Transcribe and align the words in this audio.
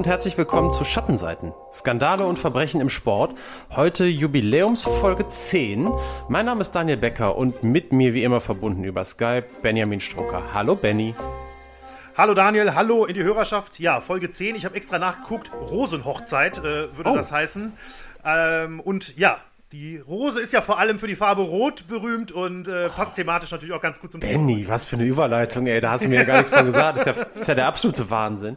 und 0.00 0.06
herzlich 0.06 0.38
willkommen 0.38 0.72
zu 0.72 0.82
Schattenseiten. 0.86 1.52
Skandale 1.70 2.24
und 2.24 2.38
Verbrechen 2.38 2.80
im 2.80 2.88
Sport. 2.88 3.38
Heute 3.76 4.06
Jubiläumsfolge 4.06 5.28
10. 5.28 5.90
Mein 6.26 6.46
Name 6.46 6.62
ist 6.62 6.70
Daniel 6.70 6.96
Becker 6.96 7.36
und 7.36 7.62
mit 7.62 7.92
mir 7.92 8.14
wie 8.14 8.24
immer 8.24 8.40
verbunden 8.40 8.82
über 8.84 9.04
Skype 9.04 9.44
Benjamin 9.60 10.00
Strucker. 10.00 10.54
Hallo 10.54 10.74
Benny. 10.74 11.14
Hallo 12.16 12.32
Daniel, 12.32 12.74
hallo 12.74 13.04
in 13.04 13.12
die 13.12 13.22
Hörerschaft. 13.22 13.78
Ja, 13.78 14.00
Folge 14.00 14.30
10. 14.30 14.54
Ich 14.54 14.64
habe 14.64 14.74
extra 14.74 14.98
nachgeguckt. 14.98 15.50
Rosenhochzeit 15.52 16.56
äh, 16.60 16.96
würde 16.96 17.10
oh. 17.10 17.14
das 17.14 17.30
heißen. 17.30 17.76
Ähm, 18.24 18.80
und 18.80 19.18
ja, 19.18 19.36
die 19.72 19.98
Rose 19.98 20.40
ist 20.40 20.52
ja 20.52 20.62
vor 20.62 20.80
allem 20.80 20.98
für 20.98 21.06
die 21.06 21.14
Farbe 21.14 21.42
Rot 21.42 21.86
berühmt 21.86 22.32
und 22.32 22.66
äh, 22.66 22.88
passt 22.88 23.14
thematisch 23.14 23.52
natürlich 23.52 23.72
auch 23.72 23.80
ganz 23.80 24.00
gut 24.00 24.10
zum 24.10 24.20
Benny, 24.20 24.66
was 24.66 24.84
für 24.84 24.96
eine 24.96 25.04
Überleitung, 25.04 25.66
ey. 25.68 25.80
Da 25.80 25.92
hast 25.92 26.04
du 26.04 26.08
mir 26.08 26.16
ja 26.16 26.24
gar 26.24 26.38
nichts 26.38 26.50
von 26.50 26.64
gesagt. 26.64 26.98
Das 26.98 27.06
ist 27.06 27.16
ja, 27.16 27.22
ist 27.40 27.48
ja 27.48 27.54
der 27.54 27.66
absolute 27.66 28.10
Wahnsinn. 28.10 28.56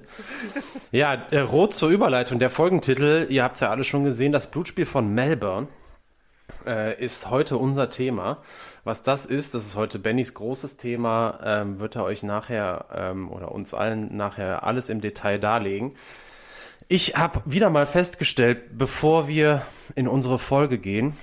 Ja, 0.91 1.13
äh, 1.30 1.39
Rot 1.39 1.73
zur 1.73 1.89
Überleitung. 1.89 2.39
Der 2.39 2.49
Folgentitel, 2.49 3.27
ihr 3.30 3.44
habt 3.44 3.55
es 3.55 3.59
ja 3.59 3.70
alle 3.70 3.84
schon 3.84 4.03
gesehen, 4.03 4.31
das 4.31 4.49
Blutspiel 4.49 4.88
von 4.88 5.13
Melbourne 5.13 5.67
äh, 6.66 6.99
ist 6.99 7.30
heute 7.30 7.58
unser 7.58 7.91
Thema. 7.91 8.41
Was 8.84 9.03
das 9.03 9.27
ist, 9.27 9.53
das 9.53 9.67
ist 9.67 9.75
heute 9.75 10.00
Bennys 10.00 10.34
großes 10.34 10.77
Thema, 10.77 11.39
ähm, 11.44 11.80
wird 11.80 11.95
er 11.95 12.05
euch 12.05 12.23
nachher 12.23 12.86
ähm, 12.94 13.31
oder 13.31 13.52
uns 13.52 13.75
allen 13.75 14.17
nachher 14.17 14.64
alles 14.64 14.89
im 14.89 15.00
Detail 15.00 15.38
darlegen. 15.38 15.94
Ich 16.88 17.16
habe 17.16 17.42
wieder 17.46 17.70
mal 17.70 17.86
festgestellt, 17.86 18.78
bevor 18.78 19.28
wir 19.28 19.62
in 19.96 20.08
unsere 20.08 20.38
Folge 20.38 20.78
gehen, 20.78 21.14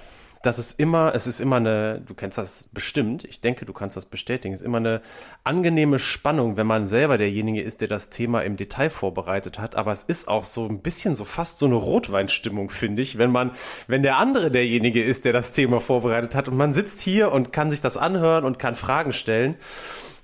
dass 0.42 0.56
es 0.56 0.72
immer, 0.72 1.14
es 1.14 1.26
ist 1.26 1.38
immer 1.40 1.56
eine, 1.56 2.00
du 2.00 2.14
kennst 2.14 2.38
das 2.38 2.70
bestimmt, 2.72 3.24
ich 3.24 3.42
denke, 3.42 3.66
du 3.66 3.74
kannst 3.74 3.94
das 3.94 4.06
bestätigen, 4.06 4.54
es 4.54 4.60
ist 4.60 4.66
immer 4.66 4.78
eine 4.78 5.02
angenehme 5.44 5.98
Spannung, 5.98 6.56
wenn 6.56 6.66
man 6.66 6.86
selber 6.86 7.18
derjenige 7.18 7.60
ist, 7.60 7.82
der 7.82 7.88
das 7.88 8.08
Thema 8.08 8.40
im 8.40 8.56
Detail 8.56 8.88
vorbereitet 8.88 9.58
hat. 9.58 9.76
Aber 9.76 9.92
es 9.92 10.02
ist 10.02 10.28
auch 10.28 10.44
so 10.44 10.66
ein 10.66 10.80
bisschen 10.80 11.14
so 11.14 11.26
fast 11.26 11.58
so 11.58 11.66
eine 11.66 11.74
Rotweinstimmung, 11.74 12.70
finde 12.70 13.02
ich, 13.02 13.18
wenn 13.18 13.30
man, 13.30 13.50
wenn 13.86 14.02
der 14.02 14.16
andere 14.16 14.50
derjenige 14.50 15.02
ist, 15.02 15.26
der 15.26 15.34
das 15.34 15.52
Thema 15.52 15.78
vorbereitet 15.80 16.34
hat 16.34 16.48
und 16.48 16.56
man 16.56 16.72
sitzt 16.72 17.00
hier 17.00 17.32
und 17.32 17.52
kann 17.52 17.70
sich 17.70 17.82
das 17.82 17.98
anhören 17.98 18.44
und 18.44 18.58
kann 18.58 18.74
Fragen 18.74 19.12
stellen. 19.12 19.56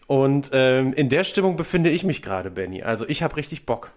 Und 0.07 0.51
ähm, 0.55 0.95
in 0.95 1.11
der 1.11 1.25
Stimmung 1.25 1.57
befinde 1.57 1.91
ich 1.91 2.05
mich 2.05 2.23
gerade, 2.23 2.51
Benny. 2.51 2.83
Also 2.83 3.07
ich 3.07 3.23
habe 3.23 3.37
richtig 3.37 3.67
Bock. 3.67 3.91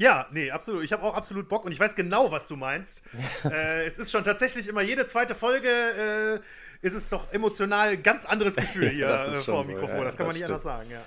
Ja, 0.00 0.26
nee, 0.30 0.50
absolut. 0.50 0.82
Ich 0.82 0.94
habe 0.94 1.02
auch 1.02 1.14
absolut 1.14 1.50
Bock 1.50 1.66
und 1.66 1.72
ich 1.72 1.78
weiß 1.78 1.94
genau, 1.94 2.32
was 2.32 2.48
du 2.48 2.56
meinst. 2.56 3.02
äh, 3.44 3.84
es 3.84 3.98
ist 3.98 4.10
schon 4.10 4.24
tatsächlich 4.24 4.66
immer 4.66 4.80
jede 4.80 5.04
zweite 5.04 5.34
Folge 5.34 5.68
äh, 5.68 6.86
ist 6.86 6.94
es 6.94 7.10
doch 7.10 7.30
emotional 7.32 7.98
ganz 7.98 8.24
anderes 8.24 8.56
Gefühl 8.56 8.88
hier 8.88 9.08
äh, 9.08 9.34
vor 9.34 9.62
dem 9.62 9.74
Mikrofon. 9.74 9.98
Ja, 9.98 10.04
das 10.04 10.16
kann 10.16 10.26
man 10.26 10.34
nicht 10.34 10.44
stimmt. 10.44 10.52
anders 10.52 10.62
sagen, 10.62 10.90
ja. 10.90 11.00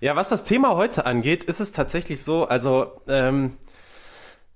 Ja, 0.00 0.14
was 0.14 0.28
das 0.28 0.44
Thema 0.44 0.76
heute 0.76 1.06
angeht, 1.06 1.42
ist 1.42 1.58
es 1.58 1.72
tatsächlich 1.72 2.22
so, 2.22 2.44
also 2.44 3.02
ähm, 3.08 3.58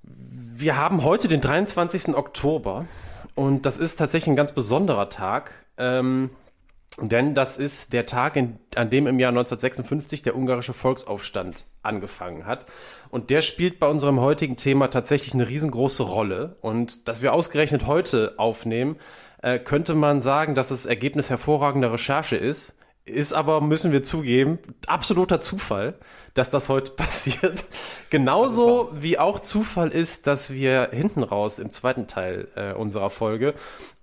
wir 0.02 0.76
haben 0.76 1.02
heute 1.02 1.26
den 1.26 1.40
23. 1.40 2.14
Oktober 2.14 2.86
und 3.34 3.66
das 3.66 3.78
ist 3.78 3.96
tatsächlich 3.96 4.28
ein 4.28 4.36
ganz 4.36 4.52
besonderer 4.52 5.10
Tag. 5.10 5.50
Ähm, 5.78 6.30
denn 7.00 7.34
das 7.34 7.56
ist 7.56 7.92
der 7.92 8.06
Tag, 8.06 8.36
in, 8.36 8.58
an 8.76 8.88
dem 8.88 9.08
im 9.08 9.18
Jahr 9.18 9.30
1956 9.30 10.22
der 10.22 10.36
ungarische 10.36 10.72
Volksaufstand 10.72 11.64
angefangen 11.82 12.46
hat. 12.46 12.66
Und 13.14 13.30
der 13.30 13.42
spielt 13.42 13.78
bei 13.78 13.86
unserem 13.86 14.18
heutigen 14.18 14.56
Thema 14.56 14.88
tatsächlich 14.88 15.34
eine 15.34 15.48
riesengroße 15.48 16.02
Rolle. 16.02 16.56
Und 16.62 17.06
dass 17.06 17.22
wir 17.22 17.32
ausgerechnet 17.32 17.86
heute 17.86 18.34
aufnehmen, 18.38 18.96
äh, 19.40 19.60
könnte 19.60 19.94
man 19.94 20.20
sagen, 20.20 20.56
dass 20.56 20.70
das 20.70 20.84
Ergebnis 20.84 21.30
hervorragender 21.30 21.92
Recherche 21.92 22.34
ist. 22.34 22.74
Ist 23.04 23.32
aber, 23.32 23.60
müssen 23.60 23.92
wir 23.92 24.02
zugeben, 24.02 24.58
absoluter 24.88 25.40
Zufall, 25.40 25.96
dass 26.34 26.50
das 26.50 26.68
heute 26.68 26.90
passiert. 26.96 27.66
Genauso 28.10 28.90
wie 28.92 29.16
auch 29.16 29.38
Zufall 29.38 29.90
ist, 29.90 30.26
dass 30.26 30.52
wir 30.52 30.88
hinten 30.90 31.22
raus 31.22 31.60
im 31.60 31.70
zweiten 31.70 32.08
Teil 32.08 32.48
äh, 32.56 32.72
unserer 32.72 33.10
Folge 33.10 33.54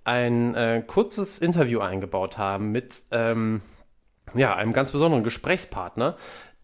ein 0.04 0.54
äh, 0.54 0.82
kurzes 0.86 1.38
Interview 1.38 1.80
eingebaut 1.80 2.38
haben 2.38 2.72
mit 2.72 3.04
ähm, 3.10 3.60
ja, 4.34 4.54
einem 4.56 4.72
ganz 4.72 4.92
besonderen 4.92 5.22
Gesprächspartner. 5.22 6.16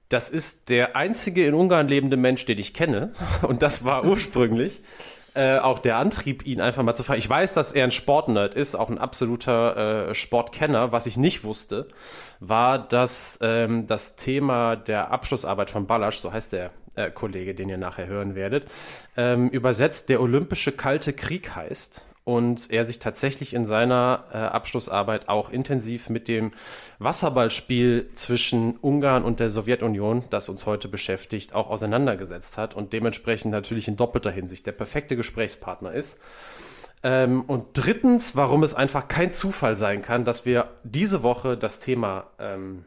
Das 0.08 0.30
ist 0.30 0.70
der 0.70 0.96
einzige 0.96 1.46
in 1.46 1.54
Ungarn 1.54 1.88
lebende 1.88 2.16
Mensch, 2.16 2.46
den 2.46 2.58
ich 2.58 2.74
kenne. 2.74 3.12
Und 3.42 3.62
das 3.62 3.84
war 3.84 4.04
ursprünglich 4.04 4.82
äh, 5.34 5.58
auch 5.58 5.78
der 5.78 5.98
Antrieb, 5.98 6.46
ihn 6.46 6.60
einfach 6.60 6.82
mal 6.82 6.94
zu 6.94 7.04
fragen. 7.04 7.18
Ich 7.18 7.28
weiß, 7.28 7.54
dass 7.54 7.72
er 7.72 7.84
ein 7.84 7.90
Sportnerd 7.90 8.54
ist, 8.54 8.74
auch 8.74 8.88
ein 8.88 8.98
absoluter 8.98 10.08
äh, 10.08 10.14
Sportkenner. 10.14 10.90
Was 10.90 11.06
ich 11.06 11.16
nicht 11.16 11.44
wusste, 11.44 11.86
war, 12.40 12.78
dass 12.78 13.38
ähm, 13.42 13.86
das 13.86 14.16
Thema 14.16 14.76
der 14.76 15.12
Abschlussarbeit 15.12 15.70
von 15.70 15.86
Ballasch, 15.86 16.18
so 16.18 16.32
heißt 16.32 16.52
der 16.52 16.70
äh, 16.96 17.10
Kollege, 17.10 17.54
den 17.54 17.68
ihr 17.68 17.78
nachher 17.78 18.06
hören 18.06 18.34
werdet, 18.34 18.64
ähm, 19.16 19.48
übersetzt 19.50 20.08
der 20.08 20.20
Olympische 20.20 20.72
Kalte 20.72 21.12
Krieg 21.12 21.54
heißt 21.54 22.06
und 22.28 22.70
er 22.70 22.84
sich 22.84 22.98
tatsächlich 22.98 23.54
in 23.54 23.64
seiner 23.64 24.24
äh, 24.34 24.36
Abschlussarbeit 24.36 25.30
auch 25.30 25.48
intensiv 25.48 26.10
mit 26.10 26.28
dem 26.28 26.50
Wasserballspiel 26.98 28.10
zwischen 28.12 28.76
Ungarn 28.76 29.24
und 29.24 29.40
der 29.40 29.48
Sowjetunion, 29.48 30.24
das 30.28 30.50
uns 30.50 30.66
heute 30.66 30.88
beschäftigt, 30.88 31.54
auch 31.54 31.70
auseinandergesetzt 31.70 32.58
hat 32.58 32.74
und 32.74 32.92
dementsprechend 32.92 33.50
natürlich 33.50 33.88
in 33.88 33.96
doppelter 33.96 34.30
Hinsicht 34.30 34.66
der 34.66 34.72
perfekte 34.72 35.16
Gesprächspartner 35.16 35.94
ist. 35.94 36.20
Ähm, 37.02 37.44
und 37.46 37.68
drittens, 37.72 38.36
warum 38.36 38.62
es 38.62 38.74
einfach 38.74 39.08
kein 39.08 39.32
Zufall 39.32 39.74
sein 39.74 40.02
kann, 40.02 40.26
dass 40.26 40.44
wir 40.44 40.68
diese 40.84 41.22
Woche 41.22 41.56
das 41.56 41.80
Thema 41.80 42.26
ähm, 42.38 42.84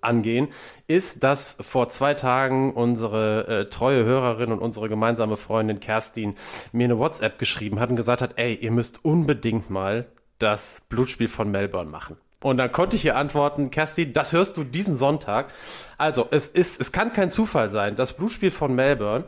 angehen, 0.00 0.48
ist, 0.86 1.22
dass 1.22 1.56
vor 1.60 1.88
zwei 1.88 2.14
Tagen 2.14 2.72
unsere 2.72 3.46
äh, 3.48 3.70
treue 3.70 4.04
Hörerin 4.04 4.52
und 4.52 4.58
unsere 4.60 4.88
gemeinsame 4.88 5.36
Freundin 5.36 5.80
Kerstin 5.80 6.34
mir 6.72 6.84
eine 6.84 6.98
WhatsApp 6.98 7.38
geschrieben 7.38 7.80
hat 7.80 7.90
und 7.90 7.96
gesagt 7.96 8.22
hat, 8.22 8.34
ey, 8.36 8.54
ihr 8.54 8.70
müsst 8.70 9.04
unbedingt 9.04 9.70
mal 9.70 10.06
das 10.38 10.82
Blutspiel 10.88 11.28
von 11.28 11.50
Melbourne 11.50 11.90
machen. 11.90 12.16
Und 12.44 12.58
dann 12.58 12.70
konnte 12.70 12.96
ich 12.96 13.04
ihr 13.06 13.16
antworten, 13.16 13.70
Kerstin, 13.70 14.12
das 14.12 14.34
hörst 14.34 14.58
du 14.58 14.64
diesen 14.64 14.96
Sonntag. 14.96 15.50
Also, 15.96 16.28
es 16.30 16.46
ist, 16.46 16.78
es 16.78 16.92
kann 16.92 17.14
kein 17.14 17.30
Zufall 17.30 17.70
sein. 17.70 17.96
Das 17.96 18.12
Blutspiel 18.12 18.50
von 18.50 18.74
Melbourne 18.74 19.24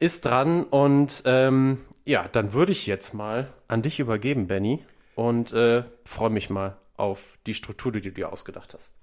ist 0.00 0.24
dran 0.24 0.64
und 0.64 1.22
ähm, 1.26 1.78
ja, 2.04 2.26
dann 2.32 2.52
würde 2.52 2.72
ich 2.72 2.86
jetzt 2.88 3.14
mal 3.14 3.48
an 3.68 3.82
dich 3.82 4.00
übergeben, 4.00 4.48
Benny, 4.48 4.84
und 5.14 5.52
äh, 5.52 5.84
freue 6.04 6.30
mich 6.30 6.50
mal 6.50 6.76
auf 6.96 7.38
die 7.46 7.54
Struktur, 7.54 7.92
die 7.92 8.00
du 8.00 8.10
dir 8.10 8.32
ausgedacht 8.32 8.74
hast. 8.74 8.96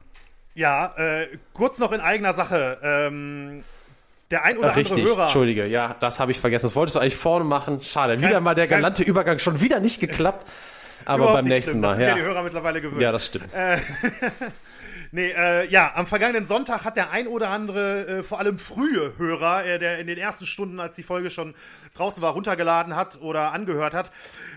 Ja, 0.56 0.94
äh, 0.98 1.28
kurz 1.54 1.80
noch 1.80 1.92
in 1.92 2.00
eigener 2.00 2.34
Sache. 2.34 2.80
Ähm, 2.84 3.64
der 4.32 4.44
ein 4.44 4.58
oder 4.58 4.70
Ach, 4.72 4.78
andere 4.78 5.02
Hörer. 5.02 5.24
Entschuldige, 5.24 5.66
ja, 5.68 5.96
das 6.00 6.20
habe 6.20 6.32
ich 6.32 6.40
vergessen. 6.40 6.66
Das 6.68 6.76
wolltest 6.76 6.96
du 6.96 7.00
eigentlich 7.00 7.16
vorne 7.16 7.46
machen. 7.46 7.82
Schade. 7.84 8.18
Wieder 8.18 8.32
kein, 8.32 8.44
mal 8.44 8.56
der 8.56 8.68
galante 8.68 9.04
Übergang, 9.04 9.40
schon 9.40 9.62
wieder 9.62 9.80
nicht 9.80 10.00
geklappt. 10.00 10.48
Aber 11.06 11.34
beim 11.34 11.46
nächsten 11.46 11.72
schlimm. 11.72 11.82
Mal. 11.82 11.88
Das 11.90 11.98
sind 11.98 12.06
ja. 12.06 12.10
ja 12.10 12.16
die 12.16 12.22
Hörer 12.22 12.44
mittlerweile 12.44 12.82
gewöhnt. 12.82 13.02
Ja, 13.02 13.12
das 13.12 13.26
stimmt. 13.26 13.54
Äh, 13.54 13.78
Nee, 15.16 15.30
äh, 15.30 15.68
ja, 15.68 15.92
am 15.94 16.08
vergangenen 16.08 16.48
Sonntag 16.48 16.86
hat 16.86 16.98
der 16.98 17.12
ein 17.12 17.28
oder 17.28 17.52
andere, 17.52 18.08
äh, 18.08 18.24
vor 18.24 18.40
allem 18.40 18.58
frühe 18.58 19.16
Hörer, 19.16 19.64
äh, 19.64 19.78
der 19.78 20.00
in 20.00 20.08
den 20.08 20.18
ersten 20.18 20.48
Stunden, 20.48 20.80
als 20.80 20.96
die 20.96 21.04
Folge 21.04 21.30
schon 21.30 21.54
draußen 21.94 22.24
war, 22.24 22.34
runtergeladen 22.34 22.96
hat 22.96 23.22
oder 23.22 23.52
angehört 23.52 23.94
hat, 23.94 24.12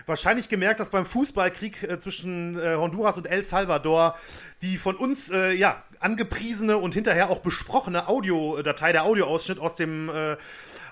wahrscheinlich 0.07 0.49
gemerkt, 0.49 0.79
dass 0.79 0.89
beim 0.89 1.05
Fußballkrieg 1.05 1.83
äh, 1.83 1.99
zwischen 1.99 2.57
äh, 2.57 2.73
Honduras 2.73 3.17
und 3.17 3.27
El 3.27 3.43
Salvador 3.43 4.17
die 4.63 4.77
von 4.77 4.95
uns, 4.95 5.29
äh, 5.29 5.51
ja, 5.51 5.83
angepriesene 5.99 6.79
und 6.79 6.95
hinterher 6.95 7.29
auch 7.29 7.41
besprochene 7.41 8.07
Audiodatei, 8.07 8.93
der 8.93 9.03
Audioausschnitt 9.03 9.59
aus 9.59 9.75
dem, 9.75 10.11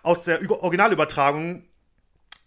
aus 0.02 0.26
der 0.26 0.40
Originalübertragung 0.50 1.64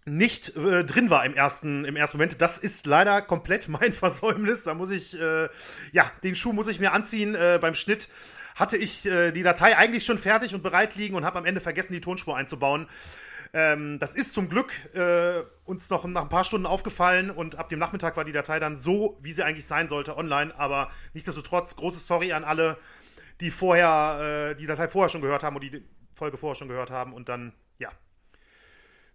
nicht 0.09 0.57
äh, 0.57 0.85
drin 0.85 1.11
war 1.11 1.25
im 1.25 1.35
ersten, 1.35 1.85
im 1.85 1.97
ersten 1.97 2.17
Moment. 2.17 2.41
Das 2.41 2.59
ist 2.59 2.87
leider 2.87 3.23
komplett 3.23 3.69
mein 3.69 3.93
Versäumnis. 3.93 4.65
Da 4.65 4.75
muss 4.75 4.91
ich, 4.91 5.19
äh, 5.19 5.49
ja, 5.93 6.11
den 6.25 6.35
Schuh 6.35 6.53
muss 6.53 6.69
ich 6.69 6.81
mir 6.81 6.93
anziehen. 6.93 7.35
Äh, 7.35 7.59
beim 7.61 7.75
Schnitt 7.75 8.09
hatte 8.57 8.77
ich 8.77 9.07
äh, 9.07 9.31
die 9.33 9.43
Datei 9.43 9.77
eigentlich 9.77 10.05
schon 10.05 10.19
fertig 10.19 10.55
und 10.55 10.63
bereit 10.63 10.97
liegen 10.97 11.15
und 11.15 11.25
habe 11.25 11.39
am 11.39 11.45
Ende 11.45 11.61
vergessen, 11.61 11.93
die 11.93 12.01
Tonspur 12.01 12.37
einzubauen. 12.37 12.89
Ähm, 13.53 13.99
das 13.99 14.15
ist 14.15 14.35
zum 14.35 14.49
Glück 14.49 14.73
äh, 14.95 15.43
uns 15.65 15.89
noch 15.91 16.05
nach 16.05 16.23
ein 16.23 16.29
paar 16.29 16.45
Stunden 16.45 16.67
aufgefallen 16.67 17.31
und 17.31 17.57
ab 17.57 17.69
dem 17.69 17.79
Nachmittag 17.79 18.17
war 18.17 18.25
die 18.25 18.33
Datei 18.33 18.61
dann 18.61 18.77
so, 18.77 19.17
wie 19.23 19.33
sie 19.33 19.43
eigentlich 19.43 19.67
sein 19.67 19.89
sollte, 19.89 20.17
online. 20.17 20.53
Aber 20.59 20.91
nichtsdestotrotz, 21.15 21.77
große 21.77 22.01
Sorry 22.01 22.33
an 22.33 22.45
alle, 22.45 22.77
die 23.41 23.51
vorher, 23.51 24.51
äh, 24.51 24.55
die 24.57 24.67
Datei 24.67 24.89
vorher 24.89 25.09
schon 25.09 25.23
gehört 25.23 25.43
haben 25.43 25.57
und 25.57 25.63
die 25.63 25.83
Folge 26.15 26.37
vorher 26.37 26.57
schon 26.57 26.69
gehört 26.69 26.91
haben 26.91 27.13
und 27.13 27.29
dann, 27.29 27.55
ja, 27.79 27.91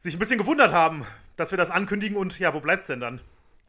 sich 0.03 0.15
ein 0.17 0.19
bisschen 0.19 0.37
gewundert 0.37 0.73
haben, 0.73 1.05
dass 1.37 1.51
wir 1.51 1.57
das 1.57 1.71
ankündigen 1.71 2.17
und 2.17 2.37
ja, 2.37 2.53
wo 2.53 2.59
bleibt's 2.59 2.87
denn 2.87 2.99
dann? 2.99 3.21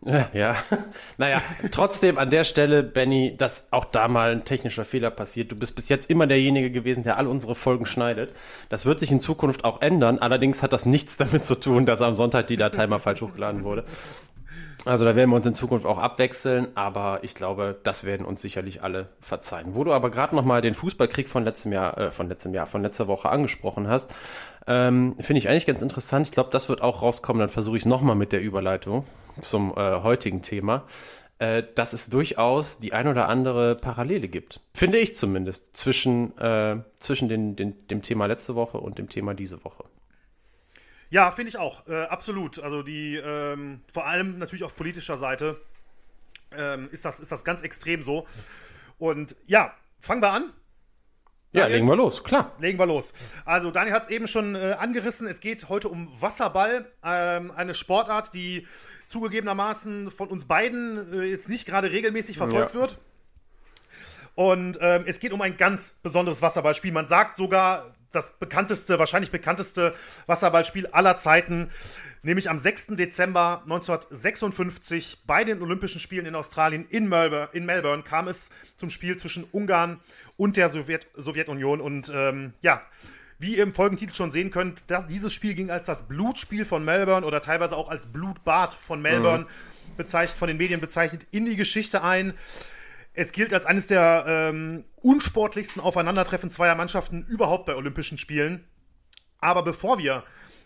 Ja, 0.04 0.28
ja. 0.34 0.56
naja, 1.16 1.40
trotzdem 1.70 2.18
an 2.18 2.28
der 2.28 2.42
Stelle, 2.42 2.82
Benny, 2.82 3.36
dass 3.38 3.68
auch 3.70 3.84
da 3.84 4.08
mal 4.08 4.32
ein 4.32 4.44
technischer 4.44 4.84
Fehler 4.84 5.10
passiert. 5.10 5.52
Du 5.52 5.56
bist 5.56 5.76
bis 5.76 5.88
jetzt 5.88 6.10
immer 6.10 6.26
derjenige 6.26 6.72
gewesen, 6.72 7.04
der 7.04 7.18
all 7.18 7.28
unsere 7.28 7.54
Folgen 7.54 7.86
schneidet. 7.86 8.34
Das 8.68 8.84
wird 8.84 8.98
sich 8.98 9.12
in 9.12 9.20
Zukunft 9.20 9.64
auch 9.64 9.80
ändern. 9.80 10.18
Allerdings 10.18 10.62
hat 10.62 10.72
das 10.72 10.84
nichts 10.84 11.16
damit 11.18 11.44
zu 11.44 11.54
tun, 11.54 11.86
dass 11.86 12.02
am 12.02 12.14
Sonntag 12.14 12.48
die 12.48 12.56
Datei 12.56 12.88
mal 12.88 12.98
falsch 12.98 13.22
hochgeladen 13.22 13.62
wurde. 13.62 13.84
Also 14.86 15.06
da 15.06 15.16
werden 15.16 15.30
wir 15.30 15.36
uns 15.36 15.46
in 15.46 15.54
Zukunft 15.54 15.86
auch 15.86 15.96
abwechseln, 15.96 16.68
aber 16.74 17.20
ich 17.22 17.34
glaube, 17.34 17.78
das 17.84 18.04
werden 18.04 18.26
uns 18.26 18.42
sicherlich 18.42 18.82
alle 18.82 19.08
verzeihen. 19.20 19.74
Wo 19.74 19.82
du 19.82 19.94
aber 19.94 20.10
gerade 20.10 20.36
nochmal 20.36 20.60
den 20.60 20.74
Fußballkrieg 20.74 21.26
von 21.26 21.42
letztem 21.42 21.72
Jahr, 21.72 21.96
äh, 21.96 22.10
von 22.10 22.28
letztem 22.28 22.52
Jahr, 22.52 22.66
von 22.66 22.82
letzter 22.82 23.08
Woche 23.08 23.30
angesprochen 23.30 23.88
hast, 23.88 24.14
ähm, 24.66 25.16
finde 25.18 25.38
ich 25.38 25.48
eigentlich 25.48 25.66
ganz 25.66 25.80
interessant. 25.80 26.26
Ich 26.26 26.32
glaube, 26.32 26.50
das 26.50 26.68
wird 26.68 26.82
auch 26.82 27.00
rauskommen. 27.00 27.40
Dann 27.40 27.48
versuche 27.48 27.76
ich 27.76 27.82
es 27.82 27.86
nochmal 27.86 28.14
mit 28.14 28.32
der 28.32 28.42
Überleitung 28.42 29.06
zum 29.40 29.72
äh, 29.74 30.02
heutigen 30.02 30.42
Thema, 30.42 30.84
äh, 31.38 31.62
dass 31.74 31.94
es 31.94 32.10
durchaus 32.10 32.78
die 32.78 32.92
ein 32.92 33.08
oder 33.08 33.28
andere 33.28 33.76
Parallele 33.76 34.28
gibt. 34.28 34.60
Finde 34.74 34.98
ich 34.98 35.16
zumindest 35.16 35.74
zwischen, 35.76 36.36
äh, 36.36 36.76
zwischen 36.98 37.30
den, 37.30 37.56
den, 37.56 37.88
dem 37.88 38.02
Thema 38.02 38.26
letzte 38.26 38.54
Woche 38.54 38.78
und 38.78 38.98
dem 38.98 39.08
Thema 39.08 39.32
diese 39.32 39.64
Woche. 39.64 39.84
Ja, 41.14 41.30
finde 41.30 41.50
ich 41.50 41.58
auch, 41.58 41.86
äh, 41.86 42.06
absolut. 42.06 42.58
Also 42.58 42.82
die, 42.82 43.14
ähm, 43.14 43.82
vor 43.92 44.04
allem 44.04 44.34
natürlich 44.34 44.64
auf 44.64 44.74
politischer 44.74 45.16
Seite 45.16 45.60
ähm, 46.50 46.88
ist, 46.90 47.04
das, 47.04 47.20
ist 47.20 47.30
das 47.30 47.44
ganz 47.44 47.62
extrem 47.62 48.02
so. 48.02 48.26
Und 48.98 49.36
ja, 49.46 49.72
fangen 50.00 50.20
wir 50.20 50.32
an. 50.32 50.52
Ja, 51.52 51.66
legen 51.68 51.86
wir 51.86 51.94
los, 51.94 52.24
klar. 52.24 52.50
Legen 52.58 52.80
wir 52.80 52.86
los. 52.86 53.12
Also, 53.44 53.70
Daniel 53.70 53.94
hat 53.94 54.02
es 54.02 54.08
eben 54.08 54.26
schon 54.26 54.56
äh, 54.56 54.74
angerissen. 54.76 55.28
Es 55.28 55.38
geht 55.38 55.68
heute 55.68 55.88
um 55.88 56.10
Wasserball, 56.20 56.90
ähm, 57.04 57.52
eine 57.52 57.76
Sportart, 57.76 58.34
die 58.34 58.66
zugegebenermaßen 59.06 60.10
von 60.10 60.26
uns 60.30 60.46
beiden 60.46 61.12
äh, 61.12 61.26
jetzt 61.26 61.48
nicht 61.48 61.64
gerade 61.64 61.92
regelmäßig 61.92 62.38
verfolgt 62.38 62.74
ja. 62.74 62.80
wird. 62.80 62.98
Und 64.34 64.78
ähm, 64.80 65.04
es 65.06 65.20
geht 65.20 65.32
um 65.32 65.40
ein 65.42 65.56
ganz 65.56 65.94
besonderes 66.02 66.42
Wasserballspiel. 66.42 66.90
Man 66.90 67.06
sagt 67.06 67.36
sogar, 67.36 67.93
das 68.14 68.38
bekannteste, 68.38 68.98
wahrscheinlich 68.98 69.30
bekannteste 69.30 69.94
Wasserballspiel 70.26 70.86
aller 70.88 71.18
Zeiten, 71.18 71.70
nämlich 72.22 72.50
am 72.50 72.58
6. 72.58 72.88
Dezember 72.96 73.62
1956 73.64 75.22
bei 75.26 75.44
den 75.44 75.62
Olympischen 75.62 76.00
Spielen 76.00 76.26
in 76.26 76.34
Australien 76.34 76.86
in 76.88 77.08
Melbourne, 77.08 77.48
in 77.52 77.66
Melbourne 77.66 78.02
kam 78.02 78.28
es 78.28 78.50
zum 78.76 78.90
Spiel 78.90 79.16
zwischen 79.16 79.44
Ungarn 79.52 80.00
und 80.36 80.56
der 80.56 80.68
Sowjet 80.68 81.06
Sowjetunion. 81.14 81.80
Und 81.80 82.10
ähm, 82.14 82.54
ja, 82.60 82.82
wie 83.38 83.56
ihr 83.56 83.62
im 83.62 83.72
Folgentitel 83.72 84.14
schon 84.14 84.30
sehen 84.30 84.50
könnt, 84.50 84.90
das, 84.90 85.06
dieses 85.06 85.32
Spiel 85.32 85.54
ging 85.54 85.70
als 85.70 85.86
das 85.86 86.08
Blutspiel 86.08 86.64
von 86.64 86.84
Melbourne 86.84 87.26
oder 87.26 87.40
teilweise 87.40 87.76
auch 87.76 87.88
als 87.88 88.06
Blutbad 88.06 88.74
von 88.74 89.02
Melbourne 89.02 89.44
mhm. 89.44 89.96
bezeichnet, 89.96 90.38
von 90.38 90.48
den 90.48 90.56
Medien 90.56 90.80
bezeichnet, 90.80 91.26
in 91.30 91.44
die 91.44 91.56
Geschichte 91.56 92.02
ein. 92.02 92.34
Es 93.14 93.32
gilt 93.32 93.54
als 93.54 93.64
eines 93.64 93.86
der 93.86 94.24
ähm, 94.26 94.84
unsportlichsten 94.96 95.80
Aufeinandertreffen 95.80 96.50
zweier 96.50 96.74
Mannschaften 96.74 97.24
überhaupt 97.28 97.66
bei 97.66 97.76
Olympischen 97.76 98.18
Spielen. 98.18 98.64
Aber 99.38 99.62
bevor 99.62 99.98
wir 99.98 100.24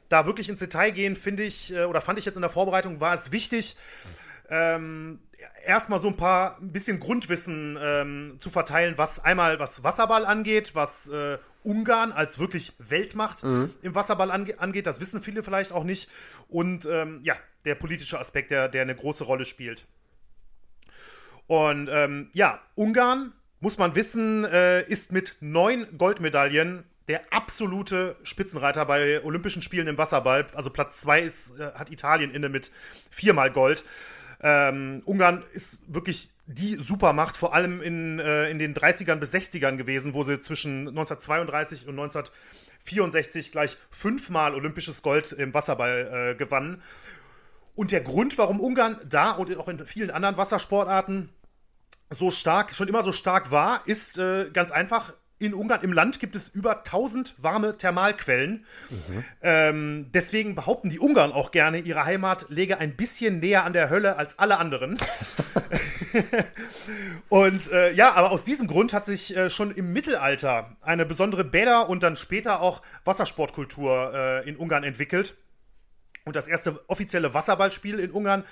da 0.08 0.24
wirklich 0.24 0.48
ins 0.48 0.60
Detail 0.60 0.90
gehen, 0.90 1.14
finde 1.14 1.42
ich, 1.42 1.74
äh, 1.74 1.84
oder 1.84 2.00
fand 2.00 2.18
ich 2.18 2.24
jetzt 2.24 2.36
in 2.36 2.42
der 2.42 2.50
Vorbereitung, 2.50 3.00
war 3.00 3.12
es 3.12 3.32
wichtig, 3.32 3.76
ähm, 4.48 5.20
erstmal 5.64 6.00
so 6.00 6.08
ein 6.08 6.16
paar 6.16 6.58
ein 6.58 6.72
bisschen 6.72 7.00
Grundwissen 7.00 7.78
ähm, 7.80 8.36
zu 8.38 8.48
verteilen, 8.48 8.94
was 8.96 9.22
einmal 9.22 9.58
was 9.58 9.84
Wasserball 9.84 10.24
angeht, 10.24 10.74
was 10.74 11.08
äh, 11.08 11.36
Ungarn 11.62 12.12
als 12.12 12.38
wirklich 12.38 12.72
Weltmacht 12.78 13.44
mhm. 13.44 13.74
im 13.82 13.94
Wasserball 13.94 14.30
ange 14.30 14.58
angeht. 14.58 14.86
Das 14.86 15.00
wissen 15.00 15.22
viele 15.22 15.42
vielleicht 15.42 15.72
auch 15.72 15.84
nicht. 15.84 16.08
Und 16.48 16.86
ähm, 16.86 17.20
ja, 17.22 17.36
der 17.66 17.74
politische 17.74 18.18
Aspekt, 18.18 18.50
der, 18.50 18.68
der 18.68 18.82
eine 18.82 18.94
große 18.94 19.24
Rolle 19.24 19.44
spielt. 19.44 19.86
Und 21.48 21.88
ähm, 21.90 22.28
ja, 22.34 22.60
Ungarn, 22.76 23.32
muss 23.60 23.78
man 23.78 23.96
wissen, 23.96 24.44
äh, 24.44 24.82
ist 24.82 25.10
mit 25.10 25.36
neun 25.40 25.86
Goldmedaillen 25.98 26.84
der 27.08 27.32
absolute 27.32 28.16
Spitzenreiter 28.22 28.84
bei 28.84 29.24
Olympischen 29.24 29.62
Spielen 29.62 29.88
im 29.88 29.98
Wasserball. 29.98 30.46
Also 30.54 30.70
Platz 30.70 31.00
zwei 31.00 31.20
ist, 31.20 31.58
äh, 31.58 31.72
hat 31.72 31.90
Italien 31.90 32.30
inne 32.30 32.50
mit 32.50 32.70
viermal 33.10 33.50
Gold. 33.50 33.82
Ähm, 34.40 35.02
Ungarn 35.04 35.42
ist 35.52 35.82
wirklich 35.92 36.30
die 36.46 36.74
Supermacht, 36.74 37.36
vor 37.36 37.54
allem 37.54 37.82
in, 37.82 38.20
äh, 38.20 38.48
in 38.50 38.58
den 38.58 38.74
30ern 38.74 39.16
bis 39.16 39.34
60ern 39.34 39.76
gewesen, 39.76 40.14
wo 40.14 40.22
sie 40.22 40.40
zwischen 40.40 40.86
1932 40.88 41.88
und 41.88 41.98
1964 41.98 43.50
gleich 43.50 43.76
fünfmal 43.90 44.54
olympisches 44.54 45.02
Gold 45.02 45.32
im 45.32 45.52
Wasserball 45.54 46.34
äh, 46.34 46.34
gewannen. 46.36 46.82
Und 47.74 47.90
der 47.90 48.00
Grund, 48.00 48.38
warum 48.38 48.60
Ungarn 48.60 49.00
da 49.08 49.32
und 49.32 49.56
auch 49.56 49.68
in 49.68 49.84
vielen 49.86 50.10
anderen 50.10 50.36
Wassersportarten 50.36 51.30
so 52.10 52.30
stark, 52.30 52.74
schon 52.74 52.88
immer 52.88 53.02
so 53.02 53.12
stark 53.12 53.50
war, 53.50 53.82
ist 53.86 54.18
äh, 54.18 54.50
ganz 54.52 54.70
einfach. 54.70 55.14
In 55.40 55.54
Ungarn 55.54 55.82
im 55.82 55.92
Land 55.92 56.18
gibt 56.18 56.34
es 56.34 56.48
über 56.48 56.78
1000 56.78 57.34
warme 57.38 57.76
Thermalquellen. 57.76 58.66
Mhm. 58.90 59.24
Ähm, 59.40 60.06
deswegen 60.12 60.56
behaupten 60.56 60.90
die 60.90 60.98
Ungarn 60.98 61.30
auch 61.30 61.52
gerne, 61.52 61.78
ihre 61.78 62.04
Heimat 62.04 62.46
läge 62.48 62.78
ein 62.78 62.96
bisschen 62.96 63.38
näher 63.38 63.62
an 63.62 63.72
der 63.72 63.88
Hölle 63.88 64.16
als 64.16 64.40
alle 64.40 64.58
anderen. 64.58 64.98
und 67.28 67.70
äh, 67.70 67.92
ja, 67.92 68.14
aber 68.14 68.32
aus 68.32 68.44
diesem 68.44 68.66
Grund 68.66 68.92
hat 68.92 69.06
sich 69.06 69.36
äh, 69.36 69.48
schon 69.48 69.70
im 69.70 69.92
Mittelalter 69.92 70.76
eine 70.80 71.06
besondere 71.06 71.44
Bäder- 71.44 71.88
und 71.88 72.02
dann 72.02 72.16
später 72.16 72.60
auch 72.60 72.82
Wassersportkultur 73.04 74.12
äh, 74.12 74.48
in 74.48 74.56
Ungarn 74.56 74.82
entwickelt. 74.82 75.36
Und 76.24 76.36
das 76.36 76.48
erste 76.48 76.78
offizielle 76.88 77.32
Wasserballspiel 77.32 78.00
in 78.00 78.10
Ungarn 78.10 78.44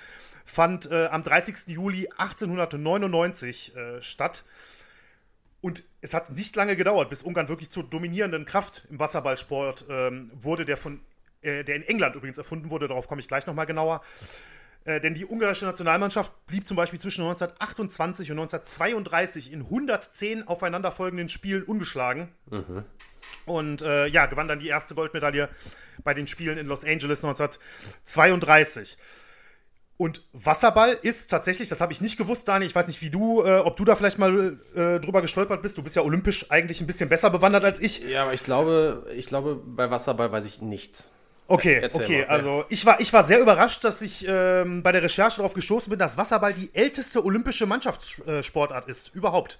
fand 0.47 0.89
äh, 0.89 1.07
am 1.07 1.21
30. 1.23 1.67
Juli 1.67 2.09
1899 2.17 3.75
äh, 3.75 4.01
statt. 4.01 4.43
Und 5.61 5.83
es 6.01 6.13
hat 6.13 6.31
nicht 6.31 6.55
lange 6.55 6.75
gedauert, 6.75 7.09
bis 7.09 7.21
Ungarn 7.21 7.49
wirklich 7.49 7.69
zur 7.69 7.83
dominierenden 7.83 8.45
Kraft 8.45 8.87
im 8.89 8.99
Wasserballsport 8.99 9.85
ähm, 9.89 10.31
wurde, 10.33 10.65
der, 10.65 10.77
von, 10.77 11.01
äh, 11.41 11.63
der 11.63 11.75
in 11.75 11.83
England 11.83 12.15
übrigens 12.15 12.37
erfunden 12.37 12.69
wurde. 12.69 12.87
Darauf 12.87 13.07
komme 13.07 13.21
ich 13.21 13.27
gleich 13.27 13.45
nochmal 13.45 13.65
genauer. 13.65 14.01
Äh, 14.85 15.01
denn 15.01 15.13
die 15.13 15.25
ungarische 15.25 15.65
Nationalmannschaft 15.65 16.31
blieb 16.47 16.65
zum 16.65 16.77
Beispiel 16.77 16.99
zwischen 16.99 17.21
1928 17.21 18.31
und 18.31 18.39
1932 18.39 19.51
in 19.51 19.63
110 19.63 20.47
aufeinanderfolgenden 20.47 21.27
Spielen 21.27 21.63
ungeschlagen. 21.63 22.29
Mhm. 22.49 22.85
Und 23.45 23.81
äh, 23.81 24.07
ja, 24.07 24.27
gewann 24.27 24.47
dann 24.47 24.59
die 24.59 24.69
erste 24.69 24.95
Goldmedaille 24.95 25.49
bei 26.03 26.13
den 26.13 26.27
Spielen 26.27 26.57
in 26.57 26.67
Los 26.67 26.85
Angeles 26.85 27.23
1932. 27.23 28.97
Und 29.97 30.21
Wasserball 30.31 30.95
ist 31.01 31.31
tatsächlich, 31.31 31.69
das 31.69 31.81
habe 31.81 31.91
ich 31.91 32.01
nicht 32.01 32.17
gewusst, 32.17 32.47
Dani, 32.47 32.65
ich 32.65 32.75
weiß 32.75 32.85
nicht, 32.85 33.01
wie 33.01 33.09
du, 33.09 33.43
äh, 33.43 33.57
ob 33.57 33.77
du 33.77 33.83
da 33.83 33.95
vielleicht 33.95 34.19
mal 34.19 34.59
äh, 34.75 34.99
drüber 34.99 35.23
gestolpert 35.23 35.63
bist. 35.63 35.75
Du 35.77 35.81
bist 35.81 35.95
ja 35.95 36.03
olympisch 36.03 36.51
eigentlich 36.51 36.81
ein 36.81 36.87
bisschen 36.87 37.09
besser 37.09 37.31
bewandert 37.31 37.63
als 37.65 37.79
ich. 37.79 37.99
Ja, 38.07 38.23
aber 38.23 38.33
ich 38.33 38.43
glaube, 38.43 39.07
ich 39.15 39.25
glaube, 39.25 39.55
bei 39.55 39.89
Wasserball 39.89 40.31
weiß 40.31 40.45
ich 40.45 40.61
nichts. 40.61 41.11
Okay, 41.47 41.79
Erzähl 41.81 42.03
okay, 42.03 42.25
mal, 42.27 42.27
also 42.27 42.65
ich 42.69 42.85
war, 42.85 42.99
ich 42.99 43.11
war 43.11 43.23
sehr 43.23 43.39
überrascht, 43.39 43.83
dass 43.83 44.01
ich 44.01 44.25
ähm, 44.27 44.83
bei 44.83 44.91
der 44.91 45.01
Recherche 45.01 45.37
darauf 45.37 45.53
gestoßen 45.53 45.89
bin, 45.89 45.97
dass 45.97 46.17
Wasserball 46.17 46.53
die 46.53 46.69
älteste 46.75 47.23
olympische 47.23 47.65
Mannschaftssportart 47.65 48.87
ist, 48.87 49.15
überhaupt. 49.15 49.57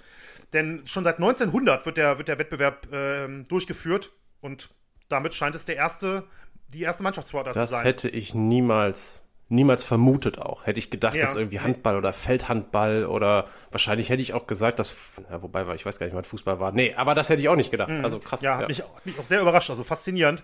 Denn 0.53 0.85
schon 0.85 1.03
seit 1.03 1.15
1900 1.15 1.85
wird 1.85 1.97
der, 1.97 2.17
wird 2.17 2.27
der 2.27 2.37
Wettbewerb 2.37 2.87
ähm, 2.91 3.45
durchgeführt 3.47 4.11
und 4.41 4.69
damit 5.09 5.33
scheint 5.33 5.55
es 5.55 5.65
der 5.65 5.77
erste, 5.77 6.25
die 6.73 6.81
erste 6.81 7.03
Mannschaftssportart 7.03 7.55
das 7.55 7.69
zu 7.69 7.75
sein. 7.75 7.83
Das 7.83 7.87
hätte 7.87 8.09
ich 8.09 8.35
niemals 8.35 9.23
niemals 9.49 9.83
vermutet 9.83 10.39
auch. 10.39 10.65
Hätte 10.65 10.79
ich 10.79 10.89
gedacht, 10.89 11.15
ja. 11.15 11.21
dass 11.21 11.35
irgendwie 11.35 11.59
Handball 11.59 11.97
oder 11.97 12.13
Feldhandball 12.13 13.05
oder 13.05 13.47
wahrscheinlich 13.71 14.09
hätte 14.09 14.21
ich 14.21 14.33
auch 14.33 14.47
gesagt, 14.47 14.79
dass, 14.79 14.95
ja, 15.29 15.41
wobei, 15.41 15.73
ich 15.73 15.85
weiß 15.85 15.99
gar 15.99 16.05
nicht, 16.05 16.15
wann 16.15 16.23
Fußball 16.23 16.59
war. 16.59 16.71
Nee, 16.71 16.93
aber 16.95 17.15
das 17.15 17.29
hätte 17.29 17.41
ich 17.41 17.49
auch 17.49 17.55
nicht 17.55 17.71
gedacht. 17.71 17.89
Mhm. 17.89 18.03
Also 18.03 18.19
krass. 18.19 18.41
Ja, 18.41 18.53
ja. 18.53 18.57
Hat, 18.59 18.67
mich, 18.67 18.81
hat 18.81 19.05
mich 19.05 19.19
auch 19.19 19.25
sehr 19.25 19.41
überrascht, 19.41 19.69
also 19.69 19.83
faszinierend. 19.83 20.43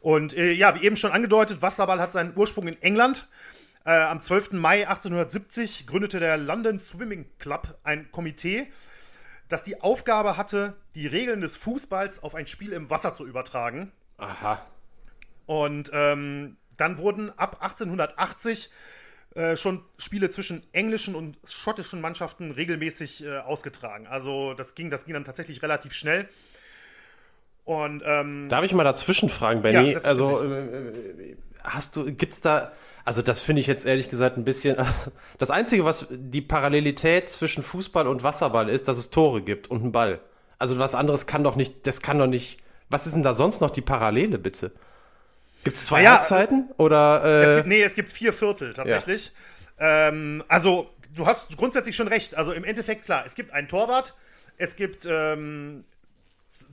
Und 0.00 0.36
äh, 0.36 0.52
ja, 0.52 0.74
wie 0.78 0.84
eben 0.84 0.96
schon 0.96 1.12
angedeutet, 1.12 1.62
Wasserball 1.62 2.00
hat 2.00 2.12
seinen 2.12 2.36
Ursprung 2.36 2.68
in 2.68 2.80
England. 2.82 3.26
Äh, 3.86 3.92
am 3.92 4.20
12. 4.20 4.52
Mai 4.52 4.86
1870 4.86 5.86
gründete 5.86 6.18
der 6.20 6.36
London 6.36 6.78
Swimming 6.78 7.26
Club 7.38 7.78
ein 7.84 8.10
Komitee, 8.10 8.66
das 9.48 9.62
die 9.62 9.82
Aufgabe 9.82 10.36
hatte, 10.36 10.74
die 10.94 11.06
Regeln 11.06 11.40
des 11.40 11.56
Fußballs 11.56 12.22
auf 12.22 12.34
ein 12.34 12.46
Spiel 12.46 12.72
im 12.72 12.88
Wasser 12.88 13.12
zu 13.12 13.26
übertragen. 13.26 13.92
Aha. 14.16 14.60
Und 15.46 15.90
ähm, 15.92 16.56
dann 16.76 16.98
wurden 16.98 17.30
ab 17.38 17.58
1880 17.60 18.70
äh, 19.34 19.56
schon 19.56 19.82
Spiele 19.98 20.30
zwischen 20.30 20.62
englischen 20.72 21.14
und 21.14 21.36
schottischen 21.44 22.00
Mannschaften 22.00 22.52
regelmäßig 22.52 23.24
äh, 23.24 23.38
ausgetragen. 23.38 24.06
Also 24.06 24.54
das 24.54 24.74
ging, 24.74 24.90
das 24.90 25.06
ging 25.06 25.14
dann 25.14 25.24
tatsächlich 25.24 25.60
relativ 25.62 25.92
schnell. 25.92 26.28
Und 27.64 28.02
ähm, 28.06 28.48
darf 28.48 28.64
ich 28.64 28.74
mal 28.74 28.84
dazwischen 28.84 29.28
fragen, 29.28 29.62
Benny? 29.62 29.92
Ja, 29.92 30.00
also 30.00 30.42
äh, 30.44 31.36
hast 31.64 31.96
du, 31.96 32.04
gibt's 32.14 32.42
da, 32.42 32.72
also 33.04 33.22
das 33.22 33.40
finde 33.40 33.60
ich 33.60 33.66
jetzt 33.66 33.86
ehrlich 33.86 34.08
gesagt 34.08 34.36
ein 34.36 34.44
bisschen. 34.44 34.76
Das 35.38 35.50
einzige, 35.50 35.84
was 35.84 36.06
die 36.10 36.42
Parallelität 36.42 37.28
zwischen 37.28 37.64
Fußball 37.64 38.06
und 38.06 38.22
Wasserball 38.22 38.68
ist, 38.68 38.86
dass 38.86 38.98
es 38.98 39.10
Tore 39.10 39.42
gibt 39.42 39.68
und 39.68 39.82
einen 39.82 39.92
Ball. 39.92 40.20
Also 40.58 40.78
was 40.78 40.94
anderes 40.94 41.26
kann 41.26 41.42
doch 41.42 41.56
nicht, 41.56 41.86
das 41.86 42.00
kann 42.02 42.18
doch 42.18 42.28
nicht. 42.28 42.60
Was 42.88 43.06
ist 43.06 43.14
denn 43.14 43.22
da 43.22 43.32
sonst 43.32 43.60
noch 43.60 43.70
die 43.70 43.80
Parallele, 43.80 44.38
bitte? 44.38 44.70
Gibt 45.64 45.76
es 45.76 45.86
zwei 45.86 46.02
ja, 46.02 46.12
Halbzeiten? 46.12 46.70
Oder, 46.76 47.22
äh, 47.24 47.44
es 47.44 47.56
gibt, 47.56 47.68
nee, 47.68 47.82
es 47.82 47.94
gibt 47.94 48.12
vier 48.12 48.32
Viertel 48.32 48.74
tatsächlich. 48.74 49.32
Ja. 49.80 50.08
Ähm, 50.08 50.44
also, 50.46 50.90
du 51.14 51.26
hast 51.26 51.56
grundsätzlich 51.56 51.96
schon 51.96 52.08
recht. 52.08 52.36
Also 52.36 52.52
im 52.52 52.64
Endeffekt, 52.64 53.06
klar, 53.06 53.24
es 53.26 53.34
gibt 53.34 53.52
einen 53.52 53.66
Torwart, 53.66 54.14
es 54.56 54.76
gibt 54.76 55.06
ähm, 55.06 55.82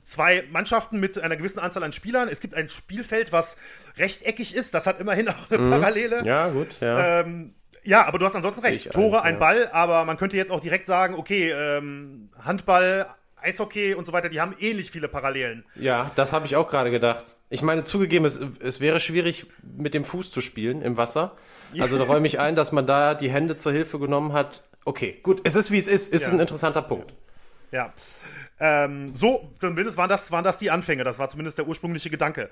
zwei 0.04 0.44
Mannschaften 0.52 1.00
mit 1.00 1.18
einer 1.18 1.36
gewissen 1.36 1.58
Anzahl 1.58 1.82
an 1.82 1.92
Spielern. 1.92 2.28
Es 2.28 2.40
gibt 2.40 2.54
ein 2.54 2.68
Spielfeld, 2.68 3.32
was 3.32 3.56
rechteckig 3.96 4.54
ist. 4.54 4.74
Das 4.74 4.86
hat 4.86 5.00
immerhin 5.00 5.28
auch 5.28 5.50
eine 5.50 5.58
mhm. 5.58 5.70
Parallele. 5.70 6.22
Ja, 6.24 6.48
gut, 6.48 6.68
ja. 6.80 7.20
Ähm, 7.20 7.54
Ja, 7.84 8.06
aber 8.06 8.18
du 8.18 8.24
hast 8.24 8.36
ansonsten 8.36 8.64
recht. 8.64 8.86
Ich 8.86 8.92
Tore, 8.92 9.22
ein, 9.22 9.28
ein 9.28 9.34
ja. 9.34 9.40
Ball, 9.40 9.68
aber 9.72 10.04
man 10.04 10.16
könnte 10.16 10.36
jetzt 10.36 10.52
auch 10.52 10.60
direkt 10.60 10.86
sagen, 10.86 11.16
okay, 11.16 11.50
ähm, 11.50 12.30
Handball, 12.38 13.06
Eishockey 13.42 13.94
und 13.94 14.06
so 14.06 14.12
weiter, 14.12 14.28
die 14.28 14.40
haben 14.40 14.54
ähnlich 14.60 14.90
viele 14.90 15.08
Parallelen. 15.08 15.64
Ja, 15.74 16.10
das 16.16 16.32
habe 16.32 16.46
ich 16.46 16.56
auch 16.56 16.66
gerade 16.68 16.90
gedacht. 16.90 17.24
Ich 17.50 17.62
meine, 17.62 17.84
zugegeben, 17.84 18.24
es, 18.24 18.40
es 18.60 18.80
wäre 18.80 19.00
schwierig, 19.00 19.46
mit 19.76 19.94
dem 19.94 20.04
Fuß 20.04 20.30
zu 20.30 20.40
spielen 20.40 20.82
im 20.82 20.96
Wasser. 20.96 21.36
Also 21.78 21.98
da 21.98 22.04
räume 22.12 22.26
ich 22.26 22.38
ein, 22.40 22.54
dass 22.54 22.72
man 22.72 22.86
da 22.86 23.14
die 23.14 23.30
Hände 23.30 23.56
zur 23.56 23.72
Hilfe 23.72 23.98
genommen 23.98 24.32
hat. 24.32 24.62
Okay, 24.84 25.18
gut, 25.22 25.40
es 25.44 25.54
ist 25.54 25.70
wie 25.70 25.78
es 25.78 25.88
ist, 25.88 26.12
ist 26.12 26.22
Ja. 26.22 26.30
ein 26.30 26.40
interessanter 26.40 26.82
Punkt. 26.82 27.14
Ja. 27.70 27.92
Ähm, 28.60 29.14
so, 29.14 29.50
zumindest 29.60 29.96
waren 29.96 30.08
das, 30.08 30.30
waren 30.30 30.44
das 30.44 30.58
die 30.58 30.70
Anfänge. 30.70 31.04
Das 31.04 31.18
war 31.18 31.28
zumindest 31.28 31.58
der 31.58 31.66
ursprüngliche 31.66 32.10
Gedanke. 32.10 32.50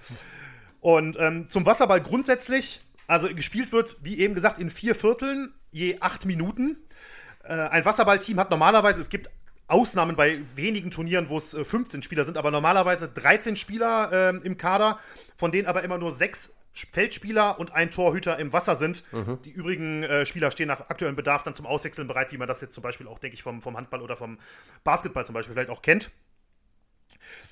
Und 0.80 1.16
ähm, 1.18 1.48
zum 1.48 1.66
Wasserball 1.66 2.00
grundsätzlich, 2.00 2.78
also 3.06 3.28
gespielt 3.34 3.72
wird, 3.72 3.96
wie 4.02 4.18
eben 4.18 4.34
gesagt, 4.34 4.58
in 4.58 4.70
vier 4.70 4.94
Vierteln, 4.94 5.52
je 5.70 5.98
acht 6.00 6.24
Minuten. 6.26 6.78
Äh, 7.44 7.52
ein 7.54 7.84
Wasserballteam 7.84 8.40
hat 8.40 8.50
normalerweise, 8.50 9.00
es 9.00 9.08
gibt 9.08 9.30
Ausnahmen 9.70 10.16
bei 10.16 10.40
wenigen 10.54 10.90
Turnieren, 10.90 11.28
wo 11.28 11.38
es 11.38 11.54
äh, 11.54 11.64
15 11.64 12.02
Spieler 12.02 12.24
sind, 12.24 12.36
aber 12.36 12.50
normalerweise 12.50 13.08
13 13.08 13.56
Spieler 13.56 14.10
ähm, 14.12 14.40
im 14.42 14.56
Kader, 14.56 14.98
von 15.36 15.52
denen 15.52 15.66
aber 15.66 15.82
immer 15.82 15.98
nur 15.98 16.10
sechs 16.10 16.54
Feldspieler 16.72 17.58
und 17.58 17.72
ein 17.74 17.90
Torhüter 17.90 18.38
im 18.38 18.52
Wasser 18.52 18.76
sind. 18.76 19.02
Die 19.44 19.50
übrigen 19.50 20.04
äh, 20.04 20.24
Spieler 20.24 20.50
stehen 20.50 20.68
nach 20.68 20.88
aktuellem 20.88 21.16
Bedarf 21.16 21.42
dann 21.42 21.54
zum 21.54 21.66
Auswechseln 21.66 22.06
bereit, 22.06 22.32
wie 22.32 22.38
man 22.38 22.46
das 22.46 22.60
jetzt 22.60 22.74
zum 22.74 22.82
Beispiel 22.82 23.08
auch, 23.08 23.18
denke 23.18 23.34
ich, 23.34 23.42
vom, 23.42 23.60
vom 23.60 23.76
Handball 23.76 24.02
oder 24.02 24.16
vom 24.16 24.38
Basketball 24.84 25.26
zum 25.26 25.34
Beispiel 25.34 25.54
vielleicht 25.54 25.70
auch 25.70 25.82
kennt. 25.82 26.10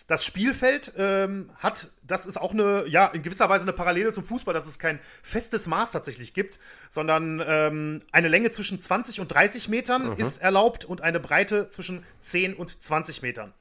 Das 0.09 0.25
Spielfeld 0.25 0.95
ähm, 0.97 1.51
hat, 1.59 1.91
das 2.03 2.25
ist 2.25 2.39
auch 2.39 2.53
eine, 2.53 2.87
ja, 2.89 3.07
in 3.09 3.23
gewisser 3.23 3.51
Weise 3.51 3.65
eine 3.65 3.75
Parallele 3.75 4.11
zum 4.13 4.25
Fußball, 4.25 4.55
dass 4.55 4.67
es 4.67 4.79
kein 4.79 5.01
festes 5.23 5.67
Maß 5.67 5.93
tatsächlich 5.93 6.33
gibt, 6.33 6.59
sondern 6.89 7.45
ähm, 7.47 8.03
eine 8.11 8.29
Länge 8.29 8.51
zwischen 8.51 8.81
20 8.81 9.21
und 9.21 9.29
30 9.29 9.69
Metern 9.69 10.17
ist 10.17 10.39
erlaubt 10.39 10.87
und 10.87 11.03
eine 11.03 11.21
Breite 11.21 11.69
zwischen 11.69 12.05
10 12.21 12.55
und 12.55 12.83
20 12.83 13.21
Metern. 13.21 13.53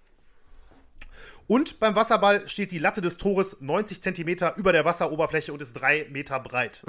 Und 1.47 1.81
beim 1.81 1.95
Wasserball 1.95 2.47
steht 2.47 2.71
die 2.71 2.79
Latte 2.79 3.01
des 3.01 3.17
Tores 3.17 3.57
90 3.59 4.01
Zentimeter 4.01 4.55
über 4.55 4.71
der 4.71 4.85
Wasseroberfläche 4.85 5.51
und 5.51 5.61
ist 5.61 5.73
3 5.73 6.07
Meter 6.11 6.39
breit. 6.39 6.81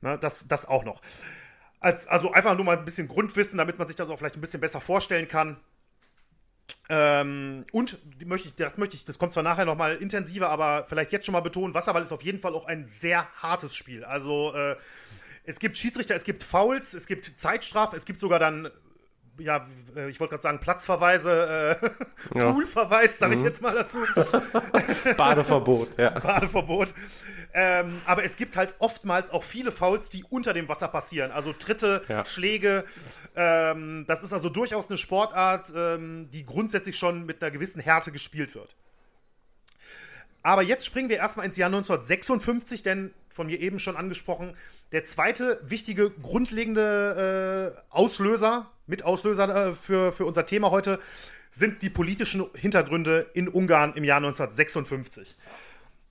Ne, 0.00 0.18
das, 0.18 0.48
das 0.48 0.66
auch 0.66 0.84
noch. 0.84 1.00
Als, 1.78 2.08
also 2.08 2.32
einfach 2.32 2.56
nur 2.56 2.64
mal 2.64 2.78
ein 2.78 2.84
bisschen 2.84 3.06
Grundwissen, 3.06 3.56
damit 3.56 3.78
man 3.78 3.86
sich 3.86 3.94
das 3.94 4.08
auch 4.08 4.18
vielleicht 4.18 4.36
ein 4.36 4.40
bisschen 4.40 4.60
besser 4.60 4.80
vorstellen 4.80 5.28
kann. 5.28 5.58
Ähm, 6.88 7.64
und 7.72 7.98
möchte 8.26 8.48
ich, 8.48 8.54
das 8.54 8.76
möchte 8.76 8.96
ich, 8.96 9.04
das 9.04 9.18
kommt 9.18 9.32
zwar 9.32 9.42
nachher 9.42 9.64
nochmal 9.64 9.96
intensiver, 9.96 10.50
aber 10.50 10.84
vielleicht 10.88 11.12
jetzt 11.12 11.24
schon 11.24 11.32
mal 11.32 11.40
betonen, 11.40 11.74
Wasserball 11.74 12.02
ist 12.02 12.12
auf 12.12 12.22
jeden 12.22 12.38
Fall 12.38 12.54
auch 12.54 12.66
ein 12.66 12.84
sehr 12.84 13.26
hartes 13.40 13.74
Spiel. 13.74 14.04
Also 14.04 14.52
äh, 14.54 14.76
es 15.44 15.58
gibt 15.58 15.78
Schiedsrichter, 15.78 16.14
es 16.14 16.24
gibt 16.24 16.42
Fouls, 16.42 16.94
es 16.94 17.06
gibt 17.06 17.24
Zeitstrafe, 17.24 17.96
es 17.96 18.04
gibt 18.04 18.20
sogar 18.20 18.38
dann, 18.38 18.70
ja, 19.38 19.66
äh, 19.96 20.08
ich 20.10 20.20
wollte 20.20 20.32
gerade 20.32 20.42
sagen, 20.42 20.60
Platzverweise, 20.60 21.78
äh, 21.82 21.90
Ja. 22.38 22.52
Poolverweis, 22.52 23.18
sage 23.18 23.34
ich 23.34 23.42
jetzt 23.42 23.62
mal 23.62 23.74
dazu. 23.74 23.98
Badeverbot, 25.16 25.98
ja. 25.98 26.10
Badeverbot. 26.10 26.94
Ähm, 27.52 28.00
aber 28.06 28.24
es 28.24 28.36
gibt 28.36 28.56
halt 28.56 28.74
oftmals 28.78 29.30
auch 29.30 29.44
viele 29.44 29.70
Fouls, 29.72 30.10
die 30.10 30.24
unter 30.24 30.52
dem 30.54 30.68
Wasser 30.68 30.88
passieren. 30.88 31.30
Also 31.30 31.52
Tritte, 31.52 32.02
Ja. 32.08 32.24
Schläge. 32.24 32.84
Ähm, 33.36 34.04
das 34.08 34.22
ist 34.22 34.32
also 34.32 34.48
durchaus 34.48 34.88
eine 34.88 34.98
Sportart, 34.98 35.72
ähm, 35.76 36.28
die 36.30 36.44
grundsätzlich 36.44 36.98
schon 36.98 37.26
mit 37.26 37.42
einer 37.42 37.50
gewissen 37.50 37.80
Härte 37.80 38.10
gespielt 38.12 38.54
wird. 38.54 38.74
Aber 40.42 40.62
jetzt 40.62 40.84
springen 40.84 41.08
wir 41.08 41.16
erstmal 41.16 41.46
ins 41.46 41.56
Jahr 41.56 41.68
1956, 41.68 42.82
denn 42.82 43.14
von 43.30 43.46
mir 43.46 43.58
eben 43.60 43.78
schon 43.78 43.96
angesprochen, 43.96 44.56
der 44.92 45.04
zweite 45.04 45.60
wichtige, 45.64 46.10
grundlegende 46.10 47.74
äh, 47.74 47.80
Auslöser, 47.90 48.70
Mitauslöser 48.86 49.68
äh, 49.68 49.74
für, 49.74 50.12
für 50.12 50.24
unser 50.24 50.46
Thema 50.46 50.70
heute, 50.70 50.98
sind 51.50 51.82
die 51.82 51.90
politischen 51.90 52.44
Hintergründe 52.54 53.30
in 53.34 53.48
Ungarn 53.48 53.94
im 53.94 54.04
Jahr 54.04 54.18
1956. 54.18 55.36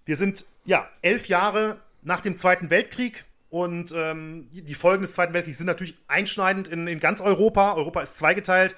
Wir 0.06 0.18
sind 0.18 0.46
ja 0.66 0.90
elf 1.02 1.28
Jahre 1.28 1.78
nach 2.02 2.22
dem 2.22 2.36
Zweiten 2.36 2.70
Weltkrieg 2.70 3.26
und 3.50 3.94
ähm, 3.96 4.48
die, 4.52 4.74
Folgen 4.74 5.04
des 5.04 5.14
Zweiten 5.14 5.34
Weltkriegs 5.34 5.60
sind 5.60 5.68
natürlich 5.68 5.96
einschneidend 6.08 6.68
in, 6.68 6.88
in 6.88 7.00
ganz 7.00 7.22
Europa. 7.22 7.74
Europa 7.74 8.02
ist 8.02 8.18
zweigeteilt. 8.18 8.76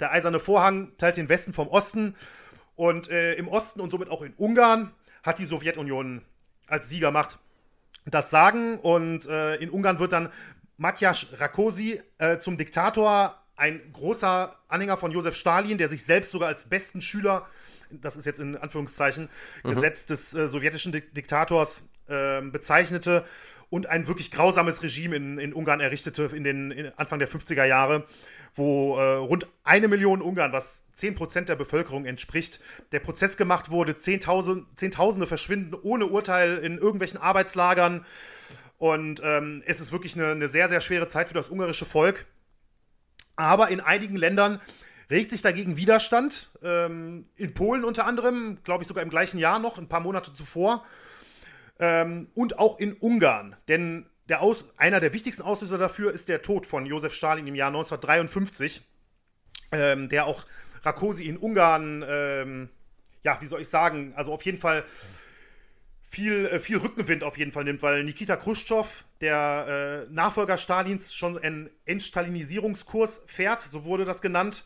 Der 0.00 0.12
eiserne 0.12 0.38
Vorhang 0.38 0.92
teilt 0.98 1.16
den 1.16 1.28
Westen 1.28 1.52
vom 1.52 1.68
Osten. 1.68 2.14
Und 2.76 3.08
äh, 3.08 3.34
im 3.34 3.48
Osten 3.48 3.80
und 3.80 3.90
somit 3.90 4.10
auch 4.10 4.22
in 4.22 4.34
Ungarn 4.34 4.92
hat 5.22 5.38
die 5.38 5.46
Sowjetunion 5.46 6.22
als 6.66 6.88
Siegermacht 6.88 7.38
das 8.10 8.30
Sagen. 8.30 8.78
Und 8.78 9.26
äh, 9.26 9.56
in 9.56 9.70
Ungarn 9.70 9.98
wird 9.98 10.12
dann 10.12 10.30
Matjasz 10.76 11.26
Rakosi 11.38 12.00
äh, 12.18 12.38
zum 12.38 12.56
Diktator, 12.56 13.34
ein 13.56 13.80
großer 13.92 14.54
Anhänger 14.68 14.96
von 14.96 15.10
Josef 15.10 15.34
Stalin, 15.34 15.78
der 15.78 15.88
sich 15.88 16.04
selbst 16.04 16.30
sogar 16.30 16.48
als 16.48 16.64
besten 16.64 17.00
Schüler, 17.00 17.46
das 17.90 18.16
ist 18.16 18.24
jetzt 18.24 18.38
in 18.38 18.56
Anführungszeichen, 18.56 19.28
Gesetz 19.64 20.06
des 20.06 20.34
äh, 20.34 20.46
sowjetischen 20.46 20.92
Dik 20.92 21.14
Diktators 21.14 21.84
äh, 22.06 22.40
bezeichnete 22.40 23.24
und 23.70 23.88
ein 23.88 24.06
wirklich 24.06 24.30
grausames 24.30 24.82
Regime 24.82 25.16
in, 25.16 25.38
in 25.38 25.52
Ungarn 25.52 25.80
errichtete 25.80 26.30
in 26.34 26.44
den 26.44 26.70
in 26.70 26.86
Anfang 26.96 27.18
der 27.18 27.28
50er 27.28 27.64
Jahre, 27.64 28.06
wo 28.54 28.98
äh, 28.98 29.14
rund 29.14 29.46
eine 29.64 29.88
Million 29.88 30.22
Ungarn, 30.22 30.52
was 30.52 30.82
10% 30.96 31.42
der 31.42 31.56
Bevölkerung 31.56 32.04
entspricht, 32.04 32.60
der 32.92 33.00
Prozess 33.00 33.36
gemacht 33.36 33.70
wurde, 33.70 33.96
Zehntausend, 33.98 34.66
Zehntausende 34.78 35.26
verschwinden 35.26 35.74
ohne 35.74 36.06
Urteil 36.06 36.58
in 36.58 36.78
irgendwelchen 36.78 37.20
Arbeitslagern. 37.20 38.04
Und 38.78 39.20
ähm, 39.24 39.62
es 39.66 39.80
ist 39.80 39.92
wirklich 39.92 40.14
eine, 40.14 40.32
eine 40.32 40.48
sehr, 40.48 40.68
sehr 40.68 40.80
schwere 40.80 41.08
Zeit 41.08 41.28
für 41.28 41.34
das 41.34 41.50
ungarische 41.50 41.86
Volk. 41.86 42.26
Aber 43.36 43.68
in 43.68 43.80
einigen 43.80 44.16
Ländern 44.16 44.60
regt 45.10 45.30
sich 45.30 45.42
dagegen 45.42 45.76
Widerstand. 45.76 46.50
Ähm, 46.62 47.24
in 47.36 47.54
Polen 47.54 47.84
unter 47.84 48.06
anderem, 48.06 48.58
glaube 48.64 48.82
ich 48.82 48.88
sogar 48.88 49.02
im 49.02 49.10
gleichen 49.10 49.38
Jahr 49.38 49.58
noch, 49.58 49.78
ein 49.78 49.88
paar 49.88 50.00
Monate 50.00 50.32
zuvor. 50.32 50.84
Ähm, 51.80 52.28
und 52.34 52.58
auch 52.58 52.78
in 52.78 52.92
Ungarn. 52.94 53.56
Denn 53.68 54.06
der 54.28 54.42
Aus, 54.42 54.66
einer 54.76 55.00
der 55.00 55.12
wichtigsten 55.12 55.42
Auslöser 55.42 55.78
dafür 55.78 56.12
ist 56.12 56.28
der 56.28 56.42
Tod 56.42 56.66
von 56.66 56.84
Josef 56.86 57.14
Stalin 57.14 57.46
im 57.46 57.54
Jahr 57.54 57.68
1953, 57.68 58.82
ähm, 59.72 60.08
der 60.08 60.26
auch 60.26 60.44
Rakosi 60.82 61.24
in 61.24 61.38
Ungarn, 61.38 62.04
ähm, 62.06 62.68
ja, 63.24 63.40
wie 63.40 63.46
soll 63.46 63.62
ich 63.62 63.68
sagen, 63.68 64.12
also 64.16 64.32
auf 64.32 64.42
jeden 64.42 64.58
Fall 64.58 64.84
viel, 66.04 66.46
äh, 66.46 66.60
viel 66.60 66.78
Rückenwind 66.78 67.24
auf 67.24 67.38
jeden 67.38 67.52
Fall 67.52 67.64
nimmt, 67.64 67.82
weil 67.82 68.04
Nikita 68.04 68.36
Khrushchev, 68.36 69.04
der 69.20 70.06
äh, 70.08 70.12
Nachfolger 70.12 70.58
Stalins, 70.58 71.14
schon 71.14 71.38
einen 71.38 71.70
Entstalinisierungskurs 71.86 73.22
fährt, 73.26 73.62
so 73.62 73.84
wurde 73.84 74.04
das 74.04 74.20
genannt. 74.20 74.64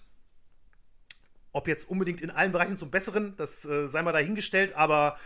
Ob 1.52 1.68
jetzt 1.68 1.88
unbedingt 1.88 2.20
in 2.20 2.30
allen 2.30 2.52
Bereichen 2.52 2.78
zum 2.78 2.90
Besseren, 2.90 3.36
das 3.36 3.64
äh, 3.64 3.86
sei 3.86 4.02
mal 4.02 4.12
dahingestellt, 4.12 4.74
aber 4.74 5.18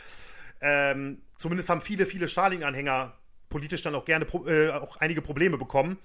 ähm, 0.60 1.22
zumindest 1.38 1.68
haben 1.68 1.80
viele, 1.80 2.06
viele 2.06 2.28
Stalin-Anhänger 2.28 3.16
politisch 3.56 3.80
dann 3.80 3.94
auch 3.94 4.04
gerne 4.04 4.26
äh, 4.46 4.68
auch 4.68 4.98
einige 4.98 5.22
Probleme 5.22 5.56
bekommen. 5.56 5.96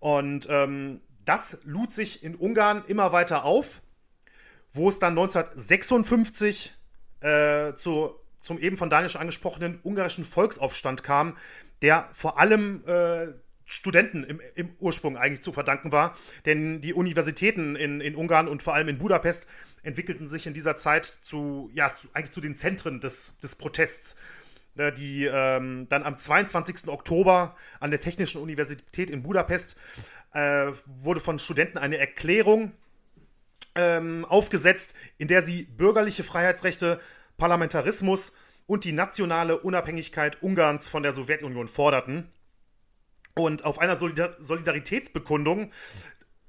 Und 0.00 0.46
ähm, 0.50 1.00
das 1.24 1.60
lud 1.64 1.90
sich 1.92 2.22
in 2.22 2.34
Ungarn 2.34 2.84
immer 2.86 3.10
weiter 3.10 3.46
auf, 3.46 3.80
wo 4.74 4.90
es 4.90 4.98
dann 4.98 5.16
1956 5.18 6.74
äh, 7.20 7.72
zu, 7.72 8.14
zum 8.36 8.58
eben 8.58 8.76
von 8.76 8.90
Daniel 8.90 9.08
schon 9.08 9.22
angesprochenen 9.22 9.80
ungarischen 9.82 10.26
Volksaufstand 10.26 11.02
kam, 11.02 11.38
der 11.80 12.10
vor 12.12 12.38
allem 12.38 12.84
äh, 12.86 13.28
Studenten 13.64 14.24
im, 14.24 14.42
im 14.54 14.76
Ursprung 14.78 15.16
eigentlich 15.16 15.40
zu 15.40 15.54
verdanken 15.54 15.90
war. 15.90 16.18
Denn 16.44 16.82
die 16.82 16.92
Universitäten 16.92 17.76
in, 17.76 18.02
in 18.02 18.14
Ungarn 18.14 18.46
und 18.46 18.62
vor 18.62 18.74
allem 18.74 18.88
in 18.88 18.98
Budapest 18.98 19.46
entwickelten 19.82 20.28
sich 20.28 20.46
in 20.46 20.52
dieser 20.52 20.76
Zeit 20.76 21.06
zu, 21.06 21.70
ja, 21.72 21.90
zu, 21.94 22.08
eigentlich 22.12 22.32
zu 22.32 22.42
den 22.42 22.54
Zentren 22.54 23.00
des, 23.00 23.38
des 23.40 23.56
Protests. 23.56 24.16
Ne, 24.78 24.92
Die 24.92 25.24
ähm, 25.24 25.88
dann 25.88 26.04
am 26.04 26.16
22. 26.16 26.86
Oktober 26.86 27.56
an 27.80 27.90
der 27.90 28.00
Technischen 28.00 28.40
Universität 28.40 29.10
in 29.10 29.24
Budapest 29.24 29.76
äh, 30.32 30.70
wurde 30.86 31.18
von 31.18 31.40
Studenten 31.40 31.78
eine 31.78 31.98
Erklärung 31.98 32.70
ähm, 33.74 34.24
aufgesetzt, 34.24 34.94
in 35.18 35.26
der 35.26 35.42
sie 35.42 35.64
bürgerliche 35.64 36.22
Freiheitsrechte, 36.22 37.00
Parlamentarismus 37.38 38.32
und 38.68 38.84
die 38.84 38.92
nationale 38.92 39.58
Unabhängigkeit 39.58 40.40
Ungarns 40.44 40.88
von 40.88 41.02
der 41.02 41.12
Sowjetunion 41.12 41.66
forderten. 41.66 42.30
Und 43.34 43.64
auf 43.64 43.80
einer 43.80 43.96
Solidar 43.96 44.36
Solidaritätsbekundung, 44.38 45.72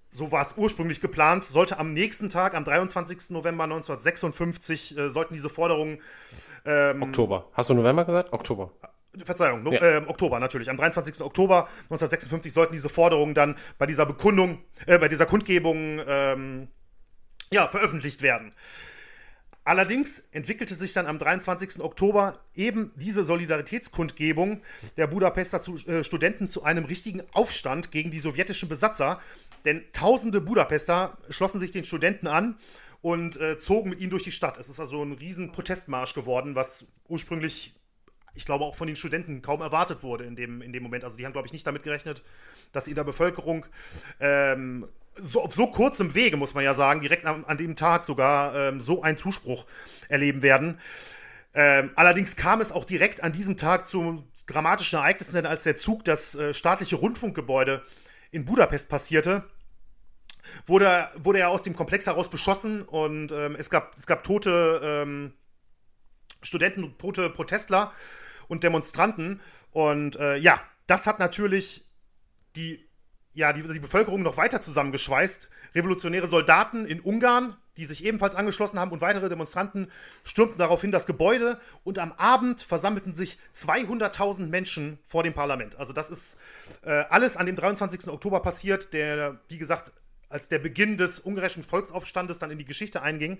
so 0.09 0.31
war 0.31 0.41
es 0.41 0.55
ursprünglich 0.57 1.01
geplant, 1.01 1.43
sollte 1.43 1.77
am 1.77 1.93
nächsten 1.93 2.29
Tag, 2.29 2.55
am 2.55 2.63
23. 2.63 3.29
November 3.31 3.65
1956, 3.65 4.97
äh, 4.97 5.09
sollten 5.09 5.33
diese 5.33 5.49
Forderungen, 5.49 5.99
Oktober. 6.65 7.47
Hast 7.53 7.69
du 7.69 7.73
November 7.73 8.03
gesagt? 8.05 8.33
Oktober. 8.33 8.71
Verzeihung, 9.23 9.63
no, 9.63 9.71
Ja. 9.71 9.81
ähm, 9.81 10.07
Oktober 10.07 10.39
natürlich, 10.39 10.69
am 10.69 10.77
23. 10.77 11.21
Oktober 11.21 11.67
1956 11.89 12.53
sollten 12.53 12.73
diese 12.73 12.89
Forderungen 12.89 13.33
dann 13.33 13.55
bei 13.77 13.85
dieser 13.85 14.05
Bekundung, 14.05 14.59
äh, 14.85 14.99
bei 14.99 15.07
dieser 15.07 15.25
Kundgebung, 15.25 15.99
ähm, 16.05 16.67
ja, 17.51 17.67
veröffentlicht 17.69 18.21
werden. 18.21 18.53
Allerdings 19.63 20.23
entwickelte 20.31 20.73
sich 20.75 20.93
dann 20.93 21.05
am 21.05 21.19
23. 21.19 21.81
Oktober 21.81 22.39
eben 22.55 22.91
diese 22.95 23.23
Solidaritätskundgebung 23.23 24.61
der 24.97 25.07
Budapester 25.07 25.61
zu, 25.61 25.75
äh, 25.87 26.03
Studenten 26.03 26.47
zu 26.47 26.63
einem 26.63 26.85
richtigen 26.85 27.21
Aufstand 27.33 27.91
gegen 27.91 28.09
die 28.11 28.19
sowjetischen 28.19 28.67
Besatzer. 28.69 29.19
Denn 29.65 29.83
tausende 29.93 30.41
Budapester 30.41 31.17
schlossen 31.29 31.59
sich 31.59 31.71
den 31.71 31.85
Studenten 31.85 32.27
an 32.27 32.57
und 33.01 33.37
äh, 33.37 33.57
zogen 33.57 33.89
mit 33.89 33.99
ihnen 33.99 34.09
durch 34.09 34.23
die 34.23 34.31
Stadt. 34.31 34.57
Es 34.57 34.69
ist 34.69 34.79
also 34.79 35.03
ein 35.03 35.13
riesen 35.13 35.51
Protestmarsch 35.51 36.13
geworden, 36.13 36.55
was 36.55 36.85
ursprünglich, 37.07 37.75
ich 38.35 38.45
glaube, 38.45 38.65
auch 38.65 38.75
von 38.75 38.87
den 38.87 38.95
Studenten 38.95 39.41
kaum 39.41 39.61
erwartet 39.61 40.03
wurde 40.03 40.25
in 40.25 40.35
dem, 40.35 40.61
in 40.61 40.73
dem 40.73 40.83
Moment. 40.83 41.03
Also 41.03 41.17
die 41.17 41.25
haben, 41.25 41.33
glaube 41.33 41.47
ich, 41.47 41.53
nicht 41.53 41.65
damit 41.65 41.83
gerechnet, 41.83 42.23
dass 42.71 42.87
in 42.87 42.95
der 42.95 43.03
Bevölkerung 43.03 43.65
ähm, 44.19 44.87
so, 45.15 45.41
auf 45.41 45.53
so 45.53 45.67
kurzem 45.67 46.15
Wege, 46.15 46.37
muss 46.37 46.53
man 46.53 46.63
ja 46.63 46.73
sagen, 46.73 47.01
direkt 47.01 47.25
an, 47.25 47.45
an 47.45 47.57
dem 47.57 47.75
Tag 47.75 48.03
sogar 48.03 48.55
ähm, 48.55 48.81
so 48.81 49.01
einen 49.01 49.17
Zuspruch 49.17 49.65
erleben 50.07 50.41
werden. 50.41 50.79
Ähm, 51.53 51.91
allerdings 51.95 52.35
kam 52.35 52.61
es 52.61 52.71
auch 52.71 52.85
direkt 52.85 53.23
an 53.23 53.31
diesem 53.31 53.57
Tag 53.57 53.87
zu 53.87 54.23
dramatischen 54.45 54.99
Ereignissen, 54.99 55.35
denn 55.35 55.45
als 55.45 55.63
der 55.63 55.77
Zug 55.77 56.03
das 56.05 56.35
äh, 56.35 56.53
staatliche 56.53 56.95
Rundfunkgebäude 56.95 57.83
in 58.31 58.45
Budapest 58.45 58.89
passierte, 58.89 59.43
wurde, 60.65 61.09
wurde 61.15 61.39
er 61.39 61.49
aus 61.49 61.63
dem 61.63 61.75
Komplex 61.75 62.07
heraus 62.07 62.29
beschossen 62.29 62.83
und 62.83 63.31
ähm, 63.31 63.55
es, 63.55 63.69
gab, 63.69 63.95
es 63.97 64.07
gab 64.07 64.23
tote 64.23 64.79
ähm, 64.83 65.33
Studenten, 66.41 66.97
tote 66.97 67.29
Protestler 67.29 67.91
und 68.47 68.63
Demonstranten. 68.63 69.41
Und 69.71 70.15
äh, 70.15 70.37
ja, 70.37 70.61
das 70.87 71.05
hat 71.05 71.19
natürlich 71.19 71.85
die 72.55 72.89
ja, 73.33 73.53
die, 73.53 73.63
die 73.63 73.79
Bevölkerung 73.79 74.21
noch 74.21 74.37
weiter 74.37 74.61
zusammengeschweißt. 74.61 75.49
Revolutionäre 75.75 76.27
Soldaten 76.27 76.85
in 76.85 76.99
Ungarn, 76.99 77.55
die 77.79 77.85
sich 77.85 78.03
ebenfalls 78.03 78.35
angeschlossen 78.35 78.77
haben 78.77 78.91
und 78.91 78.99
weitere 78.99 79.29
Demonstranten 79.29 79.89
stürmten 80.25 80.57
daraufhin 80.57 80.91
das 80.91 81.07
Gebäude 81.07 81.57
und 81.83 81.97
am 81.97 82.11
Abend 82.11 82.61
versammelten 82.61 83.15
sich 83.15 83.37
200.000 83.55 84.47
Menschen 84.47 84.99
vor 85.05 85.23
dem 85.23 85.33
Parlament. 85.33 85.79
Also 85.79 85.93
das 85.93 86.09
ist 86.09 86.37
äh, 86.83 87.05
alles 87.09 87.37
an 87.37 87.45
dem 87.45 87.55
23. 87.55 88.09
Oktober 88.09 88.41
passiert, 88.41 88.93
der, 88.93 89.39
wie 89.47 89.57
gesagt, 89.57 89.93
als 90.27 90.49
der 90.49 90.59
Beginn 90.59 90.97
des 90.97 91.19
ungarischen 91.19 91.63
Volksaufstandes 91.63 92.37
dann 92.37 92.51
in 92.51 92.57
die 92.57 92.65
Geschichte 92.65 93.01
einging. 93.01 93.39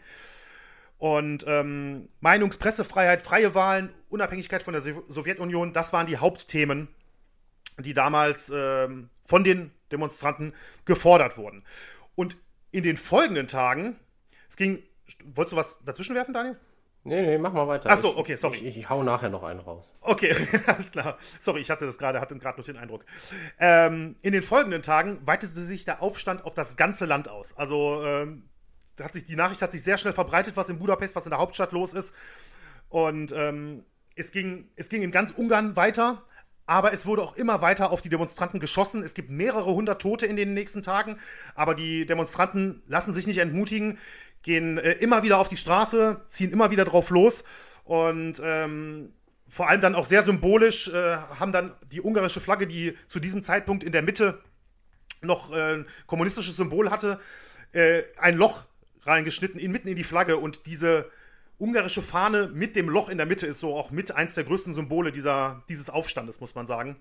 Und 0.98 1.46
ähm, 1.48 2.10
Meinungs-, 2.22 2.58
Pressefreiheit, 2.58 3.22
freie 3.22 3.56
Wahlen, 3.56 3.94
Unabhängigkeit 4.10 4.64
von 4.64 4.74
der 4.74 4.82
Sowjetunion, 4.82 5.74
das 5.74 5.94
waren 5.94 6.08
die 6.08 6.18
Hauptthemen, 6.18 6.88
die 7.78 7.94
damals 7.94 8.52
ähm, 8.54 9.10
von 9.24 9.44
den 9.44 9.72
Demonstranten 9.92 10.54
gefordert 10.86 11.38
wurden. 11.38 11.64
Und 12.16 12.38
in 12.72 12.84
den 12.84 12.98
folgenden 12.98 13.48
Tagen, 13.48 14.00
es 14.50 14.56
ging, 14.56 14.84
wolltest 15.24 15.54
du 15.54 15.58
was 15.58 15.80
dazwischen 15.84 16.16
werfen, 16.16 16.34
Daniel? 16.34 16.58
Nee, 17.04 17.22
nee, 17.22 17.38
mach 17.38 17.54
mal 17.54 17.68
weiter. 17.68 17.90
Achso, 17.90 18.14
okay, 18.18 18.36
sorry. 18.36 18.58
Ich, 18.58 18.66
ich, 18.66 18.78
ich, 18.78 18.90
hau 18.90 19.04
nachher 19.04 19.30
noch 19.30 19.44
einen 19.44 19.62
raus. 19.62 19.96
Okay, 20.02 20.36
alles 20.68 20.92
klar. 20.92 21.18
Sorry, 21.40 21.62
ich 21.62 21.70
hatte 21.70 21.86
das 21.86 21.98
gerade, 21.98 22.20
hatte 22.20 22.38
gerade 22.38 22.58
nur 22.58 22.66
den 22.66 22.78
Eindruck. 22.78 23.06
Ähm, 23.58 24.18
in 24.22 24.34
den 24.34 24.44
folgenden 24.44 24.82
Tagen 24.82 25.26
weitete 25.26 25.54
sich 25.54 25.86
der 25.86 26.02
Aufstand 26.02 26.44
auf 26.44 26.54
das 26.56 26.76
ganze 26.76 27.06
Land 27.06 27.30
aus. 27.30 27.56
Also 27.58 28.04
ähm, 28.06 28.44
hat 29.02 29.14
sich, 29.14 29.24
die 29.24 29.38
Nachricht 29.38 29.62
hat 29.62 29.72
sich 29.72 29.82
sehr 29.82 29.98
schnell 29.98 30.14
verbreitet, 30.14 30.58
was 30.58 30.68
in 30.68 30.78
Budapest, 30.78 31.16
was 31.16 31.26
in 31.26 31.30
der 31.30 31.40
Hauptstadt 31.40 31.72
los 31.72 31.94
ist. 31.94 32.14
Und 32.90 33.32
ähm, 33.32 33.86
es, 34.16 34.32
ging, 34.32 34.70
es 34.76 34.90
ging 34.90 35.02
in 35.02 35.12
ganz 35.12 35.32
Ungarn 35.32 35.78
weiter 35.78 36.24
aber 36.70 36.94
es 36.94 37.08
wurde 37.08 37.24
auch 37.24 37.36
immer 37.36 37.64
weiter 37.64 37.90
auf 37.90 38.02
die 38.02 38.10
Demonstranten 38.10 38.60
geschossen. 38.60 39.02
Es 39.02 39.16
gibt 39.16 39.32
mehrere 39.32 39.74
hundert 39.74 40.04
Tote 40.04 40.28
in 40.28 40.36
den 40.36 40.54
nächsten 40.54 40.84
Tagen, 40.84 41.18
aber 41.56 41.74
die 41.74 42.06
Demonstranten 42.06 42.84
lassen 42.86 43.12
sich 43.12 43.26
nicht 43.26 43.40
entmutigen, 43.40 43.98
gehen 44.44 44.78
äh, 44.78 44.94
immer 44.94 45.24
wieder 45.24 45.40
auf 45.40 45.50
die 45.50 45.58
Straße, 45.58 46.22
ziehen 46.28 46.52
immer 46.52 46.72
wieder 46.72 46.86
drauf 46.86 47.10
los 47.10 47.44
und 47.84 48.42
ähm, 48.44 49.14
vor 49.48 49.68
allem 49.68 49.82
dann 49.82 49.96
auch 49.96 50.06
sehr 50.06 50.24
symbolisch 50.24 50.90
äh, 50.90 51.18
haben 51.18 51.52
dann 51.52 51.76
die 51.92 52.02
ungarische 52.02 52.40
Flagge, 52.40 52.68
die 52.68 52.96
zu 53.08 53.20
diesem 53.20 53.42
Zeitpunkt 53.42 53.84
in 53.84 53.92
der 53.92 54.04
Mitte 54.04 54.42
noch 55.22 55.52
äh, 55.52 55.76
ein 55.76 55.86
kommunistisches 56.06 56.56
Symbol 56.56 56.92
hatte, 56.92 57.20
äh, 57.72 58.04
ein 58.18 58.36
Loch 58.36 58.66
reingeschnitten, 59.02 59.60
in, 59.60 59.72
mitten 59.72 59.88
in 59.88 59.96
die 59.96 60.04
Flagge 60.04 60.38
und 60.38 60.66
diese 60.66 61.10
ungarische 61.58 62.02
Fahne 62.02 62.50
mit 62.54 62.76
dem 62.76 62.90
Loch 62.90 63.10
in 63.10 63.18
der 63.18 63.26
Mitte 63.26 63.48
ist 63.48 63.60
so 63.60 63.76
auch 63.76 63.92
mit 63.92 64.12
eins 64.16 64.36
der 64.36 64.46
größten 64.46 64.74
Symbole 64.74 65.12
dieser, 65.12 65.64
dieses 65.68 65.90
Aufstandes, 65.90 66.40
muss 66.40 66.56
man 66.56 66.68
sagen. 66.68 66.96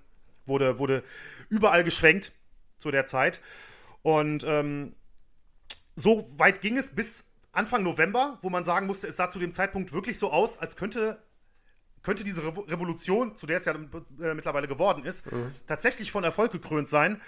Wurde, 0.47 0.79
wurde 0.79 1.05
überall 1.51 1.85
geschwenkt 1.85 2.33
zu 2.79 2.91
der 2.91 3.07
Zeit. 3.07 3.41
Und 4.03 4.45
ähm, 4.47 4.95
so 5.95 6.27
weit 6.39 6.61
ging 6.61 6.77
es 6.77 6.91
bis 6.91 7.25
Anfang 7.53 7.83
November, 7.83 8.39
wo 8.43 8.51
man 8.51 8.65
sagen 8.65 8.87
musste, 8.87 9.09
es 9.09 9.17
sah 9.17 9.31
zu 9.31 9.39
dem 9.39 9.53
Zeitpunkt 9.53 9.93
wirklich 9.93 10.19
so 10.19 10.31
aus, 10.31 10.59
als 10.59 10.77
könnte 10.77 11.19
könnte 12.03 12.25
diese 12.25 12.43
Revolution, 12.43 13.37
zu 13.37 13.47
der 13.47 13.59
es 13.59 13.65
ja 13.65 13.75
äh, 13.75 14.35
mittlerweile 14.35 14.69
geworden 14.69 15.05
ist, 15.05 15.31
mhm. 15.31 15.53
tatsächlich 15.67 16.11
von 16.11 16.25
Erfolg 16.25 16.53
gekrönt 16.53 16.89
sein. 16.89 17.21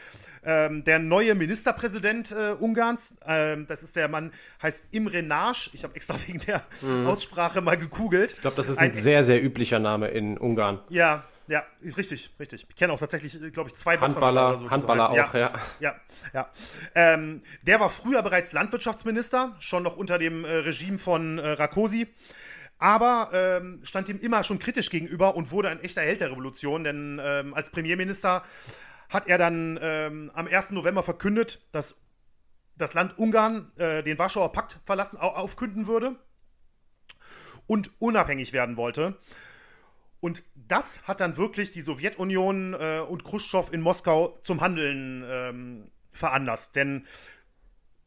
Ähm, 0.42 0.85
der 0.85 0.98
neue 0.98 1.35
Ministerpräsident 1.35 2.33
äh, 2.33 2.54
Ungarns, 2.59 3.14
ähm, 3.26 3.66
das 3.66 3.83
ist 3.83 3.94
der 3.94 4.09
Mann, 4.09 4.33
heißt 4.62 4.87
Imre 4.90 5.22
Nasch. 5.22 5.70
Ich 5.74 5.85
habe 5.85 5.94
extra 5.96 6.16
wegen 6.26 6.38
der 6.40 6.62
mhm. 6.80 7.06
Aussprache 7.06 7.61
mal 7.61 7.76
gegoogelt. 7.76 8.33
Ich 8.33 8.40
glaube, 8.40 8.56
das 8.56 8.70
ist 8.70 8.78
ein, 8.78 8.90
ein, 8.90 8.92
sehr, 8.92 9.22
sehr 9.22 9.42
üblicher 9.44 9.78
Name 9.78 10.09
in 10.09 10.38
Ungarn. 10.38 10.80
Ja, 10.88 11.24
ja, 11.51 11.65
richtig, 11.97 12.31
richtig. 12.39 12.67
Ich 12.69 12.77
kenne 12.77 12.93
auch 12.93 13.01
tatsächlich, 13.01 13.53
glaube 13.53 13.69
ich, 13.69 13.75
zwei 13.75 13.99
Handballer, 13.99 14.57
so, 14.57 14.71
Handballer 14.71 15.11
so 15.15 15.21
auch, 15.21 15.35
ja. 15.35 15.53
Ja, 15.81 15.95
ja. 16.33 16.49
Ähm, 16.95 17.43
der 17.63 17.81
war 17.81 17.91
früher 17.91 18.23
bereits 18.23 18.53
Landwirtschaftsminister, 18.53 19.57
schon 19.59 19.83
noch 19.83 19.97
unter 19.97 20.19
dem 20.19 20.45
äh, 20.45 20.49
Regime 20.49 20.99
von 20.99 21.39
äh, 21.39 21.51
Rakosi 21.51 22.09
aber 22.81 23.29
ähm, 23.35 23.81
stand 23.83 24.09
ihm 24.09 24.19
immer 24.19 24.43
schon 24.43 24.59
kritisch 24.59 24.89
gegenüber 24.89 25.37
und 25.37 25.51
wurde 25.53 25.69
ein 25.69 25.81
echter 25.81 26.01
Held 26.01 26.23
der 26.23 26.31
Revolution, 26.31 26.83
denn 26.83 27.21
ähm, 27.23 27.53
als 27.53 27.69
Premierminister 27.71 28.43
hat 29.11 29.29
er 29.29 29.37
dann 29.37 29.79
ähm, 29.83 30.31
am 30.35 30.47
1. 30.47 30.71
November 30.71 31.03
verkündet, 31.03 31.61
dass 31.73 31.97
das 32.79 32.95
Land 32.95 33.19
Ungarn 33.19 33.71
äh, 33.77 34.03
den 34.03 34.19
Warschauer 34.19 34.53
Pakt 34.53 34.79
verlassen, 34.87 35.19
aufkünden 35.19 35.87
würde 35.87 36.17
und 37.67 37.91
unabhängig 38.01 38.55
werden 38.55 38.79
wollte. 38.79 39.19
Und 40.20 40.42
das 40.54 41.02
hat 41.09 41.20
dann 41.20 41.37
wirklich 41.37 41.70
die 41.70 41.80
Sowjetunion 41.80 42.74
äh, 42.74 43.00
und 43.00 43.24
Khrushchev 43.24 43.72
in 43.72 43.80
Moskau 43.80 44.38
zum 44.42 44.61
Handeln 44.61 45.24
ähm, 45.26 45.90
veranlasst. 46.12 46.76
Denn 46.76 47.06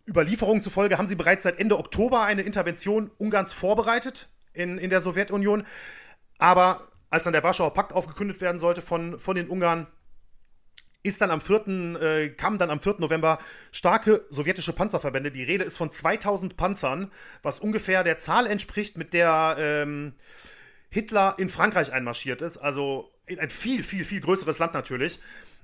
Überlieferungen 0.08 0.62
zufolge 0.62 0.98
haben 0.98 1.08
sie 1.08 1.16
bereits 1.16 1.44
seit 1.44 1.60
Ende 1.60 1.78
Oktober 1.78 2.24
eine 2.24 2.44
Intervention 2.44 3.10
Ungarns 3.18 3.54
vorbereitet 3.54 4.30
in, 4.54 4.78
in 4.78 4.90
der 4.90 5.02
Sowjetunion. 5.02 5.66
Aber 6.38 6.88
als 7.10 7.24
dann 7.24 7.34
der 7.34 7.44
Warschauer 7.44 7.74
Pakt 7.74 7.94
aufgekündigt 7.94 8.42
werden 8.42 8.60
sollte 8.60 8.82
von, 8.82 9.20
von 9.20 9.36
den 9.36 9.48
Ungarn, 9.48 9.88
ist 11.04 11.20
dann 11.20 11.32
am 11.32 11.42
4., 11.42 11.68
äh, 12.02 12.30
kamen 12.30 12.58
dann 12.58 12.70
am 12.70 12.80
4. 12.80 12.96
November 13.00 13.38
starke 13.72 14.26
sowjetische 14.30 14.74
Panzerverbände. 14.74 15.32
Die 15.32 15.44
Rede 15.44 15.64
ist 15.64 15.78
von 15.78 15.92
2000 15.92 16.56
Panzern, 16.56 17.12
was 17.42 17.60
ungefähr 17.60 18.04
der 18.04 18.18
Zahl 18.18 18.48
entspricht, 18.48 18.98
mit 18.98 19.14
der 19.14 19.58
ähm, 19.60 20.14
Hitler 20.94 21.36
in 21.40 21.50
Frankreich 21.50 21.92
einmarschiert 21.92 22.42
ist. 22.44 22.58
Also 22.58 23.12
in 23.26 23.40
ein 23.40 23.50
viel, 23.50 23.82
viel, 23.82 24.06
viel 24.06 24.22
größeres 24.22 24.60
Land 24.60 24.76
natürlich. 24.76 25.20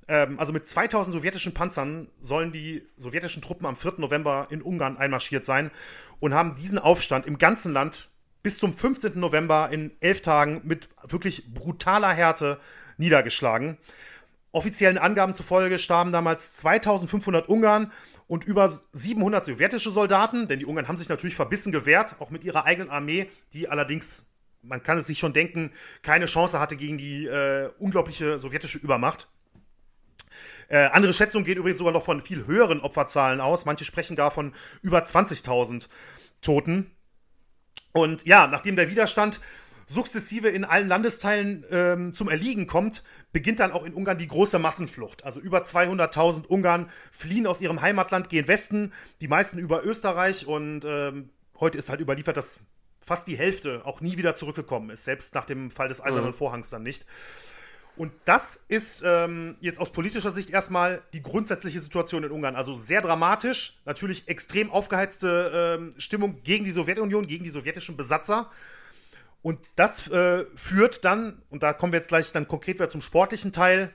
Ähm, 0.08 0.40
also 0.40 0.52
mit 0.52 0.68
2000 0.68 1.14
sowjetischen 1.14 1.54
Panzern 1.54 2.08
sollen 2.20 2.52
die 2.52 2.84
sowjetischen 2.98 3.44
Truppen 3.44 3.68
am 3.68 3.78
4. 3.78 3.96
November 3.98 4.48
in 4.50 4.64
Ungarn 4.64 4.98
einmarschiert 4.98 5.46
sein 5.46 5.70
und 6.20 6.34
haben 6.34 6.56
diesen 6.56 6.80
Aufstand 6.80 7.28
im 7.28 7.38
ganzen 7.38 7.74
Land 7.74 8.10
bis 8.42 8.58
zum 8.58 8.74
15. 8.74 9.20
November 9.20 9.70
in 9.72 9.92
elf 10.00 10.22
Tagen 10.22 10.62
mit 10.64 10.90
wirklich 11.08 11.54
brutaler 11.54 12.12
Härte 12.12 12.60
niedergeschlagen. 12.98 13.78
Offiziellen 14.52 14.98
Angaben 14.98 15.36
zufolge 15.36 15.78
starben 15.78 16.12
damals 16.12 16.54
2500 16.54 17.48
Ungarn 17.48 17.92
und 18.26 18.46
über 18.46 18.82
700 18.94 19.46
sowjetische 19.46 19.92
Soldaten, 19.92 20.48
denn 20.48 20.58
die 20.58 20.66
Ungarn 20.66 20.88
haben 20.88 20.98
sich 20.98 21.10
natürlich 21.10 21.36
verbissen 21.36 21.72
gewehrt, 21.72 22.16
auch 22.18 22.32
mit 22.32 22.44
ihrer 22.44 22.66
eigenen 22.66 22.90
Armee, 22.90 23.30
die 23.54 23.68
allerdings, 23.70 24.26
man 24.62 24.84
kann 24.84 24.98
es 24.98 25.08
sich 25.08 25.20
schon 25.20 25.34
denken, 25.34 25.72
keine 26.02 26.26
Chance 26.26 26.60
hatte 26.60 26.76
gegen 26.76 26.98
die 26.98 27.26
äh, 27.26 27.70
unglaubliche 27.80 28.40
sowjetische 28.40 28.78
Übermacht. 28.78 29.28
Äh, 30.68 30.86
andere 30.88 31.14
Schätzungen 31.14 31.46
gehen 31.46 31.58
übrigens 31.58 31.80
sogar 31.80 31.94
noch 31.94 32.06
von 32.06 32.22
viel 32.22 32.46
höheren 32.46 32.82
Opferzahlen 32.82 33.42
aus. 33.42 33.66
Manche 33.66 33.86
sprechen 33.86 34.16
gar 34.16 34.32
von 34.32 34.54
über 34.82 35.00
20.000 35.04 35.88
Toten. 36.42 36.92
Und 37.92 38.26
ja, 38.26 38.48
nachdem 38.48 38.76
der 38.76 38.90
Widerstand 38.90 39.40
sukzessive 39.88 40.50
in 40.50 40.64
allen 40.64 40.88
Landesteilen 40.88 41.66
ähm, 41.72 42.14
zum 42.14 42.30
Erliegen 42.30 42.68
kommt, 42.68 43.04
beginnt 43.32 43.60
dann 43.60 43.72
auch 43.72 43.84
in 43.84 43.94
Ungarn 43.94 44.20
die 44.20 44.28
große 44.28 44.60
Massenflucht. 44.60 45.26
Also 45.26 45.40
über 45.40 45.64
200.000 45.64 46.46
Ungarn 46.46 46.92
fliehen 47.12 47.48
aus 47.48 47.60
ihrem 47.60 47.82
Heimatland, 47.82 48.30
gehen 48.30 48.48
Westen, 48.48 48.94
die 49.22 49.28
meisten 49.28 49.58
über 49.58 49.84
Österreich 49.84 50.46
und 50.46 50.86
ähm, 50.86 51.32
heute 51.60 51.80
ist 51.80 51.90
halt 51.90 52.02
überliefert, 52.02 52.38
dass 52.38 52.62
fast 53.10 53.28
die 53.28 53.40
Hälfte 53.40 53.82
auch 53.86 54.02
nie 54.02 54.18
wieder 54.18 54.36
zurückgekommen 54.36 54.92
ist, 54.92 55.04
selbst 55.04 55.34
nach 55.34 55.46
dem 55.46 55.72
Fall 55.72 55.88
des 55.88 56.00
Eisernen 56.00 56.30
mhm. 56.30 56.36
Vorhangs 56.36 56.70
dann 56.70 56.84
nicht. 56.84 57.08
Und 57.98 58.14
das 58.26 58.64
ist 58.68 59.02
ähm, 59.04 59.58
jetzt 59.62 59.82
aus 59.82 59.92
politischer 59.92 60.30
Sicht 60.30 60.52
erstmal 60.52 61.02
die 61.12 61.24
grundsätzliche 61.24 61.80
Situation 61.80 62.24
in 62.24 62.30
Ungarn. 62.30 62.56
Also 62.56 62.76
sehr 62.76 63.02
dramatisch, 63.02 63.82
natürlich 63.84 64.28
extrem 64.28 64.70
aufgeheizte 64.70 65.80
ähm, 65.80 65.90
Stimmung 65.98 66.44
gegen 66.44 66.66
die 66.66 66.72
Sowjetunion, 66.72 67.26
gegen 67.26 67.44
die 67.44 67.50
sowjetischen 67.50 67.98
Besatzer. 67.98 68.52
Und 69.42 69.60
das 69.76 70.08
äh, 70.10 70.46
führt 70.56 71.04
dann, 71.04 71.42
und 71.50 71.64
da 71.64 71.74
kommen 71.74 71.92
wir 71.92 71.98
jetzt 71.98 72.10
gleich 72.10 72.32
dann 72.32 72.48
konkret 72.48 72.76
wieder 72.76 72.92
zum 72.92 73.02
sportlichen 73.02 73.52
Teil, 73.52 73.92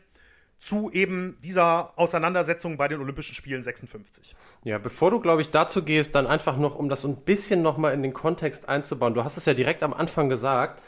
zu 0.64 0.90
eben 0.90 1.36
dieser 1.44 1.92
Auseinandersetzung 1.98 2.78
bei 2.78 2.88
den 2.88 2.98
Olympischen 3.00 3.34
Spielen 3.34 3.62
56. 3.62 4.34
Ja, 4.64 4.78
bevor 4.78 5.10
du, 5.10 5.20
glaube 5.20 5.42
ich, 5.42 5.50
dazu 5.50 5.82
gehst, 5.82 6.14
dann 6.14 6.26
einfach 6.26 6.56
noch, 6.56 6.74
um 6.74 6.88
das 6.88 7.02
so 7.02 7.08
ein 7.08 7.16
bisschen 7.16 7.60
nochmal 7.60 7.92
in 7.92 8.02
den 8.02 8.14
Kontext 8.14 8.66
einzubauen. 8.66 9.12
Du 9.12 9.24
hast 9.24 9.36
es 9.36 9.44
ja 9.44 9.52
direkt 9.52 9.82
am 9.82 9.92
Anfang 9.92 10.30
gesagt, 10.30 10.80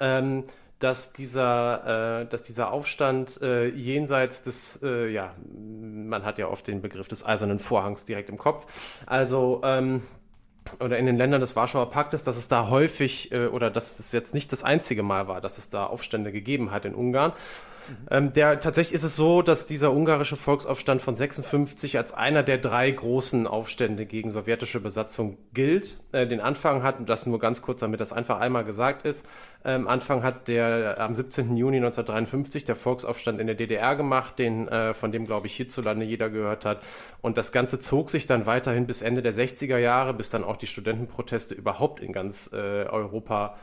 ähm, 0.00 0.44
dass 0.78 1.12
dieser, 1.12 2.22
äh, 2.22 2.26
dass 2.26 2.42
dieser 2.44 2.72
Aufstand 2.72 3.38
äh, 3.42 3.66
jenseits 3.66 4.42
des, 4.42 4.80
äh, 4.82 5.08
ja, 5.08 5.34
man 5.54 6.24
hat 6.24 6.38
ja 6.38 6.48
oft 6.48 6.66
den 6.66 6.80
Begriff 6.80 7.08
des 7.08 7.26
eisernen 7.26 7.58
Vorhangs 7.58 8.06
direkt 8.06 8.30
im 8.30 8.38
Kopf. 8.38 9.02
Also 9.04 9.60
ähm, 9.62 10.02
oder 10.80 10.96
in 10.98 11.04
den 11.04 11.18
Ländern 11.18 11.42
des 11.42 11.54
Warschauer 11.54 11.90
Paktes, 11.90 12.24
dass 12.24 12.38
es 12.38 12.48
da 12.48 12.70
häufig 12.70 13.30
äh, 13.32 13.48
oder 13.48 13.70
dass 13.70 13.98
es 13.98 14.12
jetzt 14.12 14.32
nicht 14.32 14.52
das 14.52 14.64
einzige 14.64 15.02
Mal 15.02 15.28
war, 15.28 15.42
dass 15.42 15.58
es 15.58 15.68
da 15.68 15.86
Aufstände 15.86 16.32
gegeben 16.32 16.70
hat 16.70 16.86
in 16.86 16.94
Ungarn. 16.94 17.32
Ähm, 18.10 18.32
der, 18.32 18.60
tatsächlich 18.60 18.94
ist 18.94 19.02
es 19.02 19.16
so, 19.16 19.42
dass 19.42 19.66
dieser 19.66 19.92
ungarische 19.92 20.36
Volksaufstand 20.36 21.02
von 21.02 21.16
56 21.16 21.98
als 21.98 22.12
einer 22.12 22.42
der 22.42 22.58
drei 22.58 22.90
großen 22.90 23.46
Aufstände 23.46 24.06
gegen 24.06 24.30
sowjetische 24.30 24.80
Besatzung 24.80 25.38
gilt. 25.52 26.00
Äh, 26.12 26.26
den 26.26 26.40
Anfang 26.40 26.82
hat, 26.82 26.98
und 26.98 27.08
das 27.08 27.26
nur 27.26 27.38
ganz 27.38 27.62
kurz, 27.62 27.80
damit 27.80 28.00
das 28.00 28.12
einfach 28.12 28.40
einmal 28.40 28.64
gesagt 28.64 29.04
ist, 29.04 29.26
ähm, 29.64 29.88
Anfang 29.88 30.22
hat 30.22 30.48
der 30.48 31.00
am 31.00 31.14
17. 31.14 31.56
Juni 31.56 31.78
1953 31.78 32.64
der 32.64 32.76
Volksaufstand 32.76 33.40
in 33.40 33.46
der 33.46 33.56
DDR 33.56 33.96
gemacht, 33.96 34.38
den, 34.38 34.68
äh, 34.68 34.94
von 34.94 35.12
dem, 35.12 35.26
glaube 35.26 35.46
ich, 35.46 35.54
hierzulande 35.54 36.04
jeder 36.04 36.30
gehört 36.30 36.64
hat. 36.64 36.82
Und 37.20 37.38
das 37.38 37.52
Ganze 37.52 37.78
zog 37.78 38.10
sich 38.10 38.26
dann 38.26 38.46
weiterhin 38.46 38.86
bis 38.86 39.02
Ende 39.02 39.22
der 39.22 39.34
60er 39.34 39.78
Jahre, 39.78 40.14
bis 40.14 40.30
dann 40.30 40.44
auch 40.44 40.56
die 40.56 40.66
Studentenproteste 40.66 41.54
überhaupt 41.54 42.00
in 42.00 42.12
ganz 42.12 42.50
äh, 42.52 42.56
Europa 42.56 43.56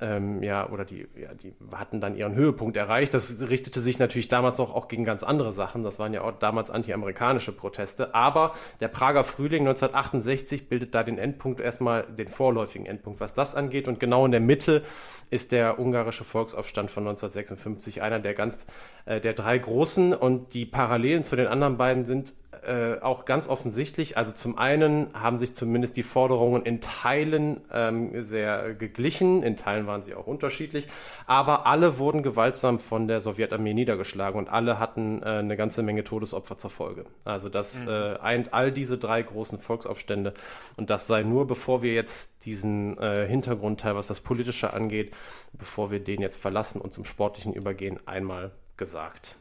ähm, 0.00 0.42
ja, 0.42 0.68
oder 0.68 0.84
die, 0.84 1.06
ja, 1.16 1.32
die 1.34 1.52
hatten 1.72 2.00
dann 2.00 2.16
ihren 2.16 2.34
Höhepunkt 2.34 2.76
erreicht. 2.76 3.14
Das 3.14 3.48
richtete 3.48 3.80
sich 3.80 3.98
natürlich 3.98 4.28
damals 4.28 4.58
auch, 4.58 4.74
auch 4.74 4.88
gegen 4.88 5.04
ganz 5.04 5.22
andere 5.22 5.52
Sachen. 5.52 5.82
Das 5.82 5.98
waren 5.98 6.12
ja 6.12 6.22
auch 6.22 6.32
damals 6.32 6.70
anti-amerikanische 6.70 7.52
Proteste. 7.52 8.14
Aber 8.14 8.54
der 8.80 8.88
Prager 8.88 9.24
Frühling 9.24 9.62
1968 9.62 10.68
bildet 10.68 10.94
da 10.94 11.02
den 11.04 11.18
Endpunkt 11.18 11.60
erstmal, 11.60 12.04
den 12.04 12.28
vorläufigen 12.28 12.86
Endpunkt, 12.86 13.20
was 13.20 13.34
das 13.34 13.54
angeht. 13.54 13.86
Und 13.86 14.00
genau 14.00 14.24
in 14.26 14.32
der 14.32 14.40
Mitte 14.40 14.82
ist 15.30 15.52
der 15.52 15.78
ungarische 15.78 16.24
Volksaufstand 16.24 16.90
von 16.90 17.04
1956 17.04 18.02
einer 18.02 18.18
der 18.18 18.34
ganz, 18.34 18.66
äh, 19.06 19.20
der 19.20 19.32
drei 19.32 19.58
großen. 19.58 20.12
Und 20.12 20.54
die 20.54 20.66
Parallelen 20.66 21.24
zu 21.24 21.36
den 21.36 21.46
anderen 21.46 21.76
beiden 21.76 22.04
sind 22.04 22.34
äh, 22.62 23.00
auch 23.00 23.24
ganz 23.24 23.48
offensichtlich. 23.48 24.16
Also 24.16 24.32
zum 24.32 24.58
einen 24.58 25.08
haben 25.14 25.38
sich 25.38 25.54
zumindest 25.54 25.96
die 25.96 26.02
Forderungen 26.02 26.62
in 26.62 26.80
Teilen 26.80 27.60
ähm, 27.72 28.22
sehr 28.22 28.74
geglichen, 28.74 29.42
in 29.42 29.56
Teilen 29.56 29.86
waren 29.86 30.02
sie 30.02 30.14
auch 30.14 30.26
unterschiedlich, 30.26 30.86
aber 31.26 31.66
alle 31.66 31.98
wurden 31.98 32.22
gewaltsam 32.22 32.78
von 32.78 33.08
der 33.08 33.20
Sowjetarmee 33.20 33.74
niedergeschlagen 33.74 34.38
und 34.38 34.48
alle 34.48 34.78
hatten 34.78 35.22
äh, 35.22 35.26
eine 35.26 35.56
ganze 35.56 35.82
Menge 35.82 36.04
Todesopfer 36.04 36.56
zur 36.56 36.70
Folge. 36.70 37.04
Also 37.24 37.48
das 37.48 37.84
mhm. 37.84 37.90
äh, 37.90 38.18
eint 38.18 38.54
all 38.54 38.72
diese 38.72 38.98
drei 38.98 39.22
großen 39.22 39.58
Volksaufstände 39.58 40.34
und 40.76 40.90
das 40.90 41.06
sei 41.06 41.22
nur, 41.22 41.46
bevor 41.46 41.82
wir 41.82 41.94
jetzt 41.94 42.44
diesen 42.44 42.98
äh, 42.98 43.26
Hintergrundteil, 43.26 43.94
was 43.96 44.06
das 44.06 44.20
Politische 44.20 44.72
angeht, 44.72 45.14
bevor 45.52 45.90
wir 45.90 46.00
den 46.00 46.20
jetzt 46.20 46.36
verlassen 46.40 46.80
und 46.80 46.92
zum 46.92 47.04
Sportlichen 47.04 47.52
übergehen, 47.52 47.98
einmal 48.06 48.52
gesagt. 48.76 49.36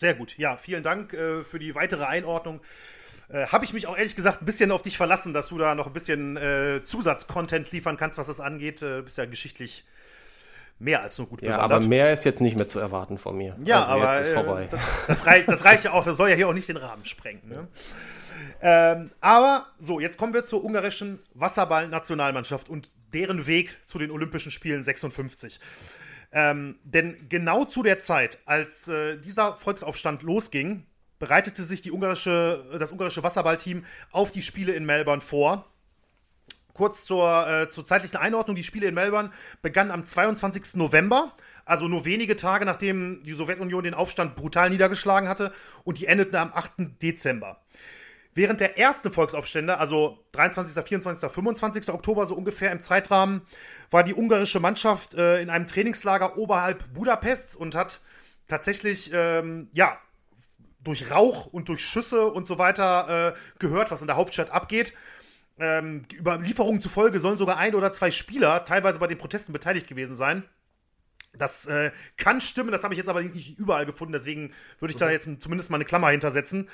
Sehr 0.00 0.14
gut. 0.14 0.36
Ja, 0.38 0.56
vielen 0.56 0.82
Dank 0.82 1.12
äh, 1.12 1.44
für 1.44 1.58
die 1.58 1.74
weitere 1.74 2.04
Einordnung. 2.04 2.60
Äh, 3.28 3.46
Habe 3.46 3.66
ich 3.66 3.74
mich 3.74 3.86
auch 3.86 3.96
ehrlich 3.96 4.16
gesagt 4.16 4.40
ein 4.40 4.46
bisschen 4.46 4.70
auf 4.70 4.80
dich 4.80 4.96
verlassen, 4.96 5.34
dass 5.34 5.48
du 5.48 5.58
da 5.58 5.74
noch 5.74 5.86
ein 5.86 5.92
bisschen 5.92 6.38
äh, 6.38 6.80
Zusatzcontent 6.82 7.70
liefern 7.70 7.98
kannst, 7.98 8.16
was 8.16 8.26
das 8.26 8.40
angeht. 8.40 8.80
Äh, 8.80 9.02
bist 9.02 9.18
ja 9.18 9.26
geschichtlich 9.26 9.84
mehr 10.78 11.02
als 11.02 11.18
nur 11.18 11.26
gut 11.28 11.42
bewandert. 11.42 11.70
Ja, 11.70 11.76
aber 11.76 11.86
mehr 11.86 12.12
ist 12.14 12.24
jetzt 12.24 12.40
nicht 12.40 12.56
mehr 12.56 12.66
zu 12.66 12.80
erwarten 12.80 13.18
von 13.18 13.36
mir. 13.36 13.54
Ja, 13.62 13.80
also 13.80 13.90
aber 13.90 14.16
jetzt 14.16 14.28
ist 14.28 14.34
vorbei. 14.34 14.64
Äh, 14.64 14.68
das, 14.68 14.80
das, 15.06 15.26
reicht, 15.26 15.48
das 15.48 15.64
reicht 15.66 15.84
ja 15.84 15.92
auch. 15.92 16.04
Das 16.06 16.16
soll 16.16 16.30
ja 16.30 16.36
hier 16.36 16.48
auch 16.48 16.54
nicht 16.54 16.68
den 16.68 16.78
Rahmen 16.78 17.04
sprengen. 17.04 17.42
Ne? 17.46 17.68
Ähm, 18.62 19.10
aber 19.20 19.66
so, 19.78 20.00
jetzt 20.00 20.16
kommen 20.16 20.32
wir 20.32 20.44
zur 20.44 20.64
ungarischen 20.64 21.18
Wasserball-Nationalmannschaft 21.34 22.70
und 22.70 22.90
deren 23.12 23.46
Weg 23.46 23.78
zu 23.86 23.98
den 23.98 24.10
Olympischen 24.10 24.50
Spielen 24.50 24.82
56. 24.82 25.60
Ähm, 26.32 26.78
denn 26.84 27.28
genau 27.28 27.64
zu 27.64 27.82
der 27.82 27.98
Zeit, 27.98 28.38
als 28.44 28.86
äh, 28.88 29.18
dieser 29.18 29.56
Volksaufstand 29.56 30.22
losging, 30.22 30.86
bereitete 31.18 31.64
sich 31.64 31.90
ungarische, 31.92 32.64
das 32.78 32.92
ungarische 32.92 33.22
Wasserballteam 33.22 33.84
auf 34.12 34.30
die 34.30 34.42
Spiele 34.42 34.72
in 34.72 34.86
Melbourne 34.86 35.20
vor. 35.20 35.66
Kurz 36.72 37.04
zur, 37.04 37.46
äh, 37.48 37.68
zur 37.68 37.84
zeitlichen 37.84 38.16
Einordnung: 38.16 38.54
Die 38.54 38.64
Spiele 38.64 38.86
in 38.86 38.94
Melbourne 38.94 39.30
begannen 39.60 39.90
am 39.90 40.04
22. 40.04 40.76
November, 40.76 41.32
also 41.64 41.88
nur 41.88 42.04
wenige 42.04 42.36
Tage 42.36 42.64
nachdem 42.64 43.22
die 43.24 43.32
Sowjetunion 43.32 43.82
den 43.82 43.94
Aufstand 43.94 44.36
brutal 44.36 44.70
niedergeschlagen 44.70 45.28
hatte, 45.28 45.52
und 45.84 45.98
die 45.98 46.06
endeten 46.06 46.36
am 46.36 46.52
8. 46.54 47.02
Dezember. 47.02 47.60
Während 48.32 48.60
der 48.60 48.78
ersten 48.78 49.10
Volksaufstände, 49.10 49.78
also 49.78 50.24
23., 50.32 50.82
24., 50.82 51.30
25. 51.30 51.88
Oktober, 51.90 52.26
so 52.26 52.34
ungefähr 52.34 52.70
im 52.70 52.80
Zeitrahmen, 52.80 53.42
war 53.90 54.04
die 54.04 54.14
ungarische 54.14 54.60
Mannschaft 54.60 55.14
äh, 55.14 55.40
in 55.40 55.50
einem 55.50 55.66
Trainingslager 55.66 56.38
oberhalb 56.38 56.92
Budapests 56.94 57.56
und 57.56 57.74
hat 57.74 58.00
tatsächlich, 58.46 59.10
ähm, 59.12 59.68
ja, 59.72 59.98
durch 60.82 61.10
Rauch 61.10 61.46
und 61.46 61.68
durch 61.68 61.84
Schüsse 61.84 62.26
und 62.26 62.46
so 62.46 62.58
weiter 62.58 63.34
äh, 63.34 63.58
gehört, 63.58 63.90
was 63.90 64.00
in 64.00 64.06
der 64.06 64.16
Hauptstadt 64.16 64.50
abgeht. 64.50 64.94
Ähm, 65.58 66.02
Überlieferungen 66.12 66.80
zufolge 66.80 67.20
sollen 67.20 67.36
sogar 67.36 67.58
ein 67.58 67.74
oder 67.74 67.92
zwei 67.92 68.10
Spieler 68.10 68.64
teilweise 68.64 68.98
bei 68.98 69.06
den 69.06 69.18
Protesten 69.18 69.52
beteiligt 69.52 69.88
gewesen 69.88 70.16
sein. 70.16 70.44
Das 71.34 71.66
äh, 71.66 71.92
kann 72.16 72.40
stimmen, 72.40 72.72
das 72.72 72.82
habe 72.82 72.94
ich 72.94 72.98
jetzt 72.98 73.10
aber 73.10 73.22
nicht 73.22 73.58
überall 73.58 73.86
gefunden, 73.86 74.12
deswegen 74.12 74.52
würde 74.78 74.92
ich 74.92 74.96
da 74.96 75.10
jetzt 75.10 75.28
zumindest 75.40 75.70
mal 75.70 75.76
eine 75.76 75.84
Klammer 75.84 76.08
hintersetzen. 76.08 76.68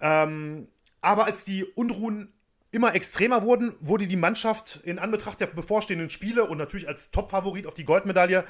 Ähm, 0.00 0.68
aber 1.02 1.26
als 1.26 1.44
die 1.44 1.64
Unruhen 1.64 2.32
immer 2.76 2.94
extremer 2.94 3.42
wurden, 3.42 3.74
wurde 3.80 4.06
die 4.06 4.16
Mannschaft 4.16 4.80
in 4.84 4.98
Anbetracht 4.98 5.40
der 5.40 5.46
bevorstehenden 5.46 6.10
Spiele 6.10 6.44
und 6.44 6.58
natürlich 6.58 6.86
als 6.86 7.10
Topfavorit 7.10 7.66
auf 7.66 7.72
die 7.72 7.84
Goldmedaille 7.84 8.44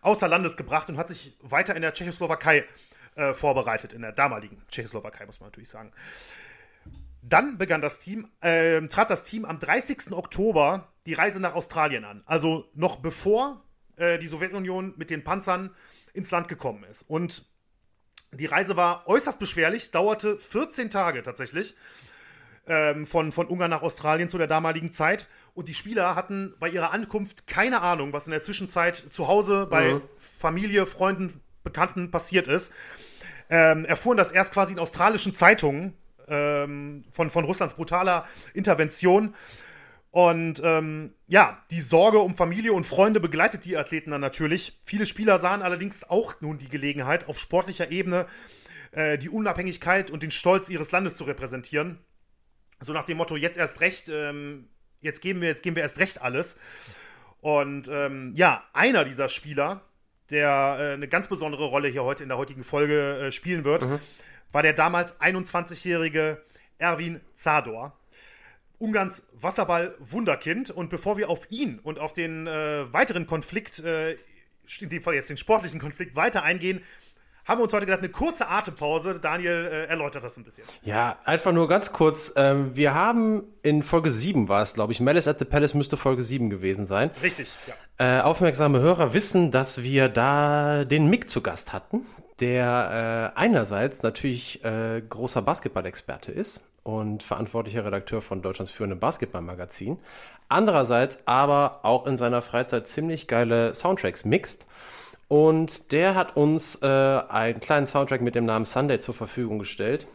außer 0.00 0.26
Landes 0.28 0.56
gebracht 0.56 0.88
und 0.88 0.96
hat 0.96 1.08
sich 1.08 1.36
weiter 1.42 1.76
in 1.76 1.82
der 1.82 1.92
Tschechoslowakei 1.92 2.64
äh, 3.16 3.34
vorbereitet, 3.34 3.92
in 3.92 4.00
der 4.00 4.12
damaligen 4.12 4.62
Tschechoslowakei, 4.70 5.26
muss 5.26 5.40
man 5.40 5.48
natürlich 5.48 5.68
sagen. 5.68 5.92
Dann 7.20 7.58
begann 7.58 7.82
das 7.82 7.98
Team, 7.98 8.30
äh, 8.40 8.80
trat 8.88 9.10
das 9.10 9.24
Team 9.24 9.44
am 9.44 9.60
30. 9.60 10.12
Oktober 10.12 10.88
die 11.04 11.14
Reise 11.14 11.38
nach 11.38 11.54
Australien 11.54 12.06
an. 12.06 12.22
Also 12.24 12.70
noch 12.72 12.96
bevor 12.96 13.62
äh, 13.96 14.18
die 14.18 14.26
Sowjetunion 14.26 14.94
mit 14.96 15.10
den 15.10 15.22
Panzern 15.22 15.70
ins 16.14 16.30
Land 16.30 16.48
gekommen 16.48 16.82
ist. 16.84 17.04
Und 17.08 17.44
die 18.32 18.46
Reise 18.46 18.76
war 18.78 19.06
äußerst 19.06 19.38
beschwerlich, 19.38 19.90
dauerte 19.90 20.38
14 20.38 20.88
Tage 20.88 21.22
tatsächlich 21.22 21.76
ähm, 22.66 23.06
von, 23.06 23.32
von 23.32 23.46
Ungarn 23.46 23.70
nach 23.70 23.82
Australien 23.82 24.28
zu 24.28 24.38
der 24.38 24.46
damaligen 24.46 24.92
Zeit. 24.92 25.28
Und 25.54 25.68
die 25.68 25.74
Spieler 25.74 26.14
hatten 26.14 26.54
bei 26.58 26.68
ihrer 26.68 26.92
Ankunft 26.92 27.46
keine 27.46 27.80
Ahnung, 27.80 28.12
was 28.12 28.26
in 28.26 28.32
der 28.32 28.42
Zwischenzeit 28.42 28.96
zu 28.96 29.28
Hause 29.28 29.66
bei 29.70 29.94
mhm. 29.94 30.02
Familie, 30.18 30.86
Freunden, 30.86 31.40
Bekannten 31.64 32.10
passiert 32.10 32.46
ist. 32.46 32.72
Ähm, 33.48 33.84
erfuhren 33.84 34.16
das 34.16 34.32
erst 34.32 34.52
quasi 34.52 34.72
in 34.72 34.78
australischen 34.78 35.34
Zeitungen 35.34 35.94
ähm, 36.28 37.04
von, 37.10 37.30
von 37.30 37.44
Russlands 37.44 37.74
brutaler 37.74 38.26
Intervention. 38.54 39.34
Und 40.10 40.62
ähm, 40.64 41.12
ja, 41.26 41.62
die 41.70 41.80
Sorge 41.80 42.20
um 42.20 42.34
Familie 42.34 42.72
und 42.72 42.84
Freunde 42.84 43.20
begleitet 43.20 43.64
die 43.64 43.76
Athleten 43.76 44.12
dann 44.12 44.20
natürlich. 44.20 44.80
Viele 44.86 45.04
Spieler 45.06 45.38
sahen 45.38 45.62
allerdings 45.62 46.08
auch 46.08 46.40
nun 46.40 46.58
die 46.58 46.68
Gelegenheit, 46.68 47.28
auf 47.28 47.38
sportlicher 47.38 47.90
Ebene 47.90 48.26
äh, 48.92 49.18
die 49.18 49.28
Unabhängigkeit 49.28 50.10
und 50.10 50.22
den 50.22 50.30
Stolz 50.30 50.70
ihres 50.70 50.90
Landes 50.90 51.16
zu 51.16 51.24
repräsentieren. 51.24 51.98
So 52.80 52.92
nach 52.92 53.04
dem 53.04 53.16
Motto, 53.16 53.36
jetzt 53.36 53.56
erst 53.56 53.80
recht, 53.80 54.08
ähm, 54.08 54.68
jetzt 55.00 55.20
geben 55.20 55.40
wir, 55.40 55.48
jetzt 55.48 55.62
geben 55.62 55.76
wir 55.76 55.82
erst 55.82 55.98
recht 55.98 56.20
alles. 56.20 56.56
Und 57.40 57.88
ähm, 57.88 58.32
ja, 58.34 58.64
einer 58.72 59.04
dieser 59.04 59.28
Spieler, 59.28 59.82
der 60.30 60.76
äh, 60.78 60.92
eine 60.94 61.08
ganz 61.08 61.28
besondere 61.28 61.66
Rolle 61.66 61.88
hier 61.88 62.04
heute 62.04 62.22
in 62.22 62.28
der 62.28 62.38
heutigen 62.38 62.64
Folge 62.64 63.26
äh, 63.26 63.32
spielen 63.32 63.64
wird, 63.64 63.82
mhm. 63.82 64.00
war 64.52 64.62
der 64.62 64.72
damals 64.72 65.20
21-jährige 65.20 66.42
Erwin 66.78 67.20
Zador. 67.34 67.98
Ungarns 68.78 69.22
Wasserball-Wunderkind. 69.32 70.70
Und 70.70 70.90
bevor 70.90 71.16
wir 71.16 71.30
auf 71.30 71.50
ihn 71.50 71.78
und 71.78 71.98
auf 71.98 72.12
den 72.12 72.46
äh, 72.46 72.92
weiteren 72.92 73.26
Konflikt, 73.26 73.78
äh, 73.80 74.16
in 74.80 74.88
dem 74.90 75.02
Fall 75.02 75.14
jetzt 75.14 75.30
den 75.30 75.38
sportlichen 75.38 75.80
Konflikt, 75.80 76.16
weiter 76.16 76.42
eingehen, 76.42 76.82
haben 77.46 77.60
wir 77.60 77.64
uns 77.64 77.72
heute 77.72 77.86
gedacht, 77.86 78.00
eine 78.00 78.10
kurze 78.10 78.48
Atempause. 78.48 79.20
Daniel 79.20 79.68
äh, 79.70 79.86
erläutert 79.86 80.24
das 80.24 80.36
ein 80.36 80.44
bisschen. 80.44 80.64
Ja, 80.82 81.18
einfach 81.24 81.52
nur 81.52 81.68
ganz 81.68 81.92
kurz. 81.92 82.32
Ähm, 82.36 82.74
wir 82.74 82.94
haben 82.94 83.44
in 83.62 83.82
Folge 83.82 84.10
7 84.10 84.48
war 84.48 84.62
es, 84.62 84.74
glaube 84.74 84.92
ich, 84.92 85.00
Malice 85.00 85.28
at 85.28 85.38
the 85.38 85.44
Palace 85.44 85.74
müsste 85.74 85.96
Folge 85.96 86.22
7 86.22 86.50
gewesen 86.50 86.86
sein. 86.86 87.10
Richtig, 87.22 87.48
ja. 87.66 88.18
Äh, 88.18 88.22
aufmerksame 88.22 88.80
Hörer 88.80 89.14
wissen, 89.14 89.50
dass 89.50 89.82
wir 89.82 90.08
da 90.08 90.84
den 90.84 91.08
Mick 91.08 91.28
zu 91.28 91.40
Gast 91.40 91.72
hatten, 91.72 92.04
der 92.40 93.32
äh, 93.34 93.38
einerseits 93.38 94.02
natürlich 94.02 94.64
äh, 94.64 95.00
großer 95.08 95.40
Basketball-Experte 95.40 96.32
ist 96.32 96.62
und 96.82 97.22
verantwortlicher 97.22 97.84
Redakteur 97.84 98.22
von 98.22 98.42
Deutschlands 98.42 98.72
führendem 98.72 98.98
Basketballmagazin. 98.98 99.98
Andererseits 100.48 101.18
aber 101.26 101.80
auch 101.84 102.06
in 102.06 102.16
seiner 102.16 102.42
Freizeit 102.42 102.86
ziemlich 102.86 103.26
geile 103.26 103.74
Soundtracks 103.74 104.24
mixt. 104.24 104.66
Und 105.28 105.92
der 105.92 106.14
hat 106.14 106.36
uns 106.36 106.80
äh, 106.82 106.86
einen 106.86 107.60
kleinen 107.60 107.86
Soundtrack 107.86 108.20
mit 108.20 108.34
dem 108.34 108.44
Namen 108.44 108.64
Sunday 108.64 108.98
zur 108.98 109.14
Verfügung 109.14 109.58
gestellt. 109.58 110.06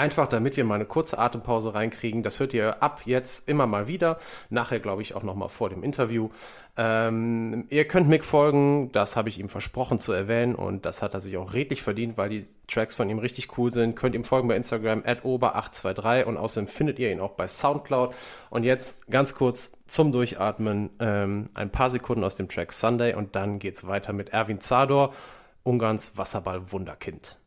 Einfach 0.00 0.28
damit 0.28 0.56
wir 0.56 0.64
mal 0.64 0.76
eine 0.76 0.86
kurze 0.86 1.18
Atempause 1.18 1.74
reinkriegen. 1.74 2.22
Das 2.22 2.40
hört 2.40 2.54
ihr 2.54 2.82
ab 2.82 3.02
jetzt 3.04 3.46
immer 3.50 3.66
mal 3.66 3.86
wieder. 3.86 4.18
Nachher 4.48 4.80
glaube 4.80 5.02
ich 5.02 5.14
auch 5.14 5.22
noch 5.22 5.34
mal 5.34 5.48
vor 5.48 5.68
dem 5.68 5.82
Interview. 5.82 6.30
Ähm, 6.78 7.66
ihr 7.68 7.86
könnt 7.86 8.08
Mick 8.08 8.24
folgen, 8.24 8.92
das 8.92 9.16
habe 9.16 9.28
ich 9.28 9.38
ihm 9.38 9.50
versprochen 9.50 9.98
zu 9.98 10.12
erwähnen 10.12 10.54
und 10.54 10.86
das 10.86 11.02
hat 11.02 11.12
er 11.12 11.20
sich 11.20 11.36
auch 11.36 11.52
redlich 11.52 11.82
verdient, 11.82 12.16
weil 12.16 12.30
die 12.30 12.46
Tracks 12.66 12.96
von 12.96 13.10
ihm 13.10 13.18
richtig 13.18 13.58
cool 13.58 13.74
sind. 13.74 13.94
Könnt 13.94 14.14
ihm 14.14 14.24
folgen 14.24 14.48
bei 14.48 14.56
Instagram 14.56 15.02
at 15.04 15.20
ober823 15.22 16.24
und 16.24 16.38
außerdem 16.38 16.68
findet 16.68 16.98
ihr 16.98 17.12
ihn 17.12 17.20
auch 17.20 17.32
bei 17.32 17.46
Soundcloud. 17.46 18.14
Und 18.48 18.64
jetzt 18.64 19.06
ganz 19.10 19.34
kurz 19.34 19.72
zum 19.86 20.12
Durchatmen 20.12 20.88
ähm, 20.98 21.50
ein 21.52 21.68
paar 21.68 21.90
Sekunden 21.90 22.24
aus 22.24 22.36
dem 22.36 22.48
Track 22.48 22.72
Sunday 22.72 23.12
und 23.12 23.36
dann 23.36 23.58
geht's 23.58 23.86
weiter 23.86 24.14
mit 24.14 24.30
Erwin 24.30 24.62
Zador, 24.62 25.12
Ungarns 25.62 26.16
Wasserball-Wunderkind. 26.16 27.39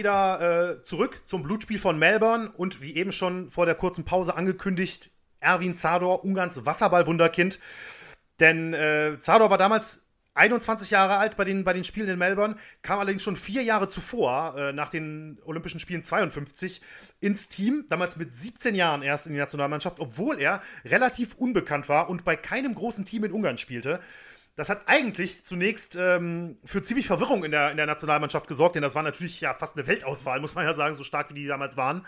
Wieder 0.00 0.80
äh, 0.80 0.84
zurück 0.84 1.22
zum 1.26 1.42
Blutspiel 1.42 1.78
von 1.78 1.98
Melbourne 1.98 2.50
und 2.56 2.80
wie 2.80 2.96
eben 2.96 3.12
schon 3.12 3.50
vor 3.50 3.66
der 3.66 3.74
kurzen 3.74 4.04
Pause 4.04 4.34
angekündigt, 4.34 5.10
Erwin 5.40 5.74
Zador, 5.74 6.24
Ungarns 6.24 6.64
Wasserballwunderkind. 6.64 7.58
Denn 8.40 8.72
äh, 8.72 9.18
Zador 9.20 9.50
war 9.50 9.58
damals 9.58 10.06
21 10.32 10.90
Jahre 10.90 11.18
alt 11.18 11.36
bei 11.36 11.44
den, 11.44 11.64
bei 11.64 11.74
den 11.74 11.84
Spielen 11.84 12.08
in 12.08 12.18
Melbourne, 12.18 12.56
kam 12.80 12.98
allerdings 12.98 13.22
schon 13.22 13.36
vier 13.36 13.62
Jahre 13.62 13.90
zuvor, 13.90 14.56
äh, 14.56 14.72
nach 14.72 14.88
den 14.88 15.38
Olympischen 15.44 15.80
Spielen 15.80 16.02
52, 16.02 16.80
ins 17.20 17.50
Team, 17.50 17.84
damals 17.90 18.16
mit 18.16 18.32
17 18.32 18.74
Jahren 18.74 19.02
erst 19.02 19.26
in 19.26 19.34
die 19.34 19.38
Nationalmannschaft, 19.38 20.00
obwohl 20.00 20.40
er 20.40 20.62
relativ 20.86 21.34
unbekannt 21.34 21.90
war 21.90 22.08
und 22.08 22.24
bei 22.24 22.36
keinem 22.36 22.74
großen 22.74 23.04
Team 23.04 23.24
in 23.24 23.32
Ungarn 23.32 23.58
spielte. 23.58 24.00
Das 24.60 24.68
hat 24.68 24.82
eigentlich 24.88 25.46
zunächst 25.46 25.96
ähm, 25.96 26.58
für 26.66 26.82
ziemlich 26.82 27.06
Verwirrung 27.06 27.44
in 27.44 27.50
der, 27.50 27.70
in 27.70 27.78
der 27.78 27.86
Nationalmannschaft 27.86 28.46
gesorgt, 28.46 28.74
denn 28.74 28.82
das 28.82 28.94
war 28.94 29.02
natürlich 29.02 29.40
ja 29.40 29.54
fast 29.54 29.74
eine 29.74 29.86
Weltauswahl, 29.86 30.38
muss 30.38 30.54
man 30.54 30.66
ja 30.66 30.74
sagen, 30.74 30.94
so 30.94 31.02
stark 31.02 31.30
wie 31.30 31.34
die 31.34 31.46
damals 31.46 31.78
waren. 31.78 32.06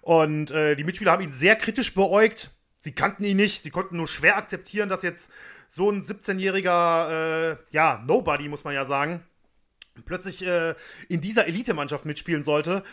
Und 0.00 0.52
äh, 0.52 0.76
die 0.76 0.84
Mitspieler 0.84 1.10
haben 1.10 1.24
ihn 1.24 1.32
sehr 1.32 1.56
kritisch 1.56 1.92
beäugt. 1.92 2.52
Sie 2.78 2.92
kannten 2.92 3.24
ihn 3.24 3.36
nicht, 3.36 3.64
sie 3.64 3.70
konnten 3.70 3.96
nur 3.96 4.06
schwer 4.06 4.36
akzeptieren, 4.36 4.88
dass 4.88 5.02
jetzt 5.02 5.28
so 5.66 5.90
ein 5.90 6.02
17-jähriger, 6.02 7.50
äh, 7.50 7.56
ja, 7.72 8.00
Nobody, 8.06 8.48
muss 8.48 8.62
man 8.62 8.74
ja 8.74 8.84
sagen, 8.84 9.24
plötzlich 10.04 10.46
äh, 10.46 10.76
in 11.08 11.20
dieser 11.20 11.48
Elitemannschaft 11.48 12.04
mitspielen 12.04 12.44
sollte. 12.44 12.84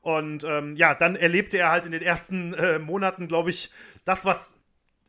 Und 0.00 0.44
ähm, 0.44 0.76
ja, 0.76 0.94
dann 0.94 1.14
erlebte 1.14 1.58
er 1.58 1.72
halt 1.72 1.84
in 1.84 1.92
den 1.92 2.00
ersten 2.00 2.54
äh, 2.54 2.78
Monaten, 2.78 3.28
glaube 3.28 3.50
ich, 3.50 3.70
das, 4.06 4.24
was 4.24 4.54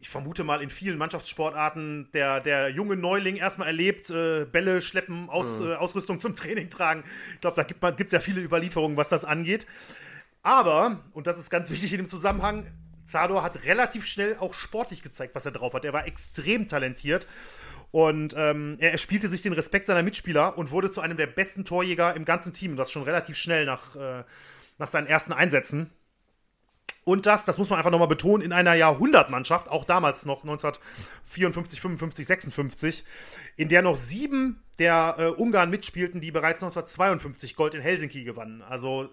ich 0.01 0.09
vermute 0.09 0.43
mal, 0.43 0.61
in 0.61 0.71
vielen 0.71 0.97
Mannschaftssportarten 0.97 2.09
der, 2.13 2.41
der 2.41 2.69
junge 2.69 2.95
Neuling 2.95 3.35
erstmal 3.35 3.67
erlebt, 3.67 4.09
äh, 4.09 4.45
Bälle 4.45 4.81
schleppen, 4.81 5.29
Aus, 5.29 5.59
mhm. 5.59 5.69
äh, 5.69 5.75
Ausrüstung 5.75 6.19
zum 6.19 6.35
Training 6.35 6.69
tragen. 6.69 7.03
Ich 7.35 7.41
glaube, 7.41 7.55
da 7.55 7.91
gibt 7.91 8.07
es 8.07 8.11
ja 8.11 8.19
viele 8.19 8.41
Überlieferungen, 8.41 8.97
was 8.97 9.09
das 9.09 9.23
angeht. 9.23 9.67
Aber, 10.41 10.99
und 11.13 11.27
das 11.27 11.37
ist 11.37 11.51
ganz 11.51 11.69
wichtig 11.69 11.93
in 11.93 11.99
dem 11.99 12.09
Zusammenhang, 12.09 12.65
Zador 13.05 13.43
hat 13.43 13.63
relativ 13.65 14.07
schnell 14.07 14.37
auch 14.39 14.53
sportlich 14.53 15.03
gezeigt, 15.03 15.35
was 15.35 15.45
er 15.45 15.51
drauf 15.51 15.73
hat. 15.73 15.85
Er 15.85 15.93
war 15.93 16.07
extrem 16.07 16.67
talentiert 16.67 17.27
und 17.91 18.33
ähm, 18.37 18.77
er 18.79 18.91
erspielte 18.91 19.27
sich 19.27 19.41
den 19.41 19.53
Respekt 19.53 19.85
seiner 19.85 20.01
Mitspieler 20.01 20.57
und 20.57 20.71
wurde 20.71 20.91
zu 20.91 21.01
einem 21.01 21.17
der 21.17 21.27
besten 21.27 21.65
Torjäger 21.65 22.15
im 22.15 22.25
ganzen 22.25 22.53
Team. 22.53 22.71
Und 22.71 22.77
das 22.77 22.91
schon 22.91 23.03
relativ 23.03 23.37
schnell 23.37 23.65
nach, 23.65 23.95
äh, 23.95 24.23
nach 24.79 24.87
seinen 24.87 25.07
ersten 25.07 25.33
Einsätzen. 25.33 25.91
Und 27.03 27.25
das, 27.25 27.45
das 27.45 27.57
muss 27.57 27.69
man 27.69 27.77
einfach 27.77 27.91
nochmal 27.91 28.07
betonen, 28.07 28.43
in 28.43 28.53
einer 28.53 28.75
Jahrhundertmannschaft, 28.75 29.69
auch 29.69 29.85
damals 29.85 30.25
noch 30.25 30.43
1954, 30.43 31.81
55, 31.81 32.27
56, 32.27 33.05
in 33.57 33.69
der 33.69 33.81
noch 33.81 33.97
sieben 33.97 34.63
der 34.77 35.15
äh, 35.17 35.25
Ungarn 35.27 35.71
mitspielten, 35.71 36.21
die 36.21 36.31
bereits 36.31 36.61
1952 36.61 37.55
Gold 37.55 37.73
in 37.73 37.81
Helsinki 37.81 38.23
gewannen. 38.23 38.61
Also 38.61 39.09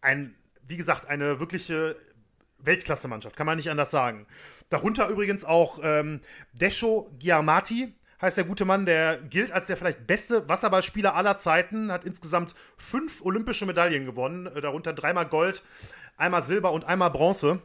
ein, 0.00 0.36
wie 0.66 0.76
gesagt, 0.76 1.08
eine 1.08 1.40
wirkliche 1.40 1.96
Weltklasse-Mannschaft, 2.58 3.36
kann 3.36 3.46
man 3.46 3.56
nicht 3.56 3.70
anders 3.70 3.90
sagen. 3.90 4.26
Darunter 4.68 5.08
übrigens 5.08 5.44
auch 5.44 5.80
ähm, 5.82 6.20
Desho 6.52 7.10
Giamatti, 7.18 7.94
heißt 8.20 8.36
der 8.36 8.44
gute 8.44 8.64
Mann, 8.64 8.86
der 8.86 9.18
gilt 9.18 9.50
als 9.50 9.66
der 9.66 9.76
vielleicht 9.76 10.06
beste 10.06 10.48
Wasserballspieler 10.48 11.14
aller 11.14 11.36
Zeiten, 11.36 11.90
hat 11.90 12.04
insgesamt 12.04 12.54
fünf 12.76 13.22
olympische 13.24 13.66
Medaillen 13.66 14.06
gewonnen, 14.06 14.46
äh, 14.46 14.60
darunter 14.60 14.92
dreimal 14.92 15.26
Gold, 15.26 15.62
einmal 16.16 16.42
Silber 16.42 16.72
und 16.72 16.84
einmal 16.84 17.10
Bronze. 17.10 17.60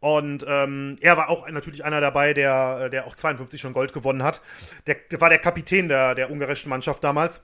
Und 0.00 0.44
ähm, 0.46 0.98
er 1.00 1.16
war 1.16 1.30
auch 1.30 1.48
natürlich 1.48 1.84
einer 1.84 2.00
dabei, 2.00 2.34
der, 2.34 2.82
äh, 2.82 2.90
der 2.90 3.06
auch 3.06 3.16
52 3.16 3.60
schon 3.60 3.72
Gold 3.72 3.92
gewonnen 3.92 4.22
hat. 4.22 4.42
Der, 4.86 4.96
der 5.10 5.20
war 5.20 5.30
der 5.30 5.38
Kapitän 5.38 5.88
der, 5.88 6.14
der 6.14 6.30
ungarischen 6.30 6.68
Mannschaft 6.68 7.02
damals. 7.02 7.42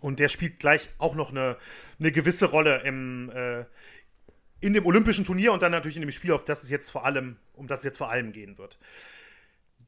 Und 0.00 0.18
der 0.20 0.28
spielt 0.28 0.60
gleich 0.60 0.88
auch 0.98 1.14
noch 1.14 1.30
eine, 1.30 1.56
eine 1.98 2.12
gewisse 2.12 2.46
Rolle 2.46 2.82
im, 2.82 3.30
äh, 3.30 3.64
in 4.60 4.72
dem 4.72 4.86
olympischen 4.86 5.24
Turnier 5.24 5.52
und 5.52 5.62
dann 5.62 5.72
natürlich 5.72 5.96
in 5.96 6.02
dem 6.02 6.10
Spiel, 6.10 6.32
auf 6.32 6.44
das 6.44 6.62
es 6.62 6.70
jetzt 6.70 6.90
vor 6.90 7.04
allem, 7.04 7.36
um 7.54 7.66
das 7.66 7.80
es 7.80 7.84
jetzt 7.84 7.98
vor 7.98 8.10
allem 8.10 8.32
gehen 8.32 8.56
wird. 8.56 8.78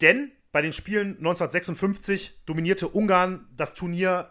Denn 0.00 0.32
bei 0.50 0.60
den 0.60 0.72
Spielen 0.72 1.16
1956 1.18 2.42
dominierte 2.46 2.88
Ungarn 2.88 3.46
das 3.56 3.74
Turnier 3.74 4.30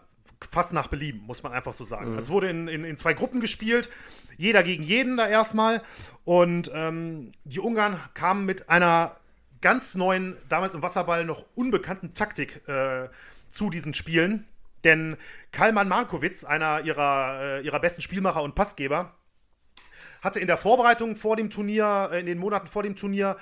fast 0.50 0.72
nach 0.72 0.88
Belieben, 0.88 1.20
muss 1.20 1.42
man 1.42 1.52
einfach 1.52 1.72
so 1.72 1.84
sagen. 1.84 2.12
Mhm. 2.12 2.18
Es 2.18 2.28
wurde 2.30 2.48
in, 2.48 2.68
in, 2.68 2.84
in, 2.84 2.96
zwei 2.96 3.14
Gruppen 3.14 3.40
gespielt, 3.40 3.90
jeder 4.36 4.62
gegen 4.62 4.82
jeden 4.82 5.16
da 5.16 5.28
erstmal. 5.28 5.82
Und 6.24 6.70
ähm, 6.74 7.32
die 7.44 7.60
Ungarn 7.60 8.00
kamen 8.14 8.44
mit 8.44 8.68
einer 8.68 9.16
ganz 9.60 9.94
neuen, 9.94 10.36
damals 10.48 10.74
im 10.74 10.82
Wasserball 10.82 11.24
noch 11.24 11.44
unbekannten 11.54 12.14
Taktik 12.14 12.66
äh, 12.68 13.08
zu 13.48 13.70
diesen 13.70 13.94
Spielen. 13.94 14.46
Denn 14.84 15.16
Kalman 15.52 15.88
Markowitz, 15.88 16.44
einer 16.44 16.82
ihrer, 16.82 17.40
äh, 17.40 17.60
ihrer 17.62 17.80
besten 17.80 18.02
Spielmacher 18.02 18.42
und 18.42 18.54
Passgeber, 18.54 19.14
hatte 20.20 20.40
in 20.40 20.46
der 20.46 20.56
Vorbereitung 20.56 21.16
vor 21.16 21.36
dem 21.36 21.50
Turnier, 21.50 22.10
äh, 22.12 22.20
in 22.20 22.26
den 22.26 22.38
Monaten 22.38 22.66
vor 22.66 22.82
dem 22.82 22.96
Turnier, 22.96 23.36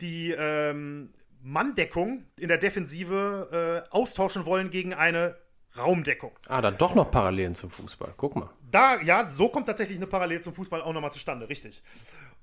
die 0.00 0.32
ähm, 0.32 1.10
Manndeckung 1.42 2.24
in 2.38 2.48
der 2.48 2.58
Defensive 2.58 3.86
äh, 3.88 3.90
austauschen 3.90 4.44
wollen 4.44 4.70
gegen 4.70 4.94
eine 4.94 5.36
Raumdeckung. 5.76 6.32
Ah, 6.48 6.60
dann 6.60 6.76
doch 6.76 6.94
noch 6.94 7.10
Parallelen 7.10 7.54
zum 7.54 7.70
Fußball. 7.70 8.14
Guck 8.16 8.36
mal. 8.36 8.50
Da, 8.70 9.00
ja, 9.00 9.26
so 9.26 9.48
kommt 9.48 9.66
tatsächlich 9.66 9.98
eine 9.98 10.06
Parallele 10.06 10.40
zum 10.40 10.54
Fußball 10.54 10.82
auch 10.82 10.92
nochmal 10.92 11.12
zustande, 11.12 11.48
richtig. 11.48 11.82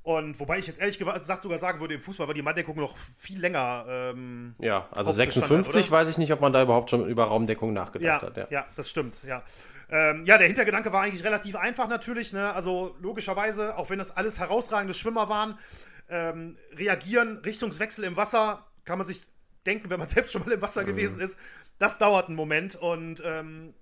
Und 0.04 0.40
wobei 0.40 0.60
ich 0.60 0.68
jetzt 0.68 0.80
ehrlich 0.80 0.98
gesagt 0.98 1.44
sogar 1.44 1.60
sagen 1.60 1.82
würde, 1.82 1.94
im 1.96 2.02
Fußball 2.02 2.28
war 2.28 2.34
die 2.34 2.42
Manndeckung 2.42 2.78
noch 2.78 2.96
viel 3.18 3.42
länger. 3.42 3.86
Ähm, 3.90 4.56
ja, 4.58 4.88
also 4.92 5.12
56 5.12 5.86
hat, 5.86 5.92
weiß 5.92 6.10
ich 6.10 6.18
nicht, 6.18 6.32
ob 6.32 6.40
man 6.40 6.54
da 6.54 6.62
überhaupt 6.62 6.90
schon 6.90 7.06
über 7.10 7.26
Raumdeckung 7.26 7.74
nachgedacht 7.74 8.22
ja, 8.24 8.28
hat. 8.28 8.38
Ja. 8.38 8.48
ja, 8.50 8.66
das 8.76 8.90
stimmt, 8.90 9.16
ja. 9.24 9.44
Ähm, 9.90 10.26
ja, 10.26 10.38
der 10.38 10.48
Hintergedanke 10.48 10.92
war 10.92 11.04
eigentlich 11.04 11.24
relativ 11.24 11.56
einfach 11.56 11.88
natürlich. 11.88 12.34
Ne? 12.34 12.54
Also 12.54 12.96
logischerweise, 13.02 13.78
auch 13.78 13.90
wenn 13.90 14.00
das 14.00 14.16
alles 14.16 14.40
herausragende 14.40 14.94
Schwimmer 14.94 15.30
waren, 15.30 15.58
ähm, 16.10 16.58
reagieren, 16.74 17.40
Richtungswechsel 17.40 18.04
im 18.06 18.16
Wasser, 18.16 18.66
kann 18.86 18.98
man 18.98 19.08
sich 19.08 19.24
denken, 19.66 19.90
wenn 19.90 20.00
man 20.00 20.08
selbst 20.08 20.32
schon 20.32 20.44
mal 20.44 20.52
im 20.52 20.62
Wasser 20.62 20.84
mhm. 20.84 20.88
gewesen 20.88 21.20
ist, 21.20 21.38
das 21.80 21.98
dauert 21.98 22.28
einen 22.28 22.36
Moment 22.36 22.76
und 22.76 23.22
ähm, 23.26 23.74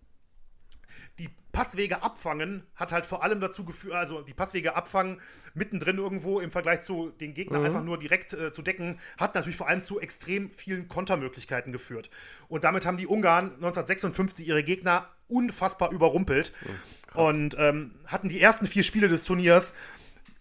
die 1.20 1.30
Passwege 1.52 2.04
abfangen 2.04 2.64
hat 2.76 2.92
halt 2.92 3.06
vor 3.06 3.24
allem 3.24 3.40
dazu 3.40 3.64
geführt, 3.64 3.96
also 3.96 4.22
die 4.22 4.34
Passwege 4.34 4.76
abfangen 4.76 5.22
mittendrin 5.54 5.98
irgendwo 5.98 6.42
im 6.42 6.52
Vergleich 6.52 6.82
zu 6.82 7.12
den 7.12 7.34
Gegnern 7.34 7.62
mhm. 7.62 7.68
einfach 7.68 7.84
nur 7.84 7.98
direkt 7.98 8.34
äh, 8.34 8.52
zu 8.52 8.62
decken, 8.62 9.00
hat 9.18 9.36
natürlich 9.36 9.56
vor 9.56 9.70
allem 9.70 9.82
zu 9.82 10.00
extrem 10.00 10.52
vielen 10.52 10.90
Kontermöglichkeiten 10.90 11.72
geführt. 11.72 12.10
Und 12.50 12.66
damit 12.66 12.86
haben 12.86 12.98
die 12.98 13.08
Ungarn 13.08 13.46
1956 13.46 14.48
ihre 14.48 14.64
Gegner 14.64 15.08
unfassbar 15.28 15.92
überrumpelt 15.92 16.52
mhm, 16.62 17.20
und 17.20 17.56
ähm, 17.58 17.96
hatten 18.06 18.28
die 18.28 18.42
ersten 18.42 18.68
vier 18.68 18.84
Spiele 18.84 19.08
des 19.08 19.24
Turniers 19.24 19.74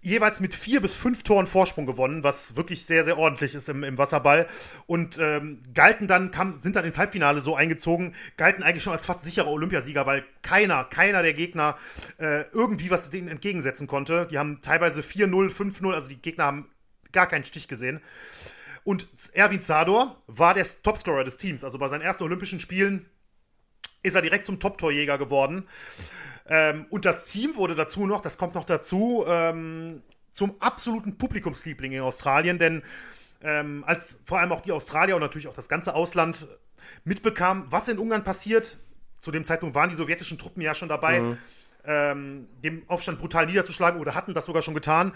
jeweils 0.05 0.41
mit 0.41 0.55
vier 0.55 0.81
bis 0.81 0.93
fünf 0.93 1.23
Toren 1.23 1.47
Vorsprung 1.47 1.87
gewonnen, 1.87 2.23
was 2.23 2.57
wirklich 2.57 2.85
sehr, 2.85 3.05
sehr 3.05 3.19
ordentlich 3.19 3.55
ist 3.55 3.69
im, 3.69 3.83
im 3.83 3.99
Wasserball. 3.99 4.47
Und 4.87 5.19
ähm, 5.19 5.63
galten 5.73 6.07
dann, 6.07 6.31
kam, 6.31 6.59
sind 6.59 6.77
dann 6.77 6.85
ins 6.85 6.99
Halbfinale 6.99 7.41
so 7.41 7.57
eingezogen, 7.57 8.15
galten 8.37 8.63
eigentlich 8.63 8.83
schon 8.83 8.93
als 8.93 9.05
fast 9.05 9.25
sicherer 9.25 9.49
Olympiasieger, 9.49 10.07
weil 10.07 10.25
keiner, 10.43 10.85
keiner 10.85 11.23
der 11.23 11.33
Gegner 11.33 11.77
äh, 12.19 12.43
irgendwie 12.53 12.91
was 12.91 13.11
denen 13.11 13.29
entgegensetzen 13.29 13.87
konnte. 13.87 14.27
Die 14.31 14.39
haben 14.39 14.61
teilweise 14.61 15.01
4-0, 15.01 15.51
5-0, 15.51 15.93
also 15.93 16.09
die 16.09 16.21
Gegner 16.21 16.45
haben 16.45 16.69
gar 17.13 17.27
keinen 17.27 17.45
Stich 17.45 17.67
gesehen. 17.67 18.01
Und 18.85 19.09
Erwin 19.33 19.63
Zador 19.63 20.23
war 20.27 20.53
der 20.53 20.67
Topscorer 20.83 21.25
des 21.25 21.39
Teams. 21.39 21.65
Also 21.65 21.79
bei 21.79 21.89
seinen 21.89 22.03
ersten 22.03 22.25
Olympischen 22.25 22.61
Spielen 22.61 23.07
ist 24.03 24.15
er 24.15 24.23
direkt 24.23 24.45
zum 24.45 24.61
Top-Torjäger 24.61 25.17
geworden. 25.17 25.67
Ähm, 26.47 26.87
und 26.91 27.05
das 27.05 27.25
Team 27.25 27.57
wurde 27.57 27.75
dazu 27.75 28.07
noch, 28.07 28.21
das 28.21 28.39
kommt 28.39 28.55
noch 28.55 28.65
dazu, 28.65 29.25
ähm, 29.27 30.03
zum 30.33 30.61
absoluten 30.61 31.17
Publikumsliebling 31.17 31.93
in 31.93 32.03
Australien, 32.03 32.59
denn 32.59 32.83
ähm, 33.43 33.85
als 33.87 34.21
vor 34.25 34.41
allem 34.41 34.53
auch 34.53 34.61
die 34.61 34.73
Australier 34.73 35.15
und 35.15 35.23
natürlich 35.23 35.49
auch 35.49 35.55
das 35.55 35.69
ganze 35.69 35.95
Ausland 35.95 36.49
mitbekam, 37.05 37.65
was 37.71 37.89
in 37.89 37.99
Ungarn 37.99 38.25
passiert, 38.25 38.79
zu 39.19 39.31
dem 39.31 39.45
Zeitpunkt 39.45 39.75
waren 39.75 39.89
die 39.89 39.95
sowjetischen 39.95 40.39
Truppen 40.39 40.61
ja 40.61 40.75
schon 40.75 40.89
dabei, 40.89 41.21
mhm. 41.21 41.39
ähm, 41.85 42.49
dem 42.63 42.83
Aufstand 42.89 43.21
brutal 43.21 43.47
niederzuschlagen 43.47 44.01
oder 44.01 44.15
hatten 44.15 44.35
das 44.35 44.45
sogar 44.47 44.61
schon 44.61 44.75
getan, 44.75 45.13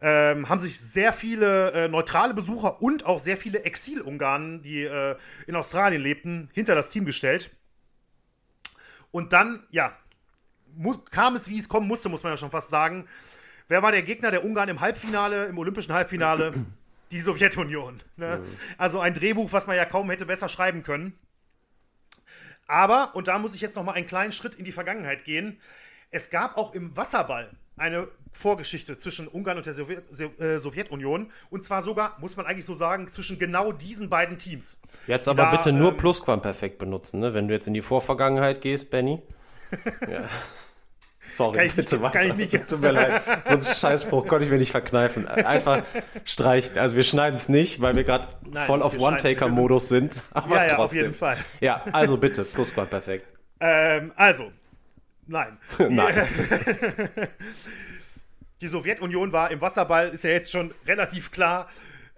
ähm, 0.00 0.48
haben 0.48 0.60
sich 0.60 0.78
sehr 0.78 1.12
viele 1.12 1.72
äh, 1.72 1.88
neutrale 1.88 2.34
Besucher 2.34 2.80
und 2.82 3.04
auch 3.06 3.20
sehr 3.20 3.36
viele 3.36 3.64
Exil-Ungarn, 3.64 4.62
die 4.62 4.84
äh, 4.84 5.16
in 5.46 5.56
Australien 5.56 6.02
lebten, 6.02 6.50
hinter 6.52 6.74
das 6.74 6.90
Team 6.90 7.04
gestellt. 7.04 7.50
Und 9.10 9.32
dann, 9.32 9.64
ja, 9.70 9.96
muss, 10.78 11.04
kam 11.10 11.36
es, 11.36 11.48
wie 11.48 11.58
es 11.58 11.68
kommen 11.68 11.86
musste, 11.86 12.08
muss 12.08 12.22
man 12.22 12.32
ja 12.32 12.36
schon 12.36 12.50
fast 12.50 12.70
sagen. 12.70 13.06
Wer 13.68 13.82
war 13.82 13.92
der 13.92 14.02
Gegner 14.02 14.30
der 14.30 14.44
Ungarn 14.44 14.68
im 14.68 14.80
Halbfinale, 14.80 15.46
im 15.46 15.58
olympischen 15.58 15.92
Halbfinale? 15.92 16.54
Die 17.10 17.20
Sowjetunion. 17.20 18.00
Ne? 18.16 18.42
Also 18.76 19.00
ein 19.00 19.14
Drehbuch, 19.14 19.50
was 19.52 19.66
man 19.66 19.76
ja 19.76 19.86
kaum 19.86 20.10
hätte 20.10 20.26
besser 20.26 20.50
schreiben 20.50 20.82
können. 20.82 21.18
Aber, 22.66 23.14
und 23.14 23.28
da 23.28 23.38
muss 23.38 23.54
ich 23.54 23.62
jetzt 23.62 23.76
noch 23.76 23.82
mal 23.82 23.92
einen 23.92 24.06
kleinen 24.06 24.30
Schritt 24.30 24.56
in 24.56 24.66
die 24.66 24.72
Vergangenheit 24.72 25.24
gehen, 25.24 25.58
es 26.10 26.28
gab 26.28 26.58
auch 26.58 26.74
im 26.74 26.94
Wasserball 26.96 27.50
eine 27.78 28.08
Vorgeschichte 28.32 28.98
zwischen 28.98 29.26
Ungarn 29.26 29.56
und 29.56 29.64
der 29.64 29.74
Sowjet 29.74 30.04
äh, 30.38 30.58
Sowjetunion. 30.58 31.30
Und 31.48 31.64
zwar 31.64 31.82
sogar, 31.82 32.16
muss 32.20 32.36
man 32.36 32.44
eigentlich 32.44 32.66
so 32.66 32.74
sagen, 32.74 33.08
zwischen 33.08 33.38
genau 33.38 33.72
diesen 33.72 34.10
beiden 34.10 34.36
Teams. 34.36 34.78
Jetzt 35.06 35.28
aber 35.28 35.44
da, 35.44 35.56
bitte 35.56 35.72
nur 35.72 35.92
ähm, 35.92 35.96
Plusquamperfekt 35.96 36.78
benutzen, 36.78 37.20
ne? 37.20 37.32
wenn 37.32 37.48
du 37.48 37.54
jetzt 37.54 37.66
in 37.66 37.74
die 37.74 37.80
Vorvergangenheit 37.80 38.60
gehst, 38.60 38.90
Benny. 38.90 39.22
ja. 40.10 40.28
Sorry, 41.28 41.68
kann 41.68 41.76
bitte 41.76 42.02
weiter. 42.02 42.18
Kann 42.18 42.40
ich 42.40 42.52
nicht. 42.52 42.68
Tut 42.68 42.80
mir 42.80 42.92
leid. 42.92 43.22
So 43.44 43.54
einen 43.54 43.64
Scheißspruch 43.64 44.26
konnte 44.26 44.44
ich 44.44 44.50
mir 44.50 44.58
nicht 44.58 44.70
verkneifen. 44.70 45.26
Einfach 45.28 45.82
streichen. 46.24 46.78
Also 46.78 46.96
wir 46.96 47.04
schneiden 47.04 47.36
es 47.36 47.48
nicht, 47.48 47.80
weil 47.80 47.94
wir 47.96 48.04
gerade 48.04 48.28
voll 48.66 48.82
auf 48.82 48.98
One-Taker-Modus 48.98 49.88
sind. 49.88 50.24
Aber 50.32 50.56
ja, 50.56 50.62
ja, 50.62 50.68
trotzdem. 50.68 50.84
auf 50.84 50.92
jeden 50.94 51.14
Fall. 51.14 51.36
Ja, 51.60 51.84
also 51.92 52.16
bitte, 52.16 52.44
Plusquad, 52.44 52.90
perfekt. 52.90 53.26
Ähm, 53.60 54.12
also, 54.16 54.52
nein. 55.26 55.58
nein. 55.88 56.14
Die 58.60 58.68
Sowjetunion 58.68 59.32
war 59.32 59.50
im 59.50 59.60
Wasserball, 59.60 60.08
ist 60.08 60.24
ja 60.24 60.30
jetzt 60.30 60.50
schon 60.50 60.74
relativ 60.86 61.30
klar, 61.30 61.68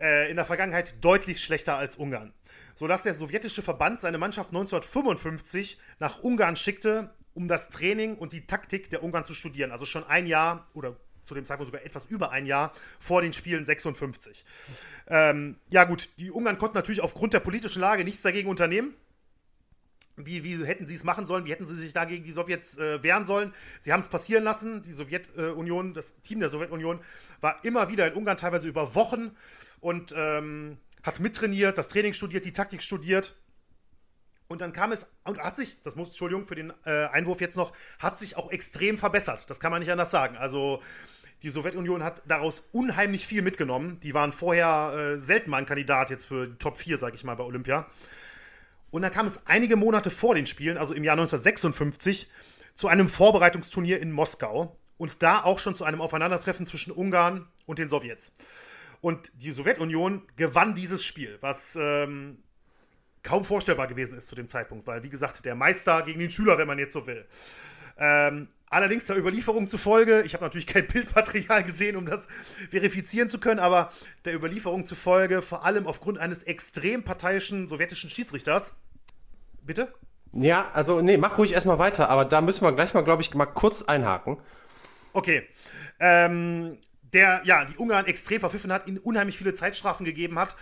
äh, 0.01 0.31
in 0.31 0.37
der 0.37 0.47
Vergangenheit 0.47 0.95
deutlich 1.05 1.43
schlechter 1.43 1.77
als 1.77 1.97
Ungarn. 1.97 2.33
Sodass 2.77 3.03
der 3.03 3.13
sowjetische 3.13 3.61
Verband 3.61 4.01
seine 4.01 4.17
Mannschaft 4.17 4.49
1955 4.51 5.79
nach 5.99 6.21
Ungarn 6.21 6.57
schickte, 6.57 7.11
um 7.35 7.49
das 7.49 7.71
Training 7.71 8.17
und 8.17 8.33
die 8.33 8.47
Taktik 8.47 8.91
der 8.91 9.03
Ungarn 9.03 9.25
zu 9.25 9.35
studieren. 9.35 9.71
Also 9.73 9.85
schon 9.85 10.05
ein 10.05 10.27
Jahr 10.27 10.67
oder 10.75 10.97
zu 11.25 11.35
dem 11.35 11.45
Zeitpunkt 11.45 11.73
sogar 11.73 11.87
etwas 11.87 12.07
über 12.07 12.31
ein 12.33 12.47
Jahr 12.47 12.73
vor 12.99 13.23
den 13.23 13.33
Spielen 13.33 13.65
56. 13.65 14.45
Ähm, 15.07 15.57
ja 15.69 15.85
gut, 15.85 16.09
die 16.19 16.31
Ungarn 16.31 16.59
konnten 16.59 16.77
natürlich 16.77 17.01
aufgrund 17.01 17.33
der 17.33 17.41
politischen 17.41 17.81
Lage 17.81 18.05
nichts 18.05 18.23
dagegen 18.23 18.49
unternehmen. 18.49 18.95
Wie, 20.17 20.45
wie 20.45 20.65
hätten 20.67 20.87
sie 20.87 20.95
es 20.95 21.05
machen 21.05 21.25
sollen? 21.25 21.47
Wie 21.47 21.53
hätten 21.53 21.67
sie 21.67 21.75
sich 21.75 21.93
dagegen 21.93 22.25
die 22.25 22.33
Sowjets 22.33 22.77
äh, 22.79 23.03
wehren 23.03 23.25
sollen? 23.25 23.55
Sie 23.81 23.93
haben 23.93 24.01
es 24.01 24.09
passieren 24.09 24.45
lassen. 24.45 24.83
Die 24.83 24.93
Sowjetunion, 24.93 25.95
das 25.95 26.21
Team 26.23 26.41
der 26.41 26.51
Sowjetunion 26.51 27.01
war 27.41 27.65
immer 27.65 27.89
wieder 27.91 28.07
in 28.07 28.15
Ungarn, 28.15 28.37
teilweise 28.37 28.69
über 28.69 28.95
Wochen 28.95 29.35
und 29.81 30.13
ähm, 30.17 30.79
hat 31.03 31.21
mittrainiert, 31.21 31.79
das 31.79 31.89
Training 31.89 32.13
studiert, 32.13 32.45
die 32.45 32.53
Taktik 32.53 32.83
studiert. 32.83 33.35
Und 34.51 34.61
dann 34.61 34.73
kam 34.73 34.91
es, 34.91 35.07
und 35.23 35.39
hat 35.39 35.57
sich, 35.57 35.81
das 35.83 35.95
muss, 35.95 36.09
Entschuldigung 36.09 36.45
für 36.45 36.57
den 36.57 36.73
äh, 36.85 37.07
Einwurf 37.07 37.41
jetzt 37.41 37.57
noch, 37.57 37.73
hat 38.01 38.19
sich 38.19 38.37
auch 38.37 38.51
extrem 38.51 38.99
verbessert. 38.99 39.49
Das 39.49 39.61
kann 39.61 39.71
man 39.71 39.79
nicht 39.79 39.93
anders 39.93 40.11
sagen. 40.11 40.37
Also 40.37 40.83
die 41.45 41.51
Sowjetunion 41.51 42.03
hat 42.03 42.25
daraus 42.27 42.65
unheimlich 42.73 43.29
viel 43.29 43.43
mitgenommen. 43.43 44.01
Die 44.01 44.13
waren 44.13 44.33
vorher 44.33 44.93
äh, 45.15 45.19
selten 45.19 45.51
mal 45.51 45.59
ein 45.59 45.67
Kandidat 45.67 46.11
jetzt 46.11 46.25
für 46.25 46.49
die 46.49 46.57
Top 46.57 46.79
4, 46.79 46.99
sag 46.99 47.15
ich 47.15 47.23
mal, 47.23 47.37
bei 47.37 47.45
Olympia. 47.45 47.87
Und 48.91 49.03
dann 49.03 49.13
kam 49.13 49.27
es 49.27 49.47
einige 49.47 49.77
Monate 49.77 50.11
vor 50.11 50.35
den 50.35 50.47
Spielen, 50.47 50.79
also 50.79 50.95
im 50.95 51.05
Jahr 51.05 51.15
1956, 51.15 52.29
zu 52.75 52.89
einem 52.89 53.09
Vorbereitungsturnier 53.09 54.01
in 54.01 54.11
Moskau. 54.11 54.77
Und 54.99 55.15
da 55.21 55.45
auch 55.45 55.61
schon 55.61 55.77
zu 55.77 55.85
einem 55.85 56.01
Aufeinandertreffen 56.01 56.67
zwischen 56.67 56.91
Ungarn 56.91 57.47
und 57.67 57.79
den 57.79 57.89
Sowjets. 57.89 58.33
Und 59.01 59.31
die 59.35 59.53
Sowjetunion 59.53 60.23
gewann 60.35 60.75
dieses 60.75 61.05
Spiel, 61.05 61.39
was 61.41 61.79
ähm, 61.81 62.43
kaum 63.23 63.45
vorstellbar 63.45 63.87
gewesen 63.87 64.19
ist 64.19 64.29
zu 64.29 64.35
dem 64.35 64.49
Zeitpunkt, 64.49 64.87
weil, 64.87 65.03
wie 65.03 65.11
gesagt, 65.11 65.45
der 65.45 65.55
Meister 65.55 66.03
gegen 66.03 66.21
den 66.21 66.31
Schüler, 66.31 66.59
wenn 66.59 66.67
man 66.67 66.79
jetzt 66.79 66.93
so 66.93 67.07
will. 67.07 67.27
Ähm, 67.99 68.49
allerdings 68.69 69.07
der 69.07 69.19
Überlieferung 69.19 69.69
zufolge, 69.69 70.23
ich 70.23 70.35
habe 70.35 70.45
natürlich 70.45 70.67
kein 70.67 70.87
Bildmaterial 70.89 71.63
gesehen, 71.65 71.97
um 71.97 72.07
das 72.07 72.29
verifizieren 72.71 73.29
zu 73.29 73.39
können, 73.39 73.61
aber 73.61 73.91
der 74.25 74.35
Überlieferung 74.35 74.85
zufolge, 74.85 75.43
vor 75.43 75.65
allem 75.65 75.87
aufgrund 75.87 76.19
eines 76.19 76.43
extrem 76.43 77.03
parteiischen 77.03 77.69
sowjetischen 77.69 78.09
Schiedsrichters. 78.11 78.73
Bitte? 79.63 79.93
Ja, 80.33 80.71
also, 80.73 81.01
nee, 81.01 81.17
mach 81.17 81.39
ruhig 81.39 81.53
erstmal 81.53 81.79
weiter, 81.79 82.09
aber 82.09 82.25
da 82.25 82.41
müssen 82.41 82.63
wir 82.63 82.73
gleich 82.73 82.95
mal, 82.95 83.03
glaube 83.03 83.23
ich, 83.23 83.35
mal 83.35 83.47
kurz 83.47 83.83
einhaken. 83.83 84.39
Okay. 85.13 85.43
Ähm, 85.99 86.79
der, 87.13 87.43
ja, 87.45 87.65
die 87.65 87.77
Ungarn 87.77 88.07
extrem 88.07 88.41
verpfiffen 88.41 88.73
hat, 88.73 88.87
ihnen 88.87 88.99
unheimlich 88.99 89.37
viele 89.37 89.53
Zeitstrafen 89.53 90.07
gegeben 90.07 90.39
hat 90.39 90.57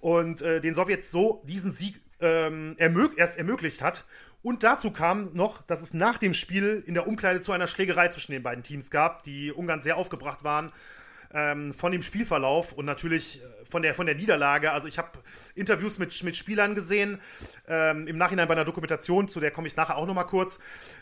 und 0.00 0.42
äh, 0.42 0.60
den 0.60 0.74
Sowjets 0.74 1.10
so 1.10 1.42
diesen 1.46 1.72
Sieg 1.72 2.00
ähm, 2.20 2.74
ermög 2.78 3.16
erst 3.16 3.36
ermöglicht 3.36 3.82
hat. 3.82 4.04
Und 4.42 4.62
dazu 4.62 4.92
kam 4.92 5.34
noch, 5.34 5.62
dass 5.62 5.82
es 5.82 5.94
nach 5.94 6.18
dem 6.18 6.32
Spiel 6.32 6.82
in 6.86 6.94
der 6.94 7.06
Umkleide 7.06 7.42
zu 7.42 7.52
einer 7.52 7.66
Schlägerei 7.66 8.08
zwischen 8.08 8.32
den 8.32 8.42
beiden 8.42 8.62
Teams 8.62 8.90
gab, 8.90 9.22
die 9.24 9.52
Ungarn 9.52 9.80
sehr 9.80 9.96
aufgebracht 9.96 10.44
waren 10.44 10.72
ähm, 11.32 11.72
von 11.72 11.92
dem 11.92 12.02
Spielverlauf 12.02 12.72
und 12.72 12.84
natürlich 12.84 13.42
äh, 13.42 13.64
von 13.64 13.82
der, 13.82 13.94
von 13.94 14.06
der 14.06 14.14
Niederlage. 14.14 14.72
Also 14.72 14.88
ich 14.88 14.98
habe 14.98 15.18
Interviews 15.54 15.98
mit, 15.98 16.22
mit 16.24 16.36
Spielern 16.36 16.74
gesehen, 16.74 17.20
ähm, 17.66 18.06
im 18.06 18.16
Nachhinein 18.16 18.48
bei 18.48 18.54
einer 18.54 18.64
Dokumentation, 18.64 19.28
zu 19.28 19.40
der 19.40 19.50
komme 19.50 19.66
ich 19.66 19.76
nachher 19.76 19.96
auch 19.96 20.06
nochmal 20.06 20.26
kurz. 20.26 20.58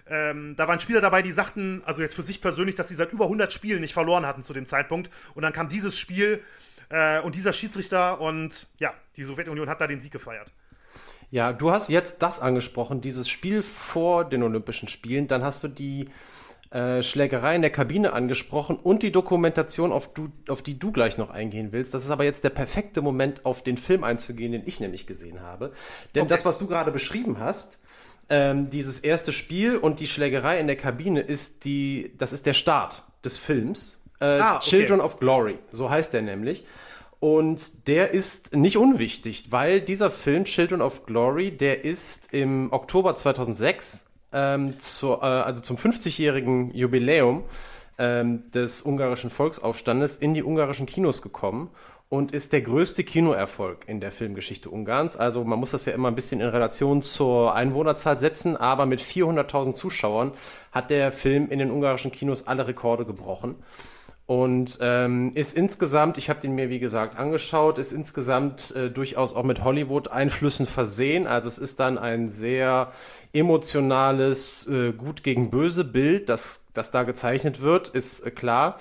Ähm, 0.09 0.57
da 0.57 0.67
waren 0.67 0.81
Spieler 0.81 1.01
dabei, 1.01 1.23
die 1.23 1.33
sagten, 1.33 1.83
also 1.85 2.03
jetzt 2.03 2.15
für 2.15 2.23
sich 2.23 2.41
persönlich, 2.41 2.75
dass 2.75 2.89
sie 2.89 2.95
seit 2.95 3.13
über 3.13 3.25
100 3.25 3.53
Spielen 3.53 3.81
nicht 3.81 3.95
verloren 3.95 4.27
hatten 4.27 4.43
zu 4.43 4.53
dem 4.53 4.67
Zeitpunkt. 4.67 5.11
Und 5.35 5.43
dann 5.43 5.53
kam 5.53 5.69
dieses 5.69 5.99
Spiel 5.99 6.43
äh, 6.89 7.21
und 7.21 7.35
dieser 7.35 7.53
Schiedsrichter 7.53 8.21
und 8.21 8.67
ja, 8.79 8.95
die 9.17 9.25
Sowjetunion 9.25 9.69
hat 9.69 9.81
da 9.81 9.87
den 9.87 10.01
Sieg 10.01 10.13
gefeiert. 10.13 10.51
Ja, 11.31 11.53
du 11.53 11.71
hast 11.71 11.89
jetzt 11.89 12.23
das 12.23 12.41
angesprochen, 12.41 13.01
dieses 13.01 13.29
Spiel 13.29 13.63
vor 13.63 14.25
den 14.25 14.43
Olympischen 14.43 14.89
Spielen. 14.89 15.27
Dann 15.27 15.43
hast 15.43 15.65
du 15.65 15.69
die 15.69 16.07
äh, 16.71 17.03
Schlägerei 17.03 17.57
in 17.57 17.63
der 17.63 17.71
Kabine 17.71 18.13
angesprochen 18.13 18.77
und 18.77 19.03
die 19.03 19.13
Dokumentation, 19.13 19.93
auf, 19.93 20.13
du, 20.13 20.31
auf 20.49 20.63
die 20.63 20.79
du 20.79 20.93
gleich 20.93 21.19
noch 21.19 21.31
eingehen 21.31 21.73
willst. 21.73 21.95
Das 21.95 22.05
ist 22.05 22.11
aber 22.11 22.25
jetzt 22.25 22.45
der 22.45 22.51
perfekte 22.51 23.03
Moment, 23.03 23.45
auf 23.45 23.63
den 23.63 23.77
Film 23.77 24.05
einzugehen, 24.05 24.53
den 24.53 24.63
ich 24.67 24.79
nämlich 24.79 25.07
gesehen 25.07 25.41
habe. 25.41 25.73
Denn 26.15 26.23
okay. 26.23 26.31
das, 26.31 26.45
was 26.45 26.59
du 26.59 26.67
gerade 26.67 26.93
beschrieben 26.93 27.39
hast, 27.39 27.81
ähm, 28.29 28.69
dieses 28.71 29.01
erste 29.01 29.33
Spiel 29.33 29.77
und 29.77 30.01
die 30.01 30.07
Schlägerei 30.07 30.59
in 30.59 30.67
der 30.67 30.77
Kabine 30.77 31.21
ist 31.21 31.65
die, 31.65 32.13
das 32.19 32.33
ist 32.33 32.47
der 32.47 32.55
Start 32.55 33.05
des 33.25 33.39
Films. 33.39 34.03
Äh, 34.21 34.25
ah, 34.25 34.57
okay. 34.57 34.67
Children 34.67 35.01
of 35.01 35.19
Glory, 35.19 35.59
so 35.71 35.91
heißt 35.91 36.13
der 36.13 36.23
nämlich. 36.23 36.65
Und 37.19 37.89
der 37.89 38.13
ist 38.13 38.55
nicht 38.55 38.77
unwichtig, 38.77 39.51
weil 39.51 39.81
dieser 39.81 40.11
Film 40.11 40.45
Children 40.45 40.83
of 40.83 41.07
Glory, 41.07 41.51
der 41.51 41.85
ist 41.85 42.33
im 42.33 42.73
Oktober 42.73 43.15
2006, 43.15 44.07
ähm, 44.33 44.79
zu, 44.79 45.13
äh, 45.13 45.21
also 45.21 45.63
zum 45.63 45.77
50-jährigen 45.77 46.73
Jubiläum 46.75 47.45
ähm, 47.99 48.51
des 48.51 48.83
ungarischen 48.83 49.31
Volksaufstandes, 49.31 50.19
in 50.19 50.35
die 50.35 50.43
ungarischen 50.43 50.87
Kinos 50.87 51.23
gekommen. 51.23 51.71
und 52.09 52.33
ist 52.33 52.53
der 52.53 52.61
größte 52.61 53.03
Kinoerfolg 53.03 53.89
in 53.89 54.01
der 54.01 54.13
Filmgeschichte 54.13 54.71
Ungarns. 54.71 55.17
Also 55.17 55.43
man 55.43 55.59
muss 55.59 55.73
das 55.73 55.87
ja 55.87 55.93
immer 55.93 56.09
ein 56.09 56.15
bisschen 56.15 56.41
in 56.41 56.47
Relation 56.47 57.03
zur 57.03 57.55
Einwohnerzahl 57.55 58.17
setzen, 58.19 58.57
aber 58.57 58.87
mit 58.87 59.01
400.000 59.01 59.75
Zuschauern 59.75 60.31
hat 60.71 60.91
der 60.91 61.11
Film 61.11 61.49
in 61.51 61.59
den 61.59 61.71
ungarischen 61.71 62.13
Kinos 62.13 62.47
alle 62.47 62.69
Rekorde 62.69 63.05
gebrochen. 63.05 63.57
Und 64.27 64.79
ähm, 64.81 65.33
ist 65.35 65.57
insgesamt, 65.57 66.19
ich 66.19 66.29
habe 66.29 66.41
den 66.41 66.57
mir 66.57 66.69
wie 66.69 66.81
gesagt 66.81 67.17
angeschaut, 67.17 67.79
ist 67.79 67.93
insgesamt 67.93 68.75
äh, 68.75 68.91
durchaus 68.91 69.35
auch 69.35 69.45
mit 69.45 69.63
Hollywood-Einflüssen 69.63 70.67
versehen. 70.67 71.29
Also 71.29 71.47
es 71.47 71.59
ist 71.59 71.79
dann 71.79 71.97
ein 71.97 72.29
sehr 72.29 72.91
emotionales 73.33 74.67
äh, 74.67 74.93
Gut 74.93 75.23
gegen 75.23 75.51
Böse 75.51 75.85
Bild, 75.85 76.29
das, 76.29 76.65
das 76.75 76.91
da 76.91 77.05
gezeichnet 77.05 77.61
wird, 77.61 77.89
ist 77.89 78.27
äh, 78.27 78.31
klar 78.33 78.79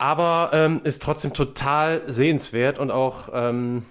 aber 0.00 0.50
ähm, 0.54 0.80
ist 0.82 1.02
trotzdem 1.02 1.34
total 1.34 2.00
sehenswert 2.06 2.78
und 2.78 2.90
auch 2.90 3.28
ähm, 3.34 3.84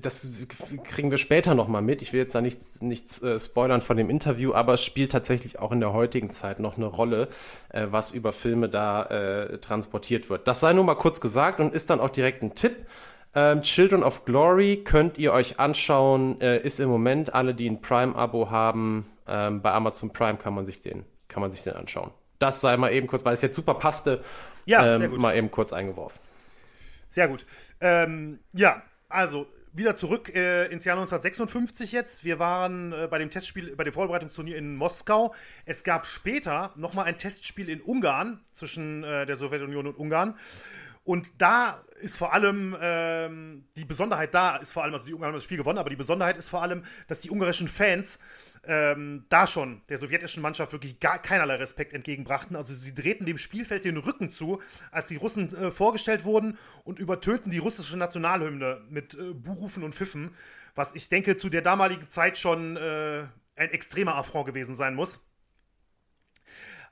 das 0.00 0.46
kriegen 0.84 1.10
wir 1.10 1.18
später 1.18 1.54
nochmal 1.54 1.82
mit. 1.82 2.02
Ich 2.02 2.12
will 2.12 2.20
jetzt 2.20 2.34
da 2.34 2.40
nichts, 2.40 2.80
nichts 2.80 3.22
äh, 3.22 3.38
spoilern 3.38 3.80
von 3.80 3.96
dem 3.96 4.10
Interview, 4.10 4.54
aber 4.54 4.74
es 4.74 4.84
spielt 4.84 5.12
tatsächlich 5.12 5.58
auch 5.58 5.72
in 5.72 5.80
der 5.80 5.92
heutigen 5.92 6.30
Zeit 6.30 6.60
noch 6.60 6.76
eine 6.76 6.86
Rolle, 6.86 7.28
äh, 7.70 7.86
was 7.90 8.12
über 8.12 8.32
Filme 8.32 8.68
da 8.68 9.04
äh, 9.04 9.58
transportiert 9.58 10.30
wird. 10.30 10.48
Das 10.48 10.60
sei 10.60 10.72
nur 10.72 10.84
mal 10.84 10.94
kurz 10.94 11.20
gesagt 11.20 11.60
und 11.60 11.74
ist 11.74 11.90
dann 11.90 12.00
auch 12.00 12.10
direkt 12.10 12.42
ein 12.42 12.54
Tipp. 12.54 12.86
Ähm, 13.34 13.62
Children 13.62 14.02
of 14.02 14.24
Glory 14.24 14.82
könnt 14.84 15.18
ihr 15.18 15.32
euch 15.32 15.58
anschauen, 15.58 16.40
äh, 16.40 16.58
ist 16.58 16.80
im 16.80 16.88
Moment 16.88 17.34
alle, 17.34 17.54
die 17.54 17.68
ein 17.68 17.80
Prime-Abo 17.80 18.50
haben, 18.50 19.06
ähm, 19.26 19.62
bei 19.62 19.72
Amazon 19.72 20.12
Prime 20.12 20.36
kann 20.36 20.54
man 20.54 20.64
sich 20.64 20.80
den, 20.80 21.04
kann 21.28 21.40
man 21.40 21.50
sich 21.50 21.62
den 21.62 21.74
anschauen. 21.74 22.10
Das 22.38 22.60
sei 22.60 22.76
mal 22.76 22.92
eben 22.92 23.06
kurz, 23.06 23.24
weil 23.24 23.34
es 23.34 23.42
jetzt 23.42 23.56
super 23.56 23.74
passte, 23.74 24.22
ja, 24.66 24.96
ähm, 24.96 25.16
mal 25.18 25.34
eben 25.36 25.50
kurz 25.50 25.72
eingeworfen. 25.72 26.20
Sehr 27.08 27.28
gut. 27.28 27.46
Ähm, 27.80 28.40
ja, 28.52 28.82
also 29.12 29.46
wieder 29.72 29.94
zurück 29.94 30.34
äh, 30.34 30.66
ins 30.66 30.84
Jahr 30.84 30.96
1956 30.96 31.92
jetzt. 31.92 32.24
Wir 32.24 32.38
waren 32.38 32.92
äh, 32.92 33.08
bei 33.10 33.18
dem 33.18 33.30
Testspiel, 33.30 33.74
bei 33.74 33.84
dem 33.84 33.92
Vorbereitungsturnier 33.92 34.56
in 34.56 34.76
Moskau. 34.76 35.34
Es 35.64 35.82
gab 35.82 36.06
später 36.06 36.72
nochmal 36.76 37.06
ein 37.06 37.16
Testspiel 37.16 37.68
in 37.68 37.80
Ungarn 37.80 38.40
zwischen 38.52 39.02
äh, 39.02 39.24
der 39.24 39.36
Sowjetunion 39.36 39.86
und 39.86 39.96
Ungarn. 39.96 40.36
Und 41.04 41.32
da 41.38 41.82
ist 42.00 42.16
vor 42.16 42.32
allem 42.32 42.76
ähm, 42.80 43.64
die 43.76 43.84
Besonderheit 43.84 44.34
da 44.34 44.56
ist 44.56 44.72
vor 44.72 44.84
allem, 44.84 44.94
also 44.94 45.06
die 45.06 45.14
Ungarn 45.14 45.28
haben 45.28 45.34
das 45.34 45.44
Spiel 45.44 45.56
gewonnen, 45.56 45.78
aber 45.78 45.90
die 45.90 45.96
Besonderheit 45.96 46.36
ist 46.36 46.48
vor 46.48 46.62
allem, 46.62 46.84
dass 47.08 47.20
die 47.20 47.30
ungarischen 47.30 47.66
Fans 47.66 48.20
ähm, 48.64 49.24
da 49.28 49.48
schon 49.48 49.82
der 49.88 49.98
sowjetischen 49.98 50.42
Mannschaft 50.42 50.72
wirklich 50.72 51.00
gar 51.00 51.20
keinerlei 51.20 51.56
Respekt 51.56 51.92
entgegenbrachten. 51.92 52.54
Also 52.54 52.72
sie 52.74 52.94
drehten 52.94 53.26
dem 53.26 53.38
Spielfeld 53.38 53.84
den 53.84 53.96
Rücken 53.96 54.30
zu, 54.30 54.60
als 54.92 55.08
die 55.08 55.16
Russen 55.16 55.54
äh, 55.56 55.70
vorgestellt 55.72 56.24
wurden 56.24 56.56
und 56.84 57.00
übertönten 57.00 57.50
die 57.50 57.58
russische 57.58 57.96
Nationalhymne 57.96 58.82
mit 58.88 59.14
äh, 59.14 59.32
Buhrufen 59.34 59.82
und 59.82 59.94
Pfiffen, 59.94 60.36
was 60.76 60.94
ich 60.94 61.08
denke 61.08 61.36
zu 61.36 61.48
der 61.48 61.62
damaligen 61.62 62.08
Zeit 62.08 62.38
schon 62.38 62.76
äh, 62.76 63.24
ein 63.56 63.70
extremer 63.70 64.14
Affront 64.14 64.46
gewesen 64.46 64.76
sein 64.76 64.94
muss. 64.94 65.20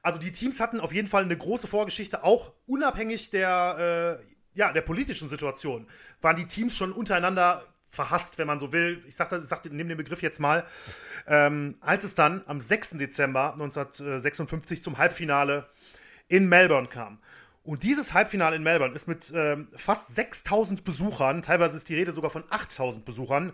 Also 0.02 0.18
die 0.18 0.32
Teams 0.32 0.60
hatten 0.60 0.80
auf 0.80 0.92
jeden 0.92 1.08
Fall 1.08 1.24
eine 1.24 1.36
große 1.36 1.68
Vorgeschichte, 1.68 2.24
auch 2.24 2.52
unabhängig 2.66 3.30
der, 3.30 4.18
äh, 4.20 4.58
ja, 4.58 4.72
der 4.72 4.80
politischen 4.80 5.28
Situation, 5.28 5.86
waren 6.20 6.36
die 6.36 6.46
Teams 6.46 6.76
schon 6.76 6.92
untereinander 6.92 7.64
verhasst, 7.90 8.38
wenn 8.38 8.46
man 8.46 8.58
so 8.58 8.72
will. 8.72 8.98
Ich 9.06 9.16
sage 9.16 9.44
sag, 9.44 9.64
nehme 9.66 9.88
den 9.88 9.96
Begriff 9.98 10.22
jetzt 10.22 10.40
mal. 10.40 10.64
Ähm, 11.26 11.76
als 11.80 12.04
es 12.04 12.14
dann 12.14 12.42
am 12.46 12.60
6. 12.60 12.90
Dezember 12.92 13.52
1956 13.52 14.82
zum 14.82 14.96
Halbfinale 14.96 15.68
in 16.28 16.48
Melbourne 16.48 16.88
kam. 16.88 17.18
Und 17.62 17.82
dieses 17.82 18.14
Halbfinale 18.14 18.56
in 18.56 18.62
Melbourne 18.62 18.94
ist 18.94 19.06
mit 19.06 19.32
ähm, 19.34 19.68
fast 19.76 20.14
6000 20.14 20.82
Besuchern, 20.82 21.42
teilweise 21.42 21.76
ist 21.76 21.88
die 21.88 21.94
Rede 21.94 22.12
sogar 22.12 22.30
von 22.30 22.44
8000 22.48 23.04
Besuchern, 23.04 23.52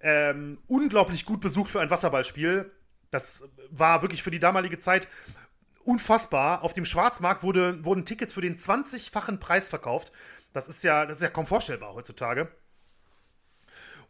ähm, 0.00 0.58
unglaublich 0.66 1.24
gut 1.24 1.40
besucht 1.40 1.70
für 1.70 1.80
ein 1.80 1.90
Wasserballspiel. 1.90 2.70
Das 3.10 3.44
war 3.70 4.02
wirklich 4.02 4.22
für 4.22 4.30
die 4.30 4.40
damalige 4.40 4.78
Zeit 4.78 5.08
unfassbar. 5.88 6.62
Auf 6.62 6.74
dem 6.74 6.84
Schwarzmarkt 6.84 7.42
wurde, 7.42 7.82
wurden 7.84 8.04
Tickets 8.04 8.34
für 8.34 8.42
den 8.42 8.58
20-fachen 8.58 9.38
Preis 9.40 9.70
verkauft. 9.70 10.12
Das 10.52 10.68
ist 10.68 10.84
ja, 10.84 11.06
das 11.06 11.18
ist 11.18 11.22
ja 11.22 11.30
kaum 11.30 11.46
vorstellbar 11.46 11.94
heutzutage. 11.94 12.48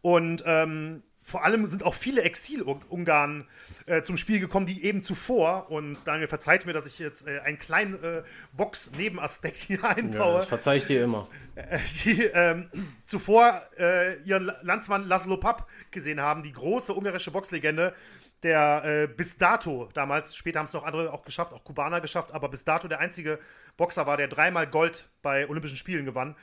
Und 0.01 0.43
ähm, 0.45 1.05
vor 1.23 1.45
allem 1.45 1.67
sind 1.67 1.85
auch 1.85 1.95
viele 1.95 2.23
Exil-Ungarn 2.23 3.47
äh, 3.87 4.03
zum 4.03 4.17
Spiel 4.17 4.41
gekommen, 4.41 4.67
die 4.67 4.85
eben 4.85 5.03
zuvor, 5.03 5.71
und 5.71 5.99
Daniel 6.05 6.27
verzeiht 6.27 6.65
mir, 6.67 6.73
dass 6.73 6.87
ich 6.87 6.99
jetzt 6.99 7.29
äh, 7.29 7.41
einen 7.41 7.59
kleinen 7.59 8.03
äh, 8.03 8.23
Box-Nebenaspekt 8.55 9.59
hier 9.59 9.85
einbaue. 9.89 10.33
Ja, 10.33 10.37
das 10.39 10.47
verzeih 10.47 10.79
ich 10.79 10.87
dir 10.87 11.05
immer. 11.05 11.29
Äh, 11.55 11.79
die 12.05 12.23
ähm, 12.25 12.71
zuvor 13.05 13.61
äh, 13.79 14.21
ihren 14.23 14.51
Landsmann 14.63 15.07
Laszlo 15.07 15.37
Papp 15.37 15.69
gesehen 15.91 16.21
haben, 16.21 16.43
die 16.43 16.53
große 16.53 16.95
ungarische 16.95 17.31
Boxlegende, 17.31 17.95
der 18.43 18.85
äh, 18.85 19.07
bis 19.07 19.37
dato 19.37 19.89
damals, 19.95 20.37
später 20.37 20.61
haben 20.61 20.67
es 20.67 20.73
noch 20.73 20.85
andere 20.85 21.13
auch 21.13 21.25
geschafft, 21.25 21.53
auch 21.53 21.65
Kubaner 21.65 22.01
geschafft, 22.01 22.33
aber 22.33 22.49
bis 22.49 22.65
dato 22.65 22.89
der 22.89 23.01
einzige 23.01 23.39
Boxer 23.77 24.07
war, 24.07 24.17
der 24.17 24.29
dreimal 24.29 24.67
Gold 24.67 25.09
bei 25.23 25.49
Olympischen 25.49 25.77
Spielen 25.77 26.05
gewann. 26.05 26.37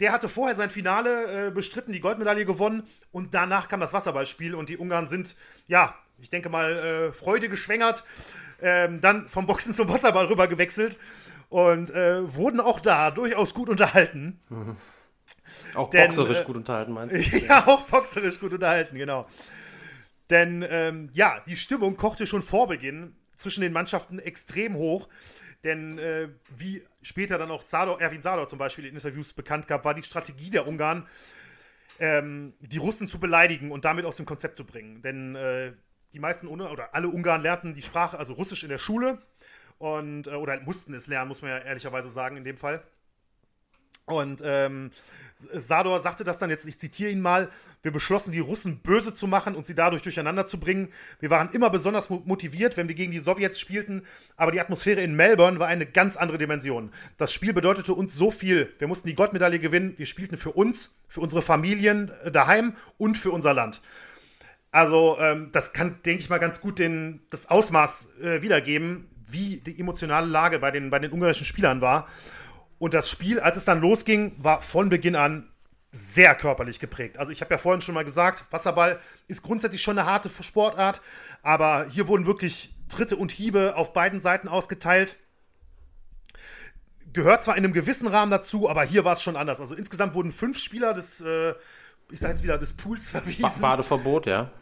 Der 0.00 0.12
hatte 0.12 0.28
vorher 0.28 0.54
sein 0.54 0.70
Finale 0.70 1.48
äh, 1.48 1.50
bestritten, 1.50 1.92
die 1.92 2.00
Goldmedaille 2.00 2.44
gewonnen 2.44 2.84
und 3.10 3.34
danach 3.34 3.68
kam 3.68 3.80
das 3.80 3.92
Wasserballspiel 3.92 4.54
und 4.54 4.68
die 4.68 4.76
Ungarn 4.76 5.06
sind, 5.06 5.34
ja, 5.66 5.94
ich 6.20 6.30
denke 6.30 6.48
mal, 6.48 6.72
äh, 6.72 7.12
Freude 7.12 7.48
geschwängert, 7.48 8.04
ähm, 8.60 9.00
dann 9.00 9.28
vom 9.28 9.46
Boxen 9.46 9.72
zum 9.72 9.88
Wasserball 9.88 10.26
rüber 10.26 10.46
gewechselt 10.48 10.98
und 11.48 11.90
äh, 11.90 12.34
wurden 12.34 12.60
auch 12.60 12.80
da 12.80 13.10
durchaus 13.10 13.54
gut 13.54 13.68
unterhalten. 13.68 14.40
Mhm. 14.48 14.76
Auch 15.74 15.90
Denn, 15.90 16.08
boxerisch 16.08 16.40
äh, 16.40 16.44
gut 16.44 16.56
unterhalten, 16.56 16.92
meinst 16.92 17.14
du? 17.14 17.38
ja, 17.46 17.66
auch 17.66 17.82
boxerisch 17.82 18.38
gut 18.38 18.52
unterhalten, 18.52 18.96
genau. 18.96 19.26
Denn 20.30 20.64
ähm, 20.68 21.10
ja, 21.12 21.40
die 21.46 21.56
Stimmung 21.56 21.96
kochte 21.96 22.26
schon 22.26 22.42
vor 22.42 22.68
Beginn 22.68 23.16
zwischen 23.36 23.62
den 23.62 23.72
Mannschaften 23.72 24.18
extrem 24.18 24.74
hoch. 24.74 25.08
Denn 25.64 25.98
äh, 25.98 26.28
wie 26.56 26.82
später 27.02 27.38
dann 27.38 27.50
auch 27.50 27.62
Sador, 27.62 28.00
Erwin 28.00 28.22
Sador 28.22 28.48
zum 28.48 28.58
Beispiel 28.58 28.86
in 28.86 28.94
Interviews 28.94 29.32
bekannt 29.32 29.66
gab, 29.66 29.84
war 29.84 29.94
die 29.94 30.02
Strategie 30.02 30.50
der 30.50 30.68
Ungarn, 30.68 31.08
ähm, 31.98 32.54
die 32.60 32.78
Russen 32.78 33.08
zu 33.08 33.18
beleidigen 33.18 33.72
und 33.72 33.84
damit 33.84 34.04
aus 34.04 34.16
dem 34.16 34.26
Konzept 34.26 34.56
zu 34.56 34.64
bringen. 34.64 35.02
Denn 35.02 35.34
äh, 35.34 35.72
die 36.12 36.20
meisten 36.20 36.46
oder 36.46 36.94
alle 36.94 37.08
Ungarn 37.08 37.42
lernten 37.42 37.74
die 37.74 37.82
Sprache, 37.82 38.18
also 38.18 38.34
Russisch 38.34 38.62
in 38.62 38.68
der 38.68 38.78
Schule 38.78 39.18
und 39.78 40.26
äh, 40.26 40.30
oder 40.30 40.60
mussten 40.60 40.94
es 40.94 41.06
lernen, 41.06 41.28
muss 41.28 41.42
man 41.42 41.50
ja 41.50 41.58
ehrlicherweise 41.58 42.10
sagen 42.10 42.36
in 42.36 42.44
dem 42.44 42.56
Fall. 42.56 42.82
Und 44.08 44.42
ähm, 44.44 44.90
Sador 45.52 46.00
sagte 46.00 46.24
das 46.24 46.38
dann 46.38 46.50
jetzt, 46.50 46.66
ich 46.66 46.78
zitiere 46.78 47.10
ihn 47.10 47.20
mal, 47.20 47.48
wir 47.82 47.92
beschlossen, 47.92 48.32
die 48.32 48.40
Russen 48.40 48.80
böse 48.80 49.14
zu 49.14 49.28
machen 49.28 49.54
und 49.54 49.66
sie 49.66 49.74
dadurch 49.74 50.02
durcheinander 50.02 50.46
zu 50.46 50.58
bringen. 50.58 50.88
Wir 51.20 51.30
waren 51.30 51.50
immer 51.50 51.70
besonders 51.70 52.10
motiviert, 52.10 52.76
wenn 52.76 52.88
wir 52.88 52.96
gegen 52.96 53.12
die 53.12 53.20
Sowjets 53.20 53.60
spielten, 53.60 54.02
aber 54.36 54.50
die 54.50 54.60
Atmosphäre 54.60 55.00
in 55.00 55.14
Melbourne 55.14 55.60
war 55.60 55.68
eine 55.68 55.86
ganz 55.86 56.16
andere 56.16 56.38
Dimension. 56.38 56.90
Das 57.18 57.32
Spiel 57.32 57.52
bedeutete 57.52 57.94
uns 57.94 58.14
so 58.14 58.30
viel. 58.32 58.74
Wir 58.78 58.88
mussten 58.88 59.06
die 59.06 59.14
Goldmedaille 59.14 59.60
gewinnen, 59.60 59.94
wir 59.96 60.06
spielten 60.06 60.36
für 60.36 60.52
uns, 60.52 60.98
für 61.08 61.20
unsere 61.20 61.42
Familien 61.42 62.10
äh, 62.24 62.32
daheim 62.32 62.74
und 62.96 63.16
für 63.16 63.30
unser 63.30 63.54
Land. 63.54 63.80
Also, 64.70 65.16
ähm, 65.20 65.50
das 65.52 65.72
kann, 65.72 66.02
denke 66.04 66.20
ich 66.20 66.28
mal, 66.28 66.38
ganz 66.38 66.60
gut 66.60 66.78
den, 66.78 67.20
das 67.30 67.48
Ausmaß 67.48 68.20
äh, 68.22 68.42
wiedergeben, 68.42 69.08
wie 69.24 69.60
die 69.60 69.78
emotionale 69.78 70.26
Lage 70.26 70.58
bei 70.58 70.70
den, 70.70 70.90
bei 70.90 70.98
den 70.98 71.12
ungarischen 71.12 71.46
Spielern 71.46 71.80
war. 71.80 72.08
Und 72.78 72.94
das 72.94 73.10
Spiel, 73.10 73.40
als 73.40 73.56
es 73.56 73.64
dann 73.64 73.80
losging, 73.80 74.36
war 74.38 74.62
von 74.62 74.88
Beginn 74.88 75.16
an 75.16 75.50
sehr 75.90 76.34
körperlich 76.34 76.80
geprägt. 76.80 77.18
Also 77.18 77.32
ich 77.32 77.40
habe 77.40 77.52
ja 77.52 77.58
vorhin 77.58 77.80
schon 77.80 77.94
mal 77.94 78.04
gesagt, 78.04 78.44
Wasserball 78.50 79.00
ist 79.26 79.42
grundsätzlich 79.42 79.82
schon 79.82 79.98
eine 79.98 80.08
harte 80.08 80.30
Sportart, 80.30 81.00
aber 81.42 81.86
hier 81.90 82.08
wurden 82.08 82.26
wirklich 82.26 82.74
Tritte 82.88 83.16
und 83.16 83.30
Hiebe 83.30 83.74
auf 83.76 83.92
beiden 83.92 84.20
Seiten 84.20 84.48
ausgeteilt. 84.48 85.16
Gehört 87.12 87.42
zwar 87.42 87.56
in 87.56 87.64
einem 87.64 87.72
gewissen 87.72 88.06
Rahmen 88.06 88.30
dazu, 88.30 88.68
aber 88.68 88.84
hier 88.84 89.04
war 89.04 89.16
es 89.16 89.22
schon 89.22 89.36
anders. 89.36 89.60
Also 89.60 89.74
insgesamt 89.74 90.14
wurden 90.14 90.30
fünf 90.30 90.58
Spieler 90.58 90.92
des, 90.92 91.22
äh, 91.22 91.54
ich 92.10 92.20
sage 92.20 92.34
jetzt 92.34 92.42
wieder, 92.42 92.58
des 92.58 92.74
Pools 92.74 93.08
verwiesen. 93.10 93.60
Badeverbot, 93.60 94.26
ja. 94.26 94.50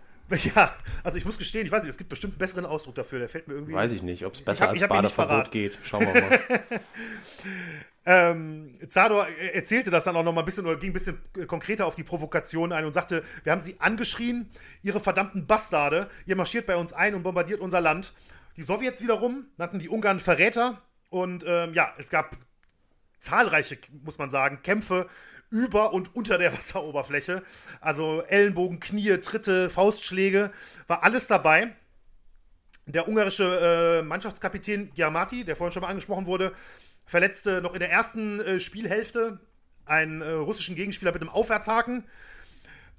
Ja, 0.57 0.75
also 1.05 1.19
ich 1.19 1.25
muss 1.25 1.39
gestehen, 1.39 1.67
ich 1.67 1.71
weiß 1.71 1.85
nicht, 1.85 1.91
es 1.91 1.99
gibt 1.99 2.11
bestimmt 2.11 2.33
einen 2.33 2.39
besseren 2.39 2.67
Ausdruck 2.67 2.97
dafür, 2.97 3.21
der 3.21 3.29
fällt 3.29 3.47
mir 3.47 3.55
irgendwie. 3.55 3.75
Weiß 3.75 3.93
ich 3.93 4.03
nicht, 4.03 4.27
ob 4.27 4.35
es 4.35 4.43
besser 4.43 4.65
hab, 4.65 4.73
als 4.73 4.81
Badeverbot 4.89 5.53
geht. 5.53 5.79
Schauen 5.85 6.01
wir 6.01 6.21
mal. 6.21 6.41
Ähm, 8.09 8.73
Zador 8.89 9.27
erzählte 9.53 9.91
das 9.91 10.05
dann 10.05 10.15
auch 10.15 10.23
noch 10.23 10.33
mal 10.33 10.43
ein 10.43 10.45
bisschen 10.45 10.65
oder 10.65 10.79
ging 10.79 10.91
ein 10.91 10.93
bisschen 10.93 11.19
konkreter 11.49 11.87
auf 11.87 11.97
die 11.97 12.05
Provokation 12.05 12.73
ein 12.73 12.85
und 12.85 12.93
sagte, 12.93 13.25
wir 13.43 13.51
haben 13.51 13.61
sie 13.61 13.81
angeschrien, 13.81 14.49
ihre 14.83 15.01
verdammten 15.01 15.49
Bastarde, 15.49 16.09
ihr 16.25 16.37
marschiert 16.37 16.67
bei 16.67 16.77
uns 16.77 16.93
ein 16.93 17.17
und 17.17 17.25
bombardiert 17.25 17.61
unser 17.61 17.81
Land. 17.81 18.13
Die 18.57 18.63
Sowjets 18.63 19.03
wiederum 19.03 19.47
nannten 19.57 19.81
die 19.81 19.89
Ungarn 19.89 20.21
Verräter 20.21 20.81
und 21.11 21.45
ähm, 21.49 21.75
ja, 21.75 21.93
es 21.99 22.09
gab 22.09 22.37
zahlreiche, 23.19 23.79
muss 24.05 24.19
man 24.19 24.31
sagen, 24.31 24.61
Kämpfe 24.63 25.09
über 25.51 25.93
und 25.93 26.15
unter 26.15 26.39
der 26.39 26.53
Wasseroberfläche. 26.57 27.43
Also 27.81 28.23
Ellenbogen, 28.23 28.79
Knie, 28.79 29.19
Tritte, 29.19 29.69
Faustschläge, 29.69 30.53
war 30.87 31.03
alles 31.03 31.27
dabei. 31.27 31.73
Der 32.87 33.09
ungarische 33.09 33.99
äh, 33.99 34.03
Mannschaftskapitän 34.05 34.93
Giamatti, 34.95 35.45
der 35.45 35.57
vorhin 35.57 35.73
schon 35.73 35.83
mal 35.83 35.89
angesprochen 35.89 36.27
wurde, 36.27 36.53
verletzte 37.07 37.63
noch 37.63 37.73
in 37.73 37.81
der 37.81 37.91
ersten 37.91 38.41
äh, 38.41 38.61
Spielhälfte 38.61 39.41
einen 39.85 40.21
äh, 40.21 40.31
russischen 40.31 40.75
Gegenspieler 40.75 41.13
mit 41.13 41.23
einem 41.23 41.31
Aufwärtshaken. 41.31 42.05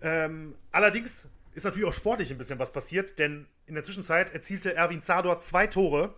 Ähm, 0.02 0.56
allerdings 0.72 1.28
ist 1.54 1.66
natürlich 1.66 1.88
auch 1.88 1.94
sportlich 1.94 2.32
ein 2.32 2.38
bisschen 2.38 2.60
was 2.60 2.72
passiert, 2.72 3.20
denn 3.20 3.48
in 3.66 3.74
der 3.74 3.84
Zwischenzeit 3.84 4.34
erzielte 4.34 4.74
Erwin 4.76 5.02
Zador 5.02 5.40
zwei 5.40 5.68
Tore 5.68 6.16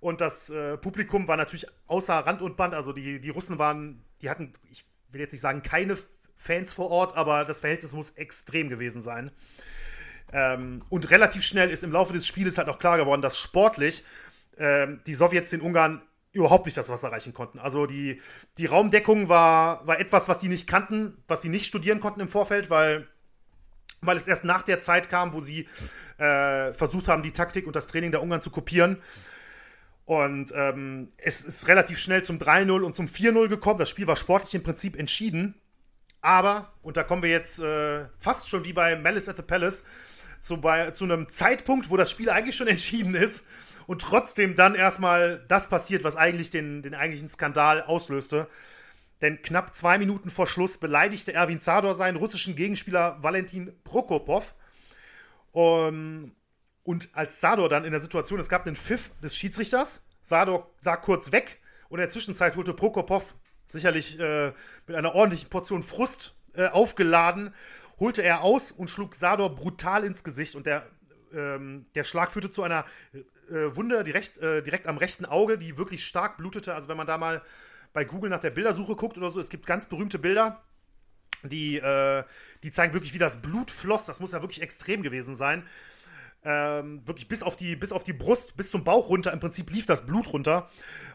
und 0.00 0.20
das 0.20 0.50
äh, 0.50 0.76
Publikum 0.76 1.28
war 1.28 1.36
natürlich 1.36 1.66
außer 1.86 2.14
Rand 2.14 2.40
und 2.40 2.56
Band. 2.56 2.74
Also 2.74 2.92
die, 2.92 3.20
die 3.20 3.30
Russen 3.30 3.58
waren, 3.58 4.02
die 4.22 4.30
hatten, 4.30 4.52
ich 4.70 4.84
will 5.10 5.20
jetzt 5.20 5.32
nicht 5.32 5.40
sagen, 5.40 5.62
keine 5.62 5.98
Fans 6.36 6.72
vor 6.72 6.90
Ort, 6.90 7.16
aber 7.16 7.44
das 7.44 7.60
Verhältnis 7.60 7.92
muss 7.92 8.10
extrem 8.10 8.68
gewesen 8.68 9.02
sein. 9.02 9.32
Ähm, 10.32 10.82
und 10.88 11.10
relativ 11.10 11.42
schnell 11.42 11.70
ist 11.70 11.82
im 11.82 11.90
Laufe 11.90 12.12
des 12.12 12.26
Spieles 12.26 12.58
halt 12.58 12.68
auch 12.68 12.78
klar 12.78 12.96
geworden, 12.96 13.22
dass 13.22 13.38
sportlich 13.38 14.04
ähm, 14.58 15.00
die 15.06 15.14
Sowjets 15.14 15.50
den 15.50 15.60
Ungarn 15.60 16.02
überhaupt 16.32 16.66
nicht 16.66 16.76
das 16.76 16.88
Wasser 16.88 17.10
reichen 17.10 17.32
konnten. 17.32 17.58
Also 17.58 17.86
die, 17.86 18.20
die 18.58 18.66
Raumdeckung 18.66 19.28
war, 19.28 19.86
war 19.86 19.98
etwas, 19.98 20.28
was 20.28 20.40
sie 20.40 20.48
nicht 20.48 20.68
kannten, 20.68 21.22
was 21.26 21.42
sie 21.42 21.48
nicht 21.48 21.66
studieren 21.66 22.00
konnten 22.00 22.20
im 22.20 22.28
Vorfeld, 22.28 22.70
weil, 22.70 23.08
weil 24.00 24.16
es 24.16 24.28
erst 24.28 24.44
nach 24.44 24.62
der 24.62 24.80
Zeit 24.80 25.08
kam, 25.08 25.32
wo 25.32 25.40
sie 25.40 25.68
äh, 26.18 26.72
versucht 26.74 27.08
haben, 27.08 27.22
die 27.22 27.32
Taktik 27.32 27.66
und 27.66 27.76
das 27.76 27.86
Training 27.86 28.10
der 28.10 28.22
Ungarn 28.22 28.40
zu 28.40 28.50
kopieren. 28.50 28.98
Und 30.04 30.52
ähm, 30.54 31.12
es 31.18 31.44
ist 31.44 31.68
relativ 31.68 31.98
schnell 31.98 32.22
zum 32.22 32.38
3-0 32.38 32.80
und 32.80 32.96
zum 32.96 33.06
4-0 33.06 33.48
gekommen. 33.48 33.78
Das 33.78 33.90
Spiel 33.90 34.06
war 34.06 34.16
sportlich 34.16 34.54
im 34.54 34.62
Prinzip 34.62 34.96
entschieden. 34.96 35.54
Aber, 36.20 36.72
und 36.82 36.96
da 36.96 37.04
kommen 37.04 37.22
wir 37.22 37.30
jetzt 37.30 37.58
äh, 37.60 38.06
fast 38.18 38.48
schon 38.48 38.64
wie 38.64 38.72
bei 38.72 38.96
Malice 38.96 39.28
at 39.28 39.36
the 39.36 39.42
Palace, 39.42 39.84
zu, 40.40 40.60
bei, 40.60 40.90
zu 40.92 41.04
einem 41.04 41.28
Zeitpunkt, 41.28 41.90
wo 41.90 41.96
das 41.96 42.10
Spiel 42.10 42.30
eigentlich 42.30 42.56
schon 42.56 42.68
entschieden 42.68 43.14
ist 43.14 43.46
und 43.88 44.02
trotzdem 44.02 44.54
dann 44.54 44.74
erstmal 44.74 45.42
das 45.48 45.70
passiert, 45.70 46.04
was 46.04 46.14
eigentlich 46.14 46.50
den, 46.50 46.82
den 46.82 46.94
eigentlichen 46.94 47.30
Skandal 47.30 47.82
auslöste. 47.82 48.46
Denn 49.22 49.40
knapp 49.40 49.74
zwei 49.74 49.96
Minuten 49.96 50.28
vor 50.28 50.46
Schluss 50.46 50.76
beleidigte 50.76 51.32
Erwin 51.32 51.58
Zador 51.58 51.94
seinen 51.94 52.16
russischen 52.16 52.54
Gegenspieler 52.54 53.16
Valentin 53.22 53.72
Prokopov. 53.84 54.54
Um, 55.52 56.32
und 56.84 57.08
als 57.14 57.40
Sador 57.40 57.70
dann 57.70 57.86
in 57.86 57.92
der 57.92 58.02
Situation, 58.02 58.38
es 58.38 58.50
gab 58.50 58.64
den 58.64 58.76
Pfiff 58.76 59.10
des 59.22 59.34
Schiedsrichters, 59.34 60.02
Sador 60.20 60.70
sah 60.82 60.96
kurz 60.96 61.32
weg 61.32 61.58
und 61.88 61.98
in 61.98 62.02
der 62.02 62.10
Zwischenzeit 62.10 62.56
holte 62.56 62.74
Prokopov 62.74 63.34
sicherlich 63.68 64.20
äh, 64.20 64.52
mit 64.86 64.96
einer 64.96 65.14
ordentlichen 65.14 65.48
Portion 65.48 65.82
Frust 65.82 66.34
äh, 66.52 66.66
aufgeladen, 66.66 67.54
holte 67.98 68.22
er 68.22 68.42
aus 68.42 68.70
und 68.70 68.90
schlug 68.90 69.14
Sador 69.14 69.54
brutal 69.54 70.04
ins 70.04 70.24
Gesicht 70.24 70.56
und 70.56 70.66
der, 70.66 70.86
ähm, 71.32 71.86
der 71.94 72.04
Schlag 72.04 72.30
führte 72.30 72.52
zu 72.52 72.62
einer 72.62 72.84
äh, 73.50 73.74
Wunde 73.76 74.04
direkt, 74.04 74.38
äh, 74.38 74.62
direkt 74.62 74.86
am 74.86 74.98
rechten 74.98 75.24
Auge, 75.24 75.58
die 75.58 75.76
wirklich 75.76 76.04
stark 76.04 76.36
blutete. 76.36 76.74
Also 76.74 76.88
wenn 76.88 76.96
man 76.96 77.06
da 77.06 77.18
mal 77.18 77.42
bei 77.92 78.04
Google 78.04 78.30
nach 78.30 78.40
der 78.40 78.50
Bildersuche 78.50 78.96
guckt 78.96 79.16
oder 79.18 79.30
so, 79.30 79.40
es 79.40 79.48
gibt 79.48 79.66
ganz 79.66 79.86
berühmte 79.86 80.18
Bilder, 80.18 80.62
die, 81.42 81.78
äh, 81.78 82.24
die 82.62 82.70
zeigen 82.70 82.94
wirklich, 82.94 83.14
wie 83.14 83.18
das 83.18 83.40
Blut 83.40 83.70
floss. 83.70 84.06
Das 84.06 84.20
muss 84.20 84.32
ja 84.32 84.42
wirklich 84.42 84.62
extrem 84.62 85.02
gewesen 85.02 85.36
sein. 85.36 85.64
Ähm, 86.44 87.06
wirklich 87.06 87.28
bis 87.28 87.42
auf, 87.42 87.56
die, 87.56 87.74
bis 87.74 87.92
auf 87.92 88.04
die 88.04 88.12
Brust, 88.12 88.56
bis 88.56 88.70
zum 88.70 88.84
Bauch 88.84 89.08
runter. 89.08 89.32
Im 89.32 89.40
Prinzip 89.40 89.70
lief 89.70 89.86
das 89.86 90.06
Blut 90.06 90.32
runter. 90.32 90.68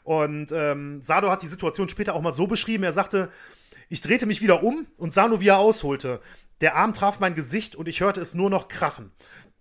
Und 0.04 0.52
ähm, 0.52 1.02
Sado 1.02 1.30
hat 1.30 1.42
die 1.42 1.48
Situation 1.48 1.90
später 1.90 2.14
auch 2.14 2.22
mal 2.22 2.34
so 2.34 2.48
beschrieben. 2.48 2.84
Er 2.84 2.94
sagte, 2.94 3.32
ich 3.90 4.02
drehte 4.02 4.26
mich 4.26 4.42
wieder 4.42 4.64
um 4.64 4.88
und 4.98 5.14
sah 5.14 5.28
nur, 5.28 5.40
wie 5.40 5.50
er 5.50 5.60
ausholte. 5.60 6.20
Der 6.62 6.76
Arm 6.76 6.94
traf 6.94 7.20
mein 7.20 7.36
Gesicht 7.36 7.76
und 7.76 7.88
ich 7.88 8.02
hörte 8.02 8.22
es 8.22 8.34
nur 8.34 8.50
noch 8.50 8.68
krachen. 8.68 9.12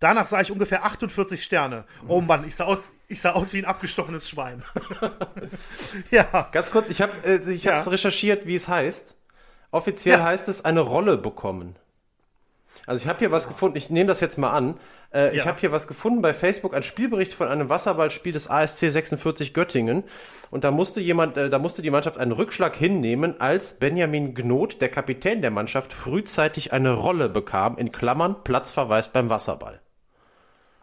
Danach 0.03 0.26
sah 0.26 0.40
ich 0.40 0.50
ungefähr 0.50 0.84
48 0.84 1.44
Sterne. 1.44 1.84
Oh 2.09 2.20
Mann, 2.20 2.44
ich 2.44 2.57
sah 2.57 2.64
aus, 2.64 2.90
ich 3.07 3.20
sah 3.20 3.32
aus 3.32 3.53
wie 3.53 3.59
ein 3.59 3.64
abgestochenes 3.64 4.28
Schwein. 4.28 4.64
ja. 6.11 6.48
Ganz 6.50 6.72
kurz, 6.72 6.90
ich 6.90 7.00
habe 7.00 7.12
äh, 7.24 7.38
ich 7.48 7.62
ja. 7.62 7.78
recherchiert, 7.78 8.44
wie 8.44 8.57
es 8.57 8.66
heißt. 8.66 9.14
Offiziell 9.70 10.18
ja. 10.18 10.24
heißt 10.24 10.48
es 10.48 10.64
eine 10.64 10.80
Rolle 10.80 11.18
bekommen. 11.18 11.76
Also 12.84 13.00
ich 13.00 13.09
habe 13.09 13.20
hier 13.20 13.30
was 13.30 13.46
gefunden, 13.46 13.76
ich 13.76 13.90
nehme 13.90 14.09
das 14.09 14.18
jetzt 14.18 14.38
mal 14.38 14.50
an. 14.50 14.74
Äh, 15.14 15.26
ja. 15.26 15.32
Ich 15.34 15.46
habe 15.46 15.61
hier 15.61 15.70
was 15.70 15.86
gefunden 15.86 16.20
bei 16.20 16.34
Facebook, 16.34 16.74
ein 16.74 16.82
Spielbericht 16.82 17.32
von 17.32 17.46
einem 17.46 17.68
Wasserballspiel 17.68 18.32
des 18.32 18.50
ASC 18.50 18.90
46 18.90 19.55
Göttingen. 19.55 20.03
Und 20.50 20.64
da 20.64 20.72
musste 20.72 21.00
jemand, 21.00 21.36
äh, 21.36 21.48
da 21.48 21.61
musste 21.61 21.80
die 21.80 21.90
Mannschaft 21.90 22.18
einen 22.18 22.32
Rückschlag 22.32 22.74
hinnehmen, 22.74 23.40
als 23.40 23.74
Benjamin 23.74 24.34
Gnot, 24.34 24.80
der 24.80 24.88
Kapitän 24.88 25.42
der 25.42 25.53
Mannschaft, 25.53 25.92
frühzeitig 25.92 26.72
eine 26.72 26.92
Rolle 26.92 27.28
bekam, 27.28 27.78
in 27.78 27.92
Klammern 27.92 28.42
Platzverweis 28.42 29.07
beim 29.12 29.30
Wasserball. 29.30 29.80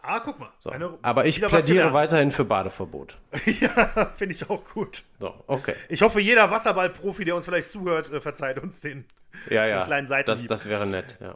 Ah, 0.09 0.21
guck 0.25 0.39
mal. 0.39 0.49
So. 0.59 0.71
Aber 1.03 1.27
ich 1.27 1.39
plädiere 1.39 1.93
weiterhin 1.93 2.31
für 2.31 2.43
Badeverbot. 2.43 3.19
ja, 3.45 4.11
finde 4.15 4.33
ich 4.33 4.49
auch 4.49 4.63
gut. 4.73 5.03
So, 5.19 5.35
okay. 5.45 5.75
Ich 5.87 6.01
hoffe, 6.01 6.19
jeder 6.19 6.49
Wasserballprofi, 6.49 7.25
der 7.25 7.35
uns 7.35 7.45
vielleicht 7.45 7.69
zuhört, 7.69 8.11
äh, 8.11 8.19
verzeiht 8.19 8.57
uns 8.57 8.81
den, 8.81 9.05
ja, 9.51 9.67
ja. 9.67 9.81
den 9.81 9.85
kleinen 9.85 10.07
Seitenhieb. 10.07 10.47
Das, 10.47 10.63
das 10.63 10.69
wäre 10.69 10.87
nett, 10.87 11.19
ja. 11.21 11.35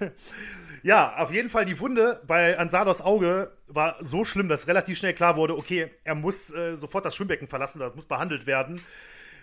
ja, 0.82 1.16
auf 1.18 1.30
jeden 1.30 1.50
Fall 1.50 1.66
die 1.66 1.78
Wunde 1.78 2.22
bei 2.26 2.58
Ansados 2.58 3.02
Auge 3.02 3.52
war 3.68 3.96
so 4.00 4.24
schlimm, 4.24 4.48
dass 4.48 4.66
relativ 4.66 4.96
schnell 4.96 5.12
klar 5.12 5.36
wurde, 5.36 5.54
okay, 5.54 5.90
er 6.04 6.14
muss 6.14 6.54
äh, 6.54 6.78
sofort 6.78 7.04
das 7.04 7.14
Schwimmbecken 7.14 7.48
verlassen, 7.48 7.80
das 7.80 7.94
muss 7.94 8.06
behandelt 8.06 8.46
werden. 8.46 8.80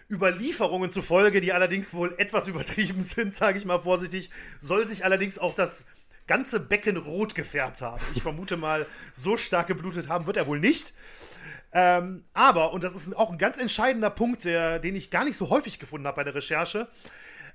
Überlieferungen 0.09 0.89
zufolge, 0.89 1.41
die 1.41 1.53
allerdings 1.53 1.93
wohl 1.93 2.15
etwas 2.17 2.47
übertrieben 2.47 3.01
sind, 3.01 3.35
sage 3.35 3.59
ich 3.59 3.65
mal 3.65 3.81
vorsichtig, 3.81 4.31
soll 4.59 4.87
sich 4.87 5.05
allerdings 5.05 5.37
auch 5.37 5.53
das 5.53 5.85
ganze 6.31 6.61
Becken 6.61 6.95
rot 6.95 7.35
gefärbt 7.35 7.81
haben. 7.81 8.01
Ich 8.15 8.21
vermute 8.21 8.55
mal, 8.55 8.85
so 9.11 9.35
stark 9.35 9.67
geblutet 9.67 10.07
haben 10.07 10.27
wird 10.27 10.37
er 10.37 10.47
wohl 10.47 10.61
nicht. 10.61 10.93
Ähm, 11.73 12.23
aber, 12.33 12.71
und 12.71 12.85
das 12.85 12.95
ist 12.95 13.17
auch 13.17 13.31
ein 13.31 13.37
ganz 13.37 13.57
entscheidender 13.57 14.09
Punkt, 14.09 14.45
der, 14.45 14.79
den 14.79 14.95
ich 14.95 15.11
gar 15.11 15.25
nicht 15.25 15.35
so 15.35 15.49
häufig 15.49 15.77
gefunden 15.77 16.07
habe 16.07 16.15
bei 16.15 16.23
der 16.23 16.33
Recherche, 16.33 16.87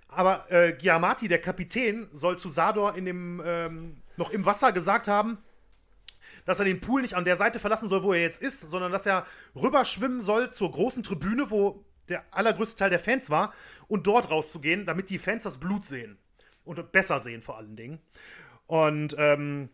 aber 0.09 0.45
äh, 0.51 0.75
Giamatti, 0.75 1.27
der 1.27 1.41
Kapitän, 1.41 2.07
soll 2.13 2.37
zu 2.37 2.51
Sador 2.51 2.97
in 2.97 3.07
dem, 3.07 3.43
ähm, 3.47 3.97
noch 4.19 4.29
im 4.31 4.45
Wasser 4.45 4.73
gesagt 4.73 5.09
haben, 5.09 5.39
dass 6.45 6.59
er 6.59 6.67
den 6.67 6.83
Pool 6.83 7.01
nicht 7.01 7.15
an 7.15 7.25
der 7.25 7.37
Seite 7.37 7.59
verlassen 7.59 7.89
soll, 7.89 8.03
wo 8.03 8.13
er 8.13 8.21
jetzt 8.21 8.43
ist, 8.43 8.61
sondern 8.61 8.93
dass 8.93 9.07
er 9.07 9.25
rüberschwimmen 9.55 10.21
soll 10.21 10.53
zur 10.53 10.71
großen 10.71 11.03
Tribüne, 11.03 11.51
wo 11.51 11.83
der 12.11 12.25
allergrößte 12.31 12.77
Teil 12.77 12.91
der 12.91 13.01
Fans 13.01 13.31
war, 13.31 13.55
und 13.89 14.07
dort 14.07 14.31
rauszugehen, 14.31 14.85
damit 14.85 15.09
die 15.09 15.19
Fans 15.19 15.45
das 15.45 15.57
Blut 15.57 15.87
sehen. 15.87 16.19
Und 16.67 16.93
besser 16.93 17.21
sehen 17.21 17.43
vor 17.43 17.57
allen 17.59 17.77
Dingen. 17.77 18.01
Und 18.67 19.15
ähm, 19.19 19.69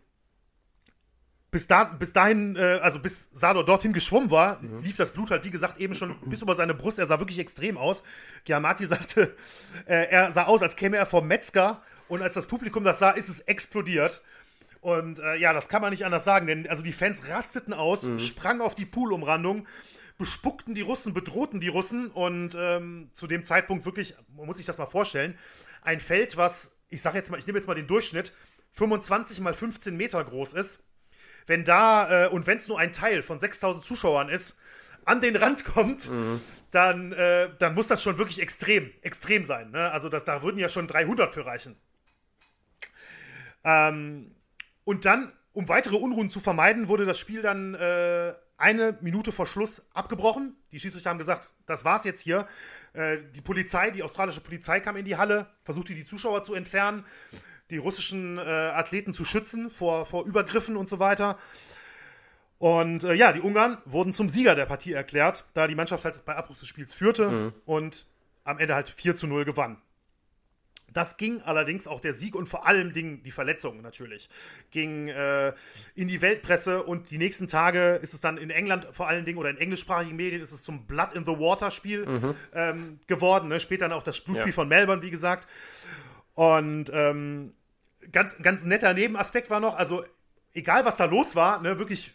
bis, 1.51 1.67
da, 1.67 1.85
bis 1.85 2.13
dahin, 2.13 2.57
äh, 2.57 2.81
also 2.83 2.99
bis 2.99 3.29
Sador 3.33 3.65
dorthin 3.65 3.93
geschwommen 3.93 4.31
war, 4.31 4.61
mhm. 4.63 4.83
lief 4.83 4.97
das 4.97 5.13
Blut 5.13 5.31
halt, 5.31 5.45
wie 5.45 5.51
gesagt, 5.51 5.79
eben 5.79 5.95
schon 5.95 6.19
bis 6.27 6.43
über 6.43 6.55
seine 6.55 6.75
Brust. 6.75 6.99
Er 6.99 7.07
sah 7.07 7.19
wirklich 7.19 7.39
extrem 7.39 7.77
aus. 7.77 8.03
Giamatti 8.45 8.87
sagte, 8.87 9.35
äh, 9.87 10.07
er 10.11 10.31
sah 10.33 10.45
aus, 10.45 10.63
als 10.63 10.77
käme 10.77 10.97
er 10.97 11.07
vom 11.07 11.27
Metzger. 11.27 11.83
Und 12.09 12.23
als 12.23 12.35
das 12.35 12.47
Publikum 12.47 12.85
das 12.85 12.99
sah, 12.99 13.11
ist 13.11 13.29
es 13.29 13.41
explodiert. 13.41 14.23
Und 14.81 15.21
äh, 15.21 15.37
ja, 15.37 15.53
das 15.53 15.69
kann 15.69 15.81
man 15.81 15.91
nicht 15.91 16.05
anders 16.05 16.25
sagen, 16.25 16.49
denn 16.49 16.69
also 16.69 16.83
die 16.83 16.93
Fans 16.93 17.29
rasteten 17.29 17.73
aus, 17.73 18.03
mhm. 18.03 18.19
sprangen 18.19 18.61
auf 18.61 18.75
die 18.75 18.85
Poolumrandung, 18.85 19.69
bespuckten 20.19 20.75
die 20.75 20.81
Russen, 20.81 21.15
bedrohten 21.15 21.61
die 21.61 21.69
Russen 21.69 22.11
und 22.11 22.57
ähm, 22.59 23.09
zu 23.13 23.29
dem 23.29 23.45
Zeitpunkt 23.45 23.85
wirklich, 23.85 24.17
man 24.37 24.47
muss 24.47 24.57
sich 24.57 24.67
das 24.67 24.79
mal 24.79 24.87
vorstellen, 24.87 25.39
ein 25.83 26.01
Feld, 26.01 26.37
was, 26.37 26.77
ich 26.89 27.01
sag 27.01 27.15
jetzt 27.15 27.31
mal, 27.31 27.39
ich 27.39 27.47
nehme 27.47 27.59
jetzt 27.59 27.69
mal 27.69 27.75
den 27.75 27.87
Durchschnitt, 27.87 28.33
25 28.73 29.41
mal 29.41 29.55
15 29.55 29.97
Meter 29.97 30.23
groß 30.25 30.55
ist, 30.55 30.83
wenn 31.47 31.65
da, 31.65 32.27
äh, 32.27 32.29
und 32.29 32.47
wenn 32.47 32.57
es 32.57 32.69
nur 32.69 32.79
ein 32.79 32.93
Teil 32.93 33.23
von 33.23 33.39
6000 33.39 33.85
Zuschauern 33.85 34.29
ist, 34.29 34.57
an 35.05 35.21
den 35.21 35.37
Rand 35.37 35.65
kommt, 35.65 36.11
mhm. 36.11 36.41
dann, 36.71 37.13
äh, 37.13 37.51
dann 37.59 37.75
muss 37.75 37.89
das 37.89 38.03
schon 38.03 38.19
wirklich 38.19 38.41
extrem, 38.41 38.91
extrem 39.03 39.45
sein. 39.45 39.71
Ne? 39.71 39.91
Also 39.91 40.09
das, 40.09 40.25
da 40.25 40.43
würden 40.43 40.59
ja 40.59 40.69
schon 40.69 40.87
300 40.87 41.35
für 41.35 41.45
reichen. 41.45 41.77
Ähm, 43.65 44.35
und 44.85 45.05
dann, 45.05 45.33
um 45.53 45.69
weitere 45.69 45.97
Unruhen 45.97 46.31
zu 46.31 46.41
vermeiden, 46.41 46.89
wurde 46.89 47.05
das 47.05 47.19
Spiel 47.19 47.43
dann 47.43 47.75
äh, 47.75 48.33
eine 48.57 48.97
Minute 49.01 49.33
vor 49.33 49.47
Schluss 49.47 49.83
abgebrochen. 49.93 50.57
Die 50.71 50.79
Schiedsrichter 50.79 51.11
haben 51.11 51.19
gesagt, 51.19 51.51
das 51.67 51.85
war's 51.85 52.05
jetzt 52.05 52.21
hier. 52.21 52.47
Äh, 52.93 53.19
die 53.35 53.41
Polizei, 53.41 53.91
die 53.91 54.03
australische 54.03 54.41
Polizei 54.41 54.81
kam 54.81 54.97
in 54.97 55.05
die 55.05 55.17
Halle, 55.17 55.47
versuchte 55.65 55.95
die 55.95 56.05
Zuschauer 56.05 56.43
zu 56.43 56.55
entfernen 56.55 57.05
die 57.73 57.79
russischen 57.79 58.39
äh, 58.39 58.43
Athleten 58.43 59.15
zu 59.15 59.25
schützen 59.25 59.71
vor, 59.71 60.07
vor 60.07 60.25
Übergriffen 60.25 60.77
und 60.77 60.89
so 60.89 60.99
weiter. 60.99 61.39
Und 62.59 63.03
äh, 63.03 63.15
ja, 63.15 63.33
die 63.33 63.41
Ungarn 63.41 63.79
wurden 63.87 64.13
zum 64.13 64.29
Sieger 64.29 64.55
der 64.55 64.67
Partie 64.67 64.93
erklärt, 64.93 65.45
da 65.55 65.67
die 65.67 65.75
Mannschaft 65.75 66.05
halt 66.05 66.25
bei 66.25 66.37
Abbruch 66.37 66.57
des 66.57 66.69
Spiels 66.69 66.95
führte 66.95 67.31
mhm. 67.31 67.53
und 67.65 68.07
am 68.45 68.59
Ende 68.59 68.75
halt 68.75 68.89
4 68.89 69.17
zu 69.17 69.27
0 69.27 69.45
gewann. 69.45 69.79
Das 70.93 71.17
ging 71.17 71.41
allerdings 71.41 71.87
auch 71.87 72.01
der 72.01 72.13
Sieg 72.13 72.35
und 72.35 72.47
vor 72.47 72.67
allem 72.67 72.93
Dingen 72.93 73.23
die 73.23 73.31
Verletzungen 73.31 73.81
natürlich. 73.81 74.29
Ging 74.71 75.09
äh, 75.09 75.55
in 75.95 76.07
die 76.07 76.21
Weltpresse 76.21 76.83
und 76.83 77.11
die 77.11 77.19
nächsten 77.19 77.49
Tage 77.49 77.99
ist 78.03 78.13
es 78.13 78.21
dann 78.21 78.37
in 78.37 78.51
England 78.51 78.87
vor 78.93 79.09
allen 79.09 79.25
Dingen 79.25 79.39
oder 79.39 79.49
in 79.49 79.57
englischsprachigen 79.57 80.15
Medien 80.15 80.43
ist 80.43 80.53
es 80.53 80.63
zum 80.63 80.87
Blood 80.87 81.15
in 81.15 81.25
the 81.25 81.33
Water 81.33 81.71
Spiel 81.71 82.07
mhm. 82.07 82.35
ähm, 82.53 83.01
geworden. 83.07 83.49
Ne? 83.49 83.59
Später 83.59 83.89
dann 83.89 83.99
auch 83.99 84.03
das 84.03 84.21
Blutspiel 84.21 84.51
ja. 84.51 84.55
von 84.55 84.69
Melbourne, 84.69 85.03
wie 85.03 85.11
gesagt. 85.11 85.49
Und 86.35 86.91
ähm, 86.93 87.55
ganz, 88.11 88.37
ganz 88.43 88.65
netter 88.65 88.95
Nebenaspekt 88.95 89.51
war 89.51 89.61
noch, 89.61 89.77
also 89.77 90.05
egal 90.55 90.85
was 90.85 90.97
da 90.97 91.05
los 91.07 91.37
war, 91.37 91.61
ne, 91.61 91.79
wirklich 91.79 92.13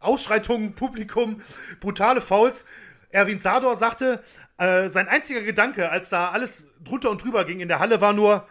Ausschreitungen, 0.00 0.74
Publikum, 0.74 1.40
brutale 1.80 2.20
Fouls. 2.20 2.64
Erwin 3.10 3.38
Sador 3.38 3.74
sagte, 3.76 4.22
äh, 4.58 4.88
sein 4.88 5.08
einziger 5.08 5.42
Gedanke, 5.42 5.90
als 5.90 6.10
da 6.10 6.30
alles 6.30 6.70
drunter 6.84 7.10
und 7.10 7.22
drüber 7.24 7.44
ging 7.44 7.60
in 7.60 7.68
der 7.68 7.78
Halle, 7.78 8.00
war 8.02 8.12
nur, 8.12 8.46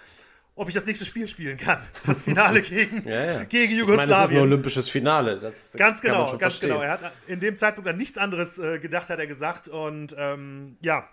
ob 0.56 0.68
ich 0.68 0.74
das 0.74 0.86
nächste 0.88 1.06
Spiel 1.06 1.28
spielen 1.28 1.58
kann. 1.58 1.80
Das 2.08 2.24
Finale 2.24 2.62
gegen, 2.64 3.08
Ja, 3.08 3.24
ja. 3.26 3.44
gegen 3.44 3.74
Ich 3.80 3.86
meine, 3.86 4.08
das 4.08 4.24
ist 4.24 4.30
ein 4.30 4.36
Jugoslawien. 4.36 4.42
olympisches 4.42 4.90
Finale. 4.90 5.40
Das 5.40 5.74
Ganz 5.78 6.02
genau, 6.02 6.26
ganz 6.26 6.40
verstehen. 6.42 6.70
genau. 6.72 6.82
Er 6.82 6.90
hat 6.92 7.12
in 7.28 7.40
dem 7.40 7.56
Zeitpunkt 7.56 7.88
an 7.88 7.98
nichts 7.98 8.18
anderes 8.18 8.58
äh, 8.58 8.80
gedacht, 8.80 9.10
hat 9.10 9.20
er 9.20 9.28
gesagt. 9.28 9.68
Und 9.68 10.16
ähm, 10.18 10.78
ja, 10.82 11.08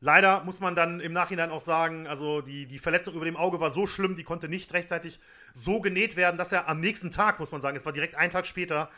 leider 0.00 0.44
muss 0.44 0.60
man 0.60 0.74
dann 0.74 1.00
im 1.00 1.12
Nachhinein 1.12 1.50
auch 1.50 1.60
sagen, 1.60 2.06
also 2.06 2.40
die, 2.40 2.66
die 2.66 2.78
Verletzung 2.78 3.14
über 3.14 3.24
dem 3.24 3.36
Auge 3.36 3.60
war 3.60 3.70
so 3.70 3.86
schlimm, 3.86 4.16
die 4.16 4.24
konnte 4.24 4.48
nicht 4.48 4.72
rechtzeitig 4.72 5.20
so 5.54 5.80
genäht 5.80 6.16
werden, 6.16 6.36
dass 6.36 6.52
er 6.52 6.68
am 6.68 6.80
nächsten 6.80 7.10
Tag, 7.10 7.40
muss 7.40 7.52
man 7.52 7.60
sagen, 7.60 7.76
es 7.76 7.86
war 7.86 7.92
direkt 7.92 8.14
einen 8.14 8.30
Tag 8.30 8.46
später, 8.46 8.90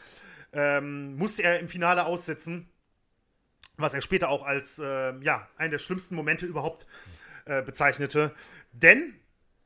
ähm, 0.53 1.17
musste 1.17 1.43
er 1.43 1.61
im 1.61 1.69
Finale 1.69 2.05
aussetzen. 2.05 2.69
Was 3.77 3.95
er 3.95 4.03
später 4.03 4.29
auch 4.29 4.43
als 4.45 4.79
äh, 4.79 5.15
ja, 5.23 5.49
einen 5.57 5.71
der 5.71 5.79
schlimmsten 5.79 6.15
Momente 6.15 6.45
überhaupt 6.45 6.87
äh, 7.47 7.63
bezeichnete. 7.63 8.35
Denn, 8.73 9.15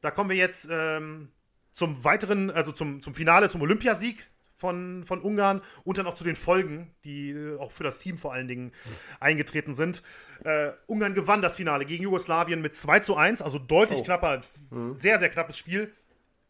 da 0.01 0.13
kommen 0.13 0.31
wir 0.31 0.37
jetzt 0.37 0.69
ähm, 0.71 1.33
zum 1.73 2.05
weiteren, 2.05 2.51
also 2.51 2.71
zum, 2.71 3.03
zum 3.03 3.15
Finale, 3.15 3.51
zum 3.51 3.63
Olympiasieg 3.63 4.31
von, 4.65 5.05
von 5.05 5.21
Ungarn 5.21 5.61
und 5.85 5.99
dann 5.99 6.07
auch 6.07 6.15
zu 6.15 6.25
den 6.25 6.37
Folgen, 6.37 6.91
die 7.05 7.33
äh, 7.33 7.59
auch 7.59 7.71
für 7.71 7.85
das 7.85 7.99
Team 7.99 8.17
vor 8.17 8.33
allen 8.33 8.49
Dingen 8.49 8.73
eingetreten 9.21 9.75
sind. 9.75 10.03
Äh, 10.43 10.71
Ungarn 10.87 11.13
gewann 11.13 11.43
das 11.43 11.57
Finale 11.57 11.85
gegen 11.85 12.05
Jugoslawien 12.05 12.63
mit 12.63 12.75
2 12.75 13.01
zu 13.01 13.15
1, 13.15 13.43
also 13.43 13.59
deutlich 13.59 13.99
Oh. 13.99 14.05
knapper, 14.05 14.41
sehr, 14.93 15.19
sehr 15.19 15.29
knappes 15.29 15.59
Spiel. 15.59 15.93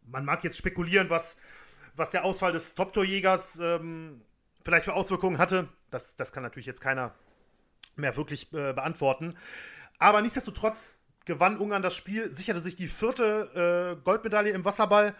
Man 0.06 0.24
mag 0.24 0.44
jetzt 0.44 0.56
spekulieren, 0.56 1.10
was, 1.10 1.38
was 1.96 2.12
der 2.12 2.24
Ausfall 2.24 2.52
des 2.52 2.76
Top-Torjägers 2.76 3.58
ähm, 3.60 4.22
vielleicht 4.64 4.84
für 4.84 4.94
Auswirkungen 4.94 5.38
hatte. 5.38 5.68
Das, 5.90 6.14
das 6.14 6.30
kann 6.30 6.44
natürlich 6.44 6.66
jetzt 6.66 6.80
keiner 6.80 7.16
mehr 7.96 8.16
wirklich 8.16 8.52
äh, 8.52 8.72
beantworten. 8.72 9.36
Aber 9.98 10.22
nichtsdestotrotz 10.22 10.94
gewann 11.24 11.58
Ungarn 11.58 11.82
das 11.82 11.96
Spiel, 11.96 12.30
sicherte 12.30 12.60
sich 12.60 12.76
die 12.76 12.86
vierte 12.86 13.96
äh, 13.98 14.04
Goldmedaille 14.04 14.50
im 14.50 14.64
Wasserball. 14.64 15.16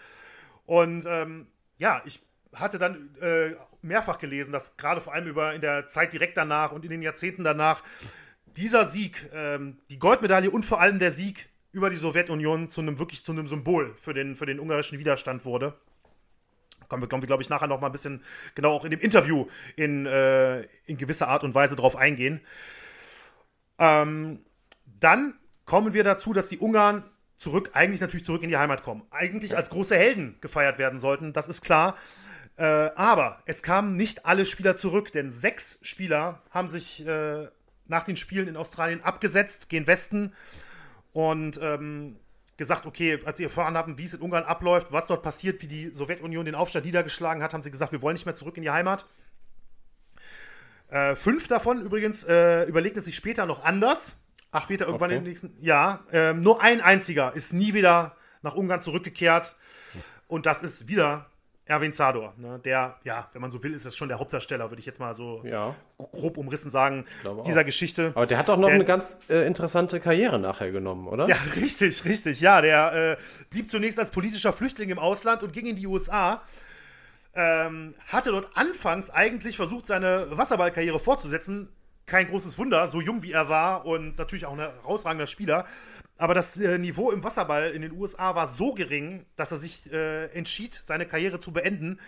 Und 0.65 1.05
ähm, 1.09 1.49
ja, 1.79 2.01
ich 2.05 2.21
hatte 2.55 2.79
dann 2.79 3.15
äh, 3.21 3.55
mehrfach 3.83 4.19
gelesen, 4.19 4.53
dass 4.53 4.77
gerade 4.77 5.01
vor 5.01 5.15
allem 5.15 5.27
über 5.27 5.55
in 5.55 5.61
der 5.61 5.89
Zeit 5.89 6.13
direkt 6.13 6.37
danach 6.37 6.73
und 6.73 6.85
in 6.85 6.91
den 6.91 7.03
Jahrzehnten 7.03 7.45
danach 7.45 7.83
dieser 8.57 8.85
Sieg, 8.85 9.29
ähm, 9.33 9.79
die 9.91 9.99
Goldmedaille 9.99 10.51
und 10.51 10.65
vor 10.65 10.81
allem 10.81 10.99
der 10.99 11.11
Sieg 11.11 11.49
über 11.73 11.91
die 11.91 11.97
Sowjetunion 11.97 12.71
zu 12.71 12.81
einem 12.81 12.99
wirklich 12.99 13.25
zu 13.25 13.33
einem 13.33 13.49
Symbol 13.49 13.95
für 13.97 14.15
den, 14.15 14.37
für 14.37 14.47
den 14.47 14.61
ungarischen 14.61 14.99
Widerstand 14.99 15.45
wurde. 15.45 15.75
Kommen 16.89 17.03
wir, 17.03 17.27
glaube 17.27 17.43
ich, 17.43 17.49
nachher 17.49 17.67
noch 17.67 17.81
mal 17.81 17.89
ein 17.89 17.93
bisschen 17.93 18.23
genau 18.55 18.71
auch 18.71 18.85
in 18.85 18.91
dem 18.91 19.01
Interview 19.01 19.47
in, 19.75 20.07
äh, 20.07 20.63
in 20.87 20.97
gewisser 20.97 21.29
Art 21.29 21.43
und 21.43 21.55
Weise 21.55 21.75
drauf 21.75 21.97
eingehen. 21.97 22.41
Ähm, 23.79 24.45
dann 25.01 25.35
kommen 25.65 25.95
wir 25.95 26.05
dazu, 26.05 26.33
dass 26.33 26.49
die 26.49 26.59
Ungarn 26.59 27.05
zurück, 27.37 27.71
eigentlich 27.73 28.01
natürlich 28.01 28.25
zurück 28.25 28.43
in 28.43 28.51
die 28.51 28.57
Heimat 28.57 28.85
kommen. 28.85 29.03
Eigentlich 29.11 29.57
als 29.57 29.71
große 29.71 29.97
Helden 29.97 30.37
gefeiert 30.41 30.79
werden 30.79 30.99
sollten, 30.99 31.33
das 31.33 31.49
ist 31.49 31.63
klar. 31.63 31.97
Äh, 32.57 32.65
aber 32.65 33.43
es 33.47 33.63
kamen 33.63 33.97
nicht 33.97 34.27
alle 34.27 34.47
Spieler 34.47 34.77
zurück, 34.77 35.11
denn 35.13 35.31
sechs 35.31 35.79
Spieler 35.83 36.43
haben 36.51 36.69
sich 36.69 37.05
äh, 37.07 37.49
nach 37.89 38.05
den 38.05 38.17
Spielen 38.17 38.49
in 38.49 38.57
Australien 38.57 39.03
abgesetzt, 39.03 39.69
gehen 39.69 39.87
Westen 39.87 40.33
und 41.13 41.59
ähm, 41.61 42.17
gesagt, 42.57 42.87
okay, 42.87 43.19
als 43.25 43.39
sie 43.39 43.45
erfahren 43.45 43.77
haben, 43.77 43.99
wie 43.99 44.05
es 44.05 44.15
in 44.15 44.21
Ungarn 44.21 44.45
abläuft, 44.45 44.93
was 44.93 45.09
dort 45.09 45.23
passiert, 45.23 45.63
wie 45.63 45.67
die 45.67 45.89
Sowjetunion 45.89 46.45
den 46.45 46.55
Aufstand 46.55 46.87
niedergeschlagen 46.87 47.43
hat, 47.43 47.53
haben 47.53 47.63
sie 47.63 47.71
gesagt, 47.71 47.93
wir 47.93 48.03
wollen 48.03 48.15
nicht 48.15 48.27
mehr 48.27 48.37
zurück 48.37 48.57
in 48.57 48.63
die 48.63 48.71
Heimat. 48.71 49.05
Äh, 50.89 51.17
fünf 51.17 51.49
davon 51.49 51.83
übrigens 51.83 52.23
äh, 52.25 52.65
überlegten 52.65 53.03
sich 53.03 53.17
später 53.17 53.47
noch 53.47 53.65
anders. 53.65 54.17
Ach, 54.53 54.63
später 54.63 54.87
irgendwann 54.87 55.11
okay. 55.11 55.19
im 55.19 55.25
nächsten 55.25 55.53
Ja, 55.61 56.05
ähm, 56.13 56.41
nur 56.41 56.63
ein 56.63 56.81
einziger 56.81 57.35
ist 57.35 57.53
nie 57.53 57.75
wieder 57.75 58.17
nach 58.43 58.55
Ungarn 58.55 58.81
zurückgekehrt. 58.81 59.57
Und 60.29 60.47
das 60.47 60.63
ist 60.63 60.87
wieder 60.87 61.27
Erwin 61.67 61.93
Zador. 61.95 62.35
Ne? 62.37 62.61
Der, 62.65 62.97
ja, 63.05 63.29
wenn 63.33 63.41
man 63.41 63.51
so 63.51 63.63
will, 63.63 63.73
ist 63.75 63.87
das 63.87 63.97
schon 63.97 64.09
der 64.09 64.19
Hauptdarsteller, 64.19 64.71
würde 64.71 64.81
ich 64.81 64.87
jetzt 64.87 65.01
mal 65.01 65.15
so 65.15 65.43
Ja. 65.45 65.75
grob 65.97 66.37
umrissen 66.37 66.71
sagen, 66.71 67.07
glaube 67.23 67.41
auch. 67.41 67.45
dieser 67.47 67.65
Geschichte. 67.65 68.13
Aber 68.15 68.27
der 68.27 68.37
hat 68.37 68.49
doch 68.51 68.59
noch 68.59 68.67
Der- 68.67 68.75
eine 68.75 68.85
ganz 68.85 69.17
äh, 69.31 69.47
interessante 69.47 69.99
Karriere 69.99 70.39
nachher 70.39 70.71
genommen, 70.73 71.09
oder? 71.09 71.27
Ja, 71.27 71.37
richtig, 71.57 72.05
richtig. 72.05 72.41
Ja, 72.43 72.61
der 72.61 72.93
äh, 73.13 73.17
blieb 73.49 73.71
zunächst 73.71 73.99
als 73.99 74.11
politischer 74.11 74.53
Flüchtling 74.53 74.91
im 74.91 74.99
Ausland 74.99 75.43
und 75.43 75.53
ging 75.55 75.65
in 75.67 75.77
die 75.77 75.87
USA. 75.87 76.43
Ähm, 77.37 77.95
hatte 78.09 78.31
dort 78.31 78.49
anfangs 78.57 79.11
eigentlich 79.11 79.57
versucht, 79.57 79.87
seine 79.87 80.27
Wasserballkarriere 80.37 81.01
fortzusetzen. 81.01 81.69
Kein 82.07 82.29
großes 82.29 82.59
Wunder, 82.59 82.87
so 82.87 83.01
jung 83.01 83.23
wie 83.23 83.33
er 83.33 83.49
war 83.49 83.87
und 83.87 84.19
natürlich 84.19 84.45
auch 84.45 84.53
ein 84.53 84.59
herausragender 84.59 85.27
Spieler. 85.27 85.65
Aber 86.17 86.35
das 86.35 86.59
äh, 86.59 86.79
Niveau 86.79 87.11
im 87.11 87.25
Wasserball 87.25 87.71
in 87.71 87.83
den 87.83 87.93
USA 87.93 88.35
war 88.35 88.47
so 88.47 88.73
gering, 88.73 89.27
dass 89.37 89.51
er 89.51 89.59
sich 89.59 89.93
äh, 89.93 90.27
entschied, 90.27 90.81
seine 90.85 91.07
Karriere 91.07 91.41
zu 91.41 91.53
beenden 91.53 91.99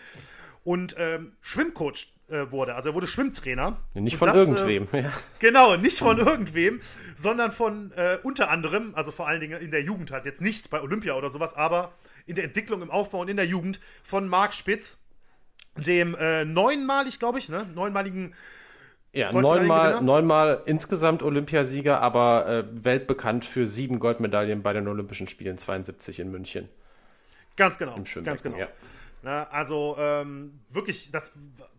und 0.63 0.95
ähm, 0.99 1.33
Schwimmcoach 1.41 2.13
äh, 2.29 2.51
wurde. 2.51 2.75
Also 2.75 2.91
er 2.91 2.95
wurde 2.95 3.07
Schwimmtrainer. 3.07 3.79
Nicht 3.95 4.15
Und 4.15 4.19
von 4.19 4.29
das, 4.29 4.37
äh, 4.37 4.41
irgendwem. 4.41 4.89
ja. 5.05 5.13
Genau, 5.39 5.77
nicht 5.77 5.99
von 5.99 6.19
irgendwem, 6.19 6.81
sondern 7.15 7.53
von 7.53 7.93
äh, 7.93 8.19
unter 8.23 8.51
anderem, 8.51 8.95
also 8.95 9.13
vor 9.13 9.29
allen 9.29 9.41
Dingen 9.41 9.61
in 9.61 9.71
der 9.71 9.83
Jugend 9.83 10.11
halt, 10.11 10.25
jetzt 10.25 10.41
nicht 10.41 10.71
bei 10.71 10.81
Olympia 10.81 11.15
oder 11.15 11.31
sowas, 11.31 11.55
aber 11.55 11.93
in 12.27 12.35
der 12.35 12.45
Entwicklung, 12.45 12.83
im 12.83 12.91
Aufbau 12.91 13.21
und 13.21 13.29
in 13.29 13.37
der 13.37 13.47
Jugend 13.47 13.81
von 14.03 14.29
Marc 14.29 14.55
Spitz, 14.55 14.99
dem 15.77 16.15
äh, 16.17 16.45
neunmalig, 16.45 17.19
glaube 17.19 17.39
ich, 17.39 17.49
ne, 17.49 17.67
neunmaligen, 17.75 18.35
Ja, 19.17 19.33
neunmal, 19.33 20.03
neunmal 20.03 20.62
insgesamt 20.67 21.23
Olympiasieger, 21.23 22.03
aber 22.03 22.47
äh, 22.47 22.64
weltbekannt 22.85 23.47
für 23.47 23.64
sieben 23.64 23.99
Goldmedaillen 23.99 24.62
bei 24.62 24.75
den 24.75 24.87
Olympischen 24.89 25.27
Spielen 25.27 25.57
72 25.57 26.21
in 26.21 26.31
München. 26.31 26.69
ganz 27.57 27.79
genau, 27.79 27.97
ganz 28.25 28.43
genau. 28.43 28.59
ja. 28.59 28.69
Ne, 29.23 29.51
also 29.51 29.97
ähm, 29.99 30.61
wirklich, 30.69 31.11
das 31.11 31.33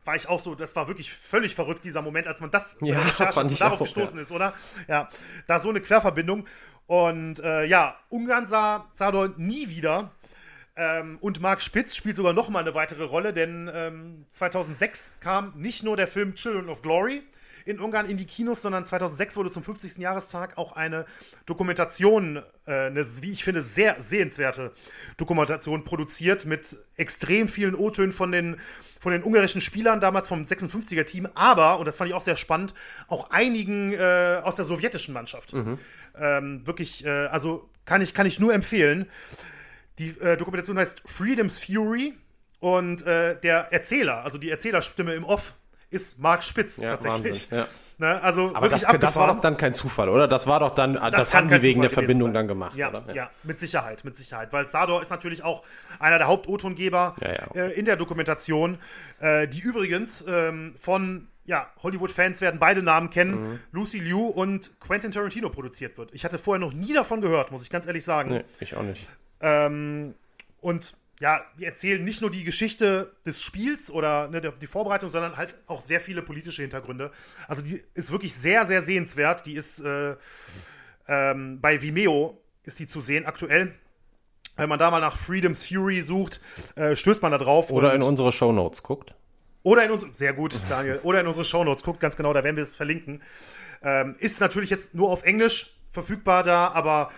war 0.04 0.16
ich 0.16 0.28
auch 0.28 0.42
so, 0.42 0.56
das 0.56 0.76
war 0.76 0.88
wirklich 0.88 1.14
völlig 1.14 1.54
verrückt, 1.54 1.86
dieser 1.86 2.02
Moment, 2.02 2.28
als 2.28 2.42
man 2.42 2.50
das 2.50 2.78
Ja, 2.82 3.00
fand 3.32 3.52
ich 3.52 3.60
darauf 3.60 3.80
auch, 3.80 3.86
gestoßen 3.86 4.18
ist, 4.18 4.32
oder? 4.32 4.54
Ja, 4.88 5.08
da 5.46 5.60
so 5.60 5.70
eine 5.70 5.80
Querverbindung. 5.80 6.46
Und 6.88 7.40
äh, 7.40 7.66
ja, 7.66 7.98
Ungarn 8.10 8.48
sah 8.48 8.88
Zador 8.94 9.30
nie 9.38 9.70
wieder. 9.70 10.12
Ähm, 10.78 11.18
und 11.22 11.42
Marc 11.42 11.64
Spitz 11.64 11.96
spielt 11.96 12.16
sogar 12.16 12.34
noch 12.34 12.50
mal 12.50 12.60
eine 12.60 12.76
weitere 12.76 13.04
Rolle, 13.04 13.34
denn 13.34 13.70
ähm, 13.74 14.26
2006 14.30 15.14
kam 15.20 15.54
nicht 15.56 15.84
nur 15.84 15.98
der 15.98 16.08
Film 16.08 16.36
Children 16.36 16.70
of 16.70 16.84
Glory 16.84 17.24
in 17.66 17.80
Ungarn 17.80 18.10
in 18.10 18.16
die 18.16 18.26
Kinos, 18.26 18.62
sondern 18.62 18.86
2006 18.86 19.36
wurde 19.36 19.52
zum 19.52 19.64
50. 19.64 19.98
Jahrestag 19.98 20.58
auch 20.58 20.74
eine 20.74 21.06
Dokumentation, 21.46 22.42
äh, 22.66 22.72
eine, 22.72 23.06
wie 23.22 23.32
ich 23.32 23.44
finde, 23.44 23.62
sehr 23.62 24.02
sehenswerte 24.02 24.72
Dokumentation 25.18 25.84
produziert 25.84 26.46
mit 26.46 26.78
extrem 26.96 27.50
vielen 27.50 27.76
O-Tönen 27.76 28.14
von 28.14 28.32
den, 28.32 28.58
von 29.02 29.12
den 29.12 29.24
ungarischen 29.24 29.62
Spielern, 29.62 30.00
damals 30.00 30.28
vom 30.28 30.44
56er-Team, 30.44 31.28
aber, 31.34 31.80
und 31.80 31.86
das 31.86 31.98
fand 31.98 32.10
ich 32.10 32.14
auch 32.14 32.22
sehr 32.22 32.38
spannend, 32.38 32.74
auch 33.08 33.32
einigen 33.32 33.94
äh, 33.94 34.42
aus 34.44 34.56
der 34.56 34.66
sowjetischen 34.66 35.14
Mannschaft. 35.14 35.54
Ähm, 36.20 36.66
wirklich, 36.66 37.04
äh, 37.04 37.10
also 37.10 37.68
kann 37.86 38.02
ich, 38.02 38.14
kann 38.14 38.26
ich 38.26 38.40
nur 38.40 38.54
empfehlen. 38.54 39.08
Die 40.00 40.10
äh, 40.20 40.38
Dokumentation 40.38 40.78
heißt 40.78 41.02
Freedom's 41.06 41.60
Fury 41.60 42.14
und 42.60 43.06
äh, 43.06 43.40
der 43.40 43.72
Erzähler, 43.74 44.24
also 44.24 44.38
die 44.38 44.50
Erzählerstimme 44.50 45.14
im 45.14 45.24
Off, 45.24 45.54
ist 45.90 46.20
Marc 46.20 46.44
Spitz 46.44 46.78
Ja, 46.78 46.90
tatsächlich. 46.90 47.52
Wahnsinn, 47.52 47.58
ja. 47.60 47.68
Ne, 48.00 48.22
also 48.22 48.52
Aber 48.54 48.70
das, 48.70 48.84
das 48.84 49.16
war 49.16 49.26
doch 49.26 49.40
dann 49.40 49.58
kein 49.58 49.74
Zufall, 49.74 50.10
oder? 50.10 50.28
Das 50.28 50.46
war 50.46 50.60
doch 50.60 50.76
dann, 50.76 50.94
das, 50.94 51.32
kann 51.32 51.46
haben 51.46 51.50
die 51.50 51.64
wegen 51.64 51.80
Zufall 51.80 51.82
der 51.82 51.90
Verbindung 51.90 52.28
sein. 52.28 52.34
dann 52.36 52.48
gemacht, 52.48 52.78
ja, 52.78 52.90
oder? 52.90 53.04
Ja. 53.12 53.32
mit 53.42 53.58
Sicherheit, 53.58 54.06
mit 54.06 54.16
Sicherheit. 54.16 54.54
Weil 54.54 54.68
Sador 54.68 55.02
ist 55.02 55.10
natürlich 55.10 55.44
auch 55.44 55.64
einer 55.98 56.20
der 56.20 56.28
Hauptotongeber 56.28 57.16
Ja, 57.20 57.32
ja. 57.32 57.48
äh, 57.56 57.72
in 57.72 57.86
der 57.86 57.96
Dokumentation, 57.96 58.78
äh, 59.20 59.48
die 59.48 59.62
übrigens 59.62 60.24
ähm, 60.28 60.76
von 60.78 61.28
ja, 61.46 61.72
Hollywood-Fans 61.82 62.40
werden 62.40 62.60
beide 62.60 62.84
Namen 62.84 63.10
kennen, 63.10 63.54
Mhm. 63.54 63.60
Lucy 63.72 63.98
Liu 63.98 64.28
und 64.28 64.80
Quentin 64.80 65.10
Tarantino 65.10 65.50
produziert 65.50 65.98
wird. 65.98 66.14
Ich 66.14 66.24
hatte 66.24 66.38
vorher 66.38 66.60
noch 66.60 66.74
nie 66.74 66.94
davon 66.94 67.20
gehört, 67.22 67.52
muss 67.52 67.64
ich 67.64 67.72
ganz 67.72 67.88
ehrlich 67.88 68.04
sagen. 68.04 68.30
Nee, 68.30 68.44
ich 68.60 68.76
auch 68.76 68.84
nicht. 68.84 69.08
Ähm, 69.42 70.16
und 70.62 70.96
ja, 71.20 71.42
die 71.58 71.66
erzählen 71.66 72.04
nicht 72.04 72.22
nur 72.22 72.30
die 72.30 72.44
Geschichte 72.44 73.12
des 73.26 73.42
Spiels 73.42 73.90
oder 73.90 74.28
ne, 74.28 74.42
die 74.42 74.68
Vorbereitung, 74.68 75.10
sondern 75.10 75.36
halt 75.36 75.56
auch 75.66 75.82
sehr 75.82 76.00
viele 76.00 76.22
politische 76.22 76.62
Hintergründe. 76.62 77.12
Also 77.48 77.64
die 77.64 77.82
ist 77.96 78.12
wirklich 78.12 78.36
sehr, 78.36 78.66
sehr 78.66 78.82
sehenswert. 78.82 79.46
Die 79.48 79.56
ist 79.56 79.80
äh, 79.80 80.16
ähm, 81.08 81.60
bei 81.60 81.82
Vimeo 81.82 82.40
ist 82.64 82.80
die 82.80 82.88
zu 82.88 83.00
sehen 83.00 83.26
aktuell. 83.26 83.74
Wenn 84.58 84.70
man 84.70 84.80
da 84.80 84.92
mal 84.92 85.00
nach 85.00 85.18
Freedom's 85.18 85.66
Fury 85.66 86.02
sucht, 86.02 86.42
äh, 86.76 86.96
stößt 86.96 87.22
man 87.22 87.32
da 87.32 87.38
drauf. 87.38 87.72
Oder 87.72 87.94
in 87.94 88.04
unsere 88.04 88.32
Shownotes 88.32 88.84
guckt. 88.84 89.14
oder 89.64 89.86
in 89.86 89.92
unsere, 89.92 90.14
sehr 90.14 90.34
gut, 90.34 90.60
Daniel, 90.70 91.00
oder 91.04 91.22
in 91.22 91.28
unsere 91.28 91.46
Shownotes, 91.46 91.84
guckt 91.84 92.00
ganz 92.00 92.16
genau, 92.18 92.34
da 92.34 92.44
werden 92.44 92.56
wir 92.56 92.64
es 92.64 92.76
verlinken. 92.76 93.22
Ähm, 93.82 94.16
ist 94.20 94.42
natürlich 94.42 94.70
jetzt 94.70 94.96
nur 94.96 95.10
auf 95.12 95.24
Englisch 95.24 95.78
verfügbar 95.92 96.44
da, 96.44 96.70
aber 96.74 97.12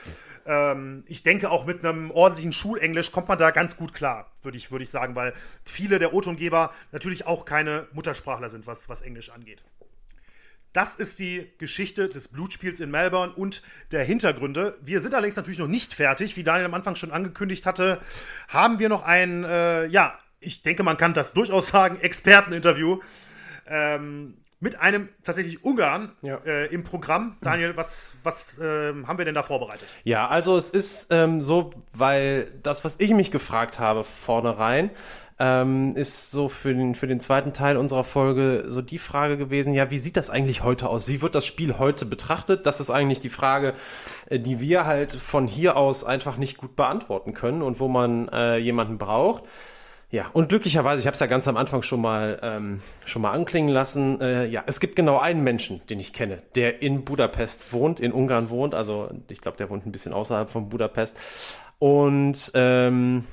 ähm, 0.49 1.03
ich 1.05 1.21
denke 1.21 1.51
auch 1.51 1.65
mit 1.65 1.85
einem 1.85 2.09
ordentlichen 2.09 2.51
Schulenglisch 2.51 3.11
kommt 3.11 3.27
man 3.27 3.37
da 3.37 3.51
ganz 3.51 3.77
gut 3.77 3.93
klar, 3.93 4.31
würde 4.41 4.57
ich, 4.57 4.71
würde 4.71 4.83
ich 4.83 4.89
sagen, 4.89 5.13
weil 5.13 5.33
viele 5.63 5.99
der 5.99 6.13
O-Tongeber 6.13 6.73
natürlich 6.91 7.27
auch 7.27 7.45
keine 7.45 7.87
Muttersprachler 7.93 8.49
sind, 8.49 8.65
was, 8.65 8.89
was 8.89 9.03
Englisch 9.03 9.29
angeht. 9.29 9.63
Das 10.73 10.95
ist 10.95 11.19
die 11.19 11.51
Geschichte 11.59 12.09
des 12.09 12.27
Blutspiels 12.27 12.79
in 12.79 12.89
Melbourne 12.89 13.33
und 13.33 13.61
der 13.91 14.03
Hintergründe. 14.03 14.77
Wir 14.81 15.01
sind 15.01 15.13
allerdings 15.13 15.35
natürlich 15.35 15.59
noch 15.59 15.67
nicht 15.67 15.93
fertig. 15.93 16.35
Wie 16.35 16.43
Daniel 16.43 16.65
am 16.65 16.73
Anfang 16.73 16.95
schon 16.95 17.11
angekündigt 17.11 17.65
hatte, 17.65 17.99
haben 18.47 18.79
wir 18.79 18.89
noch 18.89 19.03
ein, 19.03 19.43
äh, 19.43 19.85
ja, 19.87 20.17
ich 20.39 20.63
denke, 20.63 20.83
man 20.83 20.97
kann 20.97 21.13
das 21.13 21.33
durchaus 21.33 21.67
sagen, 21.67 21.99
Experteninterview 22.01 22.99
ähm, 23.67 24.35
mit 24.59 24.79
einem 24.79 25.09
tatsächlich 25.23 25.63
Ungarn 25.63 26.11
Ja. 26.21 26.37
äh, 26.45 26.65
im 26.67 26.83
Programm. 26.83 27.37
Daniel, 27.41 27.77
was, 27.77 28.15
was 28.23 28.59
ähm, 28.61 29.07
haben 29.07 29.17
wir 29.17 29.25
denn 29.25 29.35
da 29.35 29.43
vorbereitet? 29.43 29.87
Ja, 30.03 30.27
also 30.27 30.57
es 30.57 30.69
ist 30.69 31.07
ähm, 31.11 31.41
so, 31.41 31.71
weil 31.93 32.51
das, 32.63 32.83
was 32.83 32.95
ich 32.99 33.11
mich 33.11 33.31
gefragt 33.31 33.79
habe 33.79 34.03
vornherein, 34.03 34.89
ähm, 35.41 35.95
ist 35.95 36.31
so 36.31 36.49
für 36.49 36.73
den, 36.73 36.95
für 36.95 37.07
den 37.07 37.21
zweiten 37.21 37.53
Teil 37.53 37.77
unserer 37.77 38.03
Folge 38.03 38.65
so 38.67 38.81
die 38.81 38.99
Frage 38.99 39.37
gewesen, 39.37 39.73
ja, 39.73 39.89
wie 39.89 39.97
sieht 39.97 40.17
das 40.17 40.29
eigentlich 40.29 40.63
heute 40.63 40.89
aus? 40.89 41.07
Wie 41.07 41.21
wird 41.21 41.33
das 41.33 41.45
Spiel 41.45 41.77
heute 41.79 42.05
betrachtet? 42.05 42.65
Das 42.65 42.81
ist 42.81 42.89
eigentlich 42.89 43.21
die 43.21 43.29
Frage, 43.29 43.73
äh, 44.29 44.39
die 44.39 44.59
wir 44.59 44.85
halt 44.85 45.13
von 45.13 45.47
hier 45.47 45.77
aus 45.77 46.03
einfach 46.03 46.35
nicht 46.35 46.57
gut 46.57 46.75
beantworten 46.75 47.33
können 47.33 47.61
und 47.61 47.79
wo 47.79 47.87
man 47.87 48.27
äh, 48.27 48.57
jemanden 48.57 48.97
braucht. 48.97 49.45
Ja, 50.11 50.27
und 50.33 50.49
glücklicherweise, 50.49 50.99
ich 50.99 51.05
habe 51.05 51.13
es 51.13 51.19
ja 51.19 51.27
ganz 51.27 51.47
am 51.47 51.55
Anfang 51.55 51.83
schon 51.83 52.01
mal 52.01 52.39
ähm, 52.41 52.81
schon 53.05 53.21
mal 53.21 53.31
anklingen 53.31 53.69
lassen. 53.69 54.19
Äh, 54.19 54.47
ja, 54.47 54.63
es 54.65 54.79
gibt 54.79 54.95
genau 54.95 55.19
einen 55.19 55.43
Menschen, 55.43 55.85
den 55.87 55.99
ich 55.99 56.13
kenne, 56.13 56.41
der 56.55 56.81
in 56.81 57.05
Budapest 57.05 57.71
wohnt, 57.73 57.99
in 57.99 58.11
Ungarn 58.11 58.49
wohnt. 58.49 58.73
Also 58.73 59.11
ich 59.27 59.39
glaube, 59.39 59.57
der 59.57 59.69
wohnt 59.69 59.85
ein 59.85 59.91
bisschen 59.91 60.13
außerhalb 60.13 60.49
von 60.49 60.69
Budapest. 60.69 61.59
Und 61.77 62.51
ähm, 62.55 63.25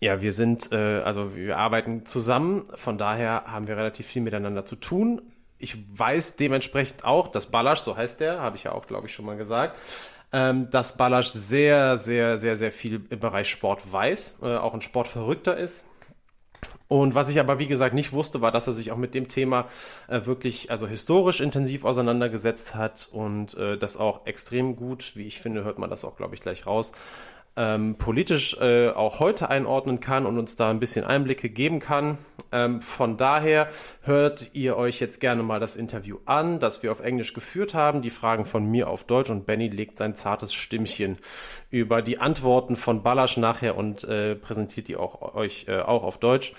ja, 0.00 0.20
wir 0.20 0.32
sind, 0.32 0.72
äh, 0.72 1.02
also 1.04 1.36
wir 1.36 1.56
arbeiten 1.56 2.04
zusammen. 2.04 2.64
Von 2.74 2.98
daher 2.98 3.44
haben 3.46 3.68
wir 3.68 3.76
relativ 3.76 4.08
viel 4.08 4.22
miteinander 4.22 4.64
zu 4.64 4.74
tun. 4.74 5.22
Ich 5.58 5.78
weiß 5.96 6.34
dementsprechend 6.34 7.04
auch, 7.04 7.28
dass 7.28 7.46
Balasch, 7.46 7.78
so 7.78 7.96
heißt 7.96 8.18
der, 8.18 8.40
habe 8.40 8.56
ich 8.56 8.64
ja 8.64 8.72
auch, 8.72 8.88
glaube 8.88 9.06
ich, 9.06 9.14
schon 9.14 9.24
mal 9.24 9.36
gesagt, 9.36 9.78
ähm, 10.32 10.68
dass 10.70 10.96
Balasch 10.96 11.28
sehr, 11.28 11.96
sehr, 11.96 12.38
sehr, 12.38 12.56
sehr 12.56 12.72
viel 12.72 13.06
im 13.08 13.20
Bereich 13.20 13.48
Sport 13.48 13.92
weiß, 13.92 14.40
äh, 14.42 14.56
auch 14.56 14.74
ein 14.74 14.80
Sportverrückter 14.80 15.56
ist. 15.56 15.84
Und 16.88 17.14
was 17.14 17.30
ich 17.30 17.40
aber, 17.40 17.58
wie 17.58 17.68
gesagt, 17.68 17.94
nicht 17.94 18.12
wusste, 18.12 18.42
war, 18.42 18.52
dass 18.52 18.66
er 18.66 18.74
sich 18.74 18.92
auch 18.92 18.98
mit 18.98 19.14
dem 19.14 19.28
Thema 19.28 19.66
äh, 20.08 20.26
wirklich, 20.26 20.70
also 20.70 20.86
historisch 20.86 21.40
intensiv 21.40 21.84
auseinandergesetzt 21.84 22.74
hat 22.74 23.08
und 23.10 23.54
äh, 23.54 23.78
das 23.78 23.96
auch 23.96 24.26
extrem 24.26 24.76
gut, 24.76 25.12
wie 25.14 25.26
ich 25.26 25.40
finde, 25.40 25.64
hört 25.64 25.78
man 25.78 25.88
das 25.88 26.04
auch, 26.04 26.16
glaube 26.16 26.34
ich, 26.34 26.42
gleich 26.42 26.66
raus, 26.66 26.92
ähm, 27.56 27.96
politisch 27.96 28.56
äh, 28.60 28.88
auch 28.90 29.20
heute 29.20 29.50
einordnen 29.50 30.00
kann 30.00 30.24
und 30.24 30.38
uns 30.38 30.56
da 30.56 30.70
ein 30.70 30.80
bisschen 30.80 31.04
Einblicke 31.04 31.50
geben 31.50 31.80
kann. 31.80 32.18
Ähm, 32.50 32.80
von 32.80 33.16
daher 33.16 33.68
hört 34.02 34.50
ihr 34.54 34.76
euch 34.76 35.00
jetzt 35.00 35.20
gerne 35.20 35.42
mal 35.42 35.60
das 35.60 35.76
Interview 35.76 36.18
an, 36.24 36.60
das 36.60 36.82
wir 36.82 36.92
auf 36.92 37.00
Englisch 37.00 37.34
geführt 37.34 37.74
haben, 37.74 38.00
die 38.00 38.10
Fragen 38.10 38.46
von 38.46 38.64
mir 38.64 38.88
auf 38.88 39.04
Deutsch 39.04 39.30
und 39.30 39.44
Benny 39.44 39.68
legt 39.68 39.98
sein 39.98 40.14
zartes 40.14 40.54
Stimmchen 40.54 41.18
über 41.70 42.00
die 42.00 42.18
Antworten 42.18 42.76
von 42.76 43.02
Balasch 43.02 43.36
nachher 43.36 43.76
und 43.76 44.04
äh, 44.04 44.34
präsentiert 44.34 44.88
die 44.88 44.96
auch 44.96 45.34
euch 45.34 45.66
äh, 45.68 45.80
auch 45.80 46.04
auf 46.04 46.18
Deutsch. 46.18 46.54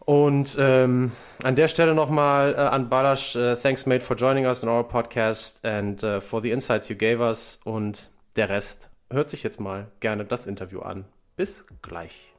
Und 0.00 0.56
ähm, 0.58 1.12
an 1.42 1.54
der 1.54 1.68
Stelle 1.68 1.94
nochmal 1.94 2.54
äh, 2.54 2.56
an 2.56 2.88
Balasch, 2.88 3.36
äh, 3.36 3.56
thanks 3.56 3.84
mate 3.84 4.00
for 4.00 4.16
joining 4.16 4.46
us 4.46 4.62
in 4.62 4.68
our 4.68 4.82
podcast 4.82 5.64
and 5.66 6.02
uh, 6.02 6.20
for 6.20 6.40
the 6.40 6.50
insights 6.50 6.88
you 6.88 6.96
gave 6.96 7.20
us 7.20 7.60
und 7.64 8.10
der 8.34 8.48
Rest 8.48 8.90
hört 9.10 9.30
sich 9.30 9.42
jetzt 9.42 9.60
mal 9.60 9.90
gerne 10.00 10.24
das 10.24 10.46
Interview 10.46 10.80
an. 10.80 11.04
Bis 11.36 11.64
gleich. 11.82 12.32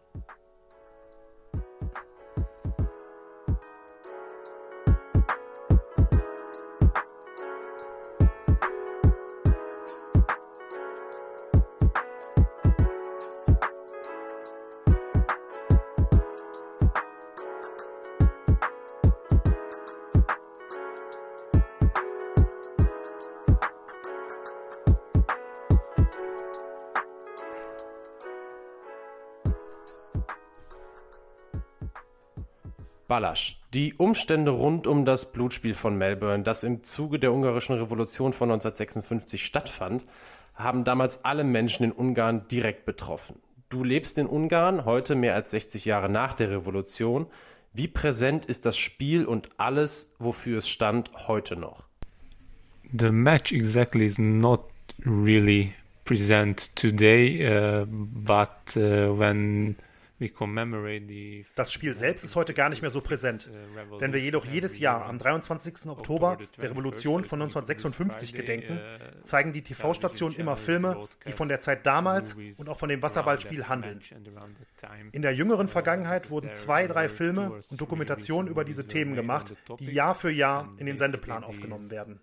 Balasch. 33.19 33.57
Die 33.73 33.95
Umstände 33.95 34.51
rund 34.51 34.87
um 34.87 35.03
das 35.03 35.33
Blutspiel 35.33 35.73
von 35.73 35.97
Melbourne, 35.97 36.43
das 36.43 36.63
im 36.63 36.83
Zuge 36.83 37.19
der 37.19 37.33
ungarischen 37.33 37.75
Revolution 37.75 38.31
von 38.31 38.49
1956 38.49 39.43
stattfand, 39.43 40.05
haben 40.55 40.85
damals 40.85 41.25
alle 41.25 41.43
Menschen 41.43 41.83
in 41.83 41.91
Ungarn 41.91 42.47
direkt 42.47 42.85
betroffen. 42.85 43.35
Du 43.67 43.83
lebst 43.83 44.17
in 44.19 44.25
Ungarn, 44.25 44.85
heute 44.85 45.15
mehr 45.15 45.35
als 45.35 45.51
60 45.51 45.83
Jahre 45.83 46.07
nach 46.07 46.31
der 46.31 46.49
Revolution. 46.49 47.27
Wie 47.73 47.89
präsent 47.89 48.45
ist 48.45 48.65
das 48.65 48.77
Spiel 48.77 49.25
und 49.25 49.49
alles, 49.57 50.15
wofür 50.19 50.59
es 50.59 50.69
stand, 50.69 51.11
heute 51.27 51.57
noch? 51.57 51.83
The 52.97 53.11
match 53.11 53.51
exactly 53.51 54.05
is 54.05 54.17
not 54.17 54.61
really 55.05 55.73
present 56.05 56.73
today, 56.77 57.45
uh, 57.45 57.85
but 57.85 58.77
uh, 58.77 59.19
when 59.19 59.75
Das 61.55 61.71
Spiel 61.71 61.95
selbst 61.95 62.23
ist 62.23 62.35
heute 62.35 62.53
gar 62.53 62.69
nicht 62.69 62.81
mehr 62.81 62.91
so 62.91 63.01
präsent. 63.01 63.49
Wenn 63.99 64.11
wir 64.11 64.19
jedoch 64.19 64.45
jedes 64.45 64.77
Jahr 64.79 65.05
am 65.05 65.17
23. 65.17 65.87
Oktober 65.87 66.37
der 66.61 66.71
Revolution 66.71 67.23
von 67.23 67.41
1956 67.41 68.33
gedenken, 68.33 68.79
zeigen 69.23 69.53
die 69.53 69.61
TV-Stationen 69.61 70.35
immer 70.35 70.57
Filme, 70.57 71.07
die 71.25 71.31
von 71.31 71.47
der 71.47 71.61
Zeit 71.61 71.85
damals 71.85 72.35
und 72.57 72.67
auch 72.67 72.77
von 72.77 72.89
dem 72.89 73.01
Wasserballspiel 73.01 73.69
handeln. 73.69 74.01
In 75.11 75.21
der 75.21 75.33
jüngeren 75.33 75.67
Vergangenheit 75.67 76.29
wurden 76.29 76.53
zwei, 76.53 76.87
drei 76.87 77.07
Filme 77.07 77.59
und 77.69 77.79
Dokumentationen 77.79 78.51
über 78.51 78.65
diese 78.65 78.87
Themen 78.87 79.15
gemacht, 79.15 79.53
die 79.79 79.91
Jahr 79.91 80.15
für 80.15 80.31
Jahr 80.31 80.69
in 80.77 80.85
den 80.85 80.97
Sendeplan 80.97 81.43
aufgenommen 81.43 81.89
werden. 81.91 82.19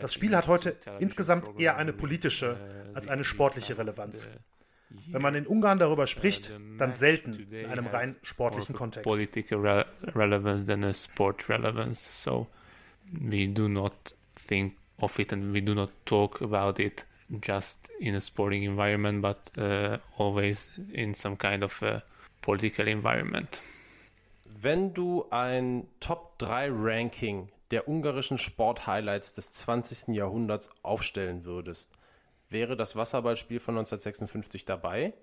Das 0.00 0.14
Spiel 0.14 0.36
hat 0.36 0.46
heute 0.46 0.76
insgesamt 0.98 1.58
eher 1.58 1.76
eine 1.76 1.92
politische 1.92 2.56
als 2.94 3.08
eine 3.08 3.24
sportliche 3.24 3.78
Relevanz. 3.78 4.28
Wenn 5.08 5.22
man 5.22 5.34
in 5.34 5.46
Ungarn 5.46 5.78
darüber 5.78 6.06
spricht, 6.06 6.52
dann 6.78 6.92
selten 6.92 7.34
in 7.50 7.66
einem 7.66 7.86
rein 7.86 8.16
sportlichen 8.22 8.74
Kontext. 8.74 9.04
political 9.08 9.58
re- 9.60 9.86
relevance 10.14 10.66
than 10.66 10.84
a 10.84 10.92
sport 10.94 11.48
relevance. 11.48 12.00
So 12.22 12.46
we 13.12 13.48
do 13.48 13.68
not 13.68 14.14
think 14.48 14.74
of 14.98 15.18
it 15.18 15.32
and 15.32 15.52
we 15.52 15.60
do 15.62 15.74
not 15.74 15.90
talk 16.04 16.40
about 16.42 16.78
it 16.80 17.06
just 17.44 17.88
in 17.98 18.14
a 18.14 18.20
sporting 18.20 18.62
environment, 18.64 19.22
but 19.22 19.38
uh, 19.56 19.98
always 20.18 20.68
in 20.92 21.14
some 21.14 21.36
kind 21.36 21.62
of 21.62 21.82
a 21.82 22.02
political 22.42 22.86
environment. 22.86 23.60
Wenn 24.44 24.94
du 24.94 25.24
ein 25.30 25.86
Top 26.00 26.38
3 26.38 26.68
Ranking 26.70 27.48
der 27.70 27.88
ungarischen 27.88 28.38
Sport-Highlights 28.38 29.32
des 29.32 29.50
20. 29.52 30.14
Jahrhunderts 30.14 30.70
aufstellen 30.82 31.44
würdest, 31.44 31.90
wäre 32.52 32.76
das 32.76 32.96
Wasserballspiel 32.96 33.60
von 33.60 33.76
1956 33.76 34.64
dabei? 34.64 35.14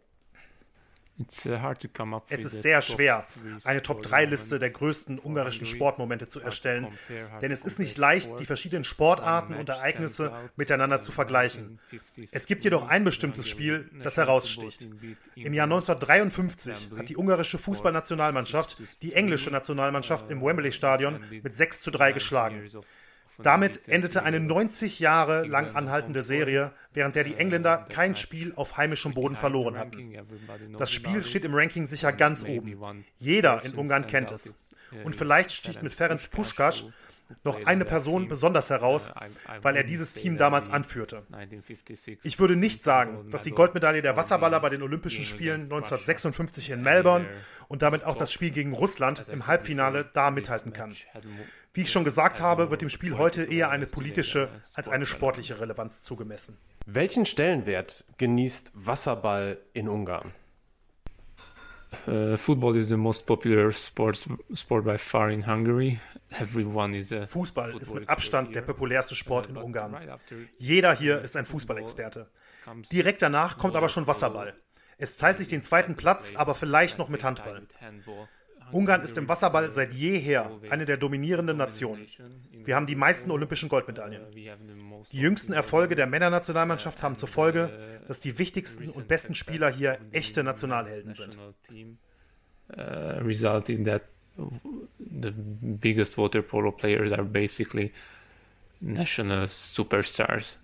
It's 1.19 1.45
uh, 1.45 1.59
hard 1.59 1.82
to 1.82 1.89
come 1.89 2.15
up 2.15 2.23
Es 2.30 2.45
ist 2.45 2.61
sehr 2.61 2.82
schwer, 2.82 3.25
eine 3.65 3.82
sport 3.82 4.03
Top-3-Liste 4.03 4.55
moments 4.55 4.59
der 4.59 4.69
größten 4.69 5.19
ungarischen 5.19 5.65
Sportmomente 5.65 6.30
zu 6.30 6.39
erstellen, 6.39 6.88
denn 7.41 7.51
es 7.51 7.65
ist 7.65 7.77
nicht 7.77 7.97
leicht, 7.97 8.39
die 8.39 8.45
verschiedenen 8.45 8.86
Sportarten 8.86 9.53
und 9.53 9.67
Ereignisse 9.67 10.32
miteinander 10.55 11.01
zu 11.01 11.11
vergleichen. 11.11 11.80
1950s, 12.15 12.30
Es 12.32 12.45
gibt 12.47 12.63
jedoch 12.63 12.88
ein 12.88 13.03
bestimmtes 13.03 13.49
Spiel, 13.49 13.89
das 14.01 14.15
heraussticht. 14.15 14.88
Im 15.36 15.53
Jahr 15.53 15.65
England 15.65 15.65
1953 15.65 16.89
hat 16.97 17.09
die 17.09 17.17
ungarische 17.17 17.57
Fußballnationalmannschaft 17.57 18.77
die 19.01 19.13
englische 19.13 19.51
Nationalmannschaft 19.51 20.32
im 20.32 20.41
Wembley-Stadion 20.41 21.19
mit 21.43 21.53
6 21.53 21.82
zu 21.82 21.91
3 21.91 22.13
geschlagen. 22.13 22.71
Damit 23.41 23.87
endete 23.87 24.23
eine 24.23 24.39
90 24.39 24.99
Jahre 24.99 25.45
lang 25.45 25.75
anhaltende 25.75 26.23
Serie, 26.23 26.71
während 26.93 27.15
der 27.15 27.23
die 27.23 27.35
Engländer 27.35 27.85
kein 27.89 28.15
Spiel 28.15 28.53
auf 28.55 28.77
heimischem 28.77 29.13
Boden 29.13 29.35
verloren 29.35 29.77
hatten. 29.77 30.13
Das 30.77 30.91
Spiel 30.91 31.23
steht 31.23 31.45
im 31.45 31.53
Ranking 31.53 31.85
sicher 31.85 32.11
ganz 32.11 32.43
oben. 32.43 33.05
Jeder 33.17 33.63
in 33.63 33.73
Ungarn 33.75 34.07
kennt 34.07 34.31
es. 34.31 34.55
Und 35.03 35.15
vielleicht 35.15 35.51
sticht 35.51 35.83
mit 35.83 35.93
Ferenc 35.93 36.21
Puskás 36.31 36.83
noch 37.43 37.65
eine 37.65 37.85
Person 37.85 38.27
besonders 38.27 38.69
heraus, 38.69 39.11
weil 39.61 39.75
er 39.75 39.83
dieses 39.83 40.13
Team 40.13 40.37
damals 40.37 40.69
anführte. 40.69 41.23
Ich 42.23 42.39
würde 42.39 42.55
nicht 42.55 42.83
sagen, 42.83 43.29
dass 43.29 43.43
die 43.43 43.51
Goldmedaille 43.51 44.01
der 44.01 44.17
Wasserballer 44.17 44.59
bei 44.59 44.69
den 44.69 44.81
Olympischen 44.81 45.23
Spielen 45.23 45.63
1956 45.63 46.71
in 46.71 46.81
Melbourne 46.81 47.27
und 47.67 47.81
damit 47.81 48.03
auch 48.03 48.15
das 48.15 48.33
Spiel 48.33 48.49
gegen 48.49 48.73
Russland 48.73 49.25
im 49.31 49.47
Halbfinale 49.47 50.09
da 50.13 50.31
mithalten 50.31 50.73
kann. 50.73 50.95
Wie 51.74 51.82
ich 51.82 51.91
schon 51.91 52.03
gesagt 52.03 52.41
habe, 52.41 52.72
wird 52.72 52.82
dem 52.82 52.89
Spiel 52.89 53.17
heute 53.17 53.43
eher 53.43 53.70
eine 53.70 53.86
politische 53.86 54.49
als 54.74 54.89
eine 54.89 55.05
sportliche 55.05 55.59
Relevanz 55.59 56.01
zugemessen. 56.03 56.57
Welchen 56.86 57.26
Stellenwert 57.26 58.05
genießt 58.17 58.72
Wasserball 58.74 59.59
in 59.74 59.88
Ungarn? 59.88 60.34
Uh, 62.07 62.38
football 62.38 62.76
is 62.76 62.88
the 62.88 62.95
most 62.95 63.26
popular 63.26 63.72
sports, 63.72 64.24
sport 64.53 64.86
by 64.86 64.97
far 64.97 65.30
in 65.32 65.45
Hungary. 65.47 65.99
Everyone 66.39 66.95
is 66.95 67.11
a 67.11 67.26
Fußball 67.26 67.78
ist 67.80 67.93
mit 67.93 68.07
Abstand 68.07 68.53
der 68.53 68.61
populärste 68.61 69.15
Sport 69.15 69.47
in 69.47 69.57
Ungarn. 69.57 69.97
Jeder 70.57 70.93
hier 70.93 71.20
ist 71.22 71.36
ein 71.36 71.45
Fußballexperte. 71.45 72.30
Direkt 72.91 73.22
danach 73.24 73.57
kommt 73.57 73.76
aber 73.76 73.89
schon 73.89 74.05
Wasserball. 74.05 74.53
Es 74.97 75.17
teilt 75.17 75.38
sich 75.38 75.47
den 75.47 75.63
zweiten 75.63 75.95
Platz, 75.95 76.36
aber 76.36 76.53
vielleicht 76.53 76.99
noch 76.99 77.09
mit 77.09 77.24
Handball. 77.24 77.67
Ungarn 78.72 79.01
ist 79.01 79.17
im 79.17 79.28
Wasserball 79.28 79.72
seit 79.72 79.93
jeher 79.93 80.51
eine 80.70 80.86
der 80.86 80.97
dominierenden 80.97 81.57
Nationen. 81.57 82.05
Wir 82.51 82.76
haben 82.76 82.86
die 82.86 82.95
meisten 82.95 83.32
olympischen 83.32 83.70
Goldmedaillen. 83.70 84.22
Die 85.11 85.17
jüngsten 85.17 85.53
Erfolge 85.53 85.95
der 85.95 86.07
Männernationalmannschaft 86.07 87.01
haben 87.03 87.17
zur 87.17 87.30
Folge, 87.30 88.01
dass 88.07 88.20
die 88.20 88.38
wichtigsten 88.38 88.89
und 88.89 89.07
besten 89.07 89.34
Spieler 89.34 89.70
hier 89.70 89.97
echte 90.11 90.43
Nationalhelden 90.43 91.13
sind. 91.13 91.38
Uh, 92.72 93.17
result 93.24 93.67
in 93.67 93.84
that 93.84 94.03
the 94.99 95.32
biggest 95.32 96.17
water 96.20 96.43
polo 96.43 96.72
players 96.72 97.11
are 97.11 97.24
basically 97.24 97.91
national 98.80 99.47
superstars. 99.47 100.59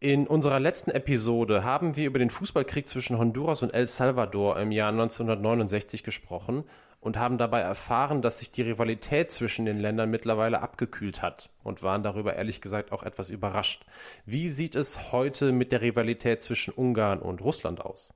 In 0.00 0.28
unserer 0.28 0.60
letzten 0.60 0.92
Episode 0.92 1.64
haben 1.64 1.96
wir 1.96 2.06
über 2.06 2.20
den 2.20 2.30
Fußballkrieg 2.30 2.88
zwischen 2.88 3.18
Honduras 3.18 3.64
und 3.64 3.70
El 3.70 3.88
Salvador 3.88 4.56
im 4.60 4.70
Jahr 4.70 4.90
1969 4.90 6.04
gesprochen 6.04 6.62
und 7.00 7.16
haben 7.16 7.36
dabei 7.36 7.60
erfahren, 7.60 8.22
dass 8.22 8.38
sich 8.38 8.52
die 8.52 8.62
Rivalität 8.62 9.32
zwischen 9.32 9.64
den 9.64 9.78
Ländern 9.78 10.08
mittlerweile 10.08 10.60
abgekühlt 10.62 11.20
hat 11.20 11.50
und 11.64 11.82
waren 11.82 12.04
darüber 12.04 12.36
ehrlich 12.36 12.60
gesagt 12.60 12.92
auch 12.92 13.02
etwas 13.02 13.28
überrascht. 13.28 13.86
Wie 14.24 14.48
sieht 14.48 14.76
es 14.76 15.10
heute 15.10 15.50
mit 15.50 15.72
der 15.72 15.80
Rivalität 15.80 16.44
zwischen 16.44 16.72
Ungarn 16.74 17.18
und 17.18 17.40
Russland 17.40 17.80
aus? 17.80 18.14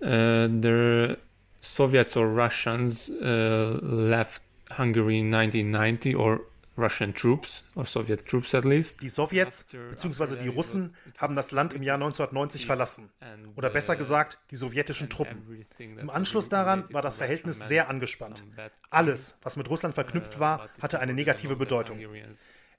Uh, 0.00 0.46
the 0.62 1.16
Soviets 1.60 2.16
or 2.16 2.26
Russians 2.26 3.08
uh, 3.08 3.78
left 3.82 4.42
Hungary 4.76 5.18
in 5.18 5.34
1990 5.34 6.14
or 6.14 6.40
Russian 6.78 7.12
troops, 7.14 7.64
or 7.74 7.84
Soviet 7.84 8.24
troops 8.24 8.54
at 8.54 8.64
least. 8.64 9.02
Die 9.02 9.08
Sowjets 9.08 9.64
bzw. 9.64 10.36
die 10.36 10.48
Russen 10.48 10.94
haben 11.18 11.34
das 11.34 11.50
Land 11.50 11.74
im 11.74 11.82
Jahr 11.82 11.96
1990 11.96 12.66
verlassen. 12.66 13.10
Oder 13.56 13.70
besser 13.70 13.96
gesagt, 13.96 14.38
die 14.50 14.56
sowjetischen 14.56 15.10
Truppen. 15.10 15.66
Im 15.78 16.08
Anschluss 16.08 16.48
daran 16.48 16.84
war 16.90 17.02
das 17.02 17.18
Verhältnis 17.18 17.58
sehr 17.58 17.90
angespannt. 17.90 18.44
Alles, 18.90 19.36
was 19.42 19.56
mit 19.56 19.68
Russland 19.68 19.94
verknüpft 19.94 20.38
war, 20.38 20.68
hatte 20.80 21.00
eine 21.00 21.14
negative 21.14 21.56
Bedeutung. 21.56 21.98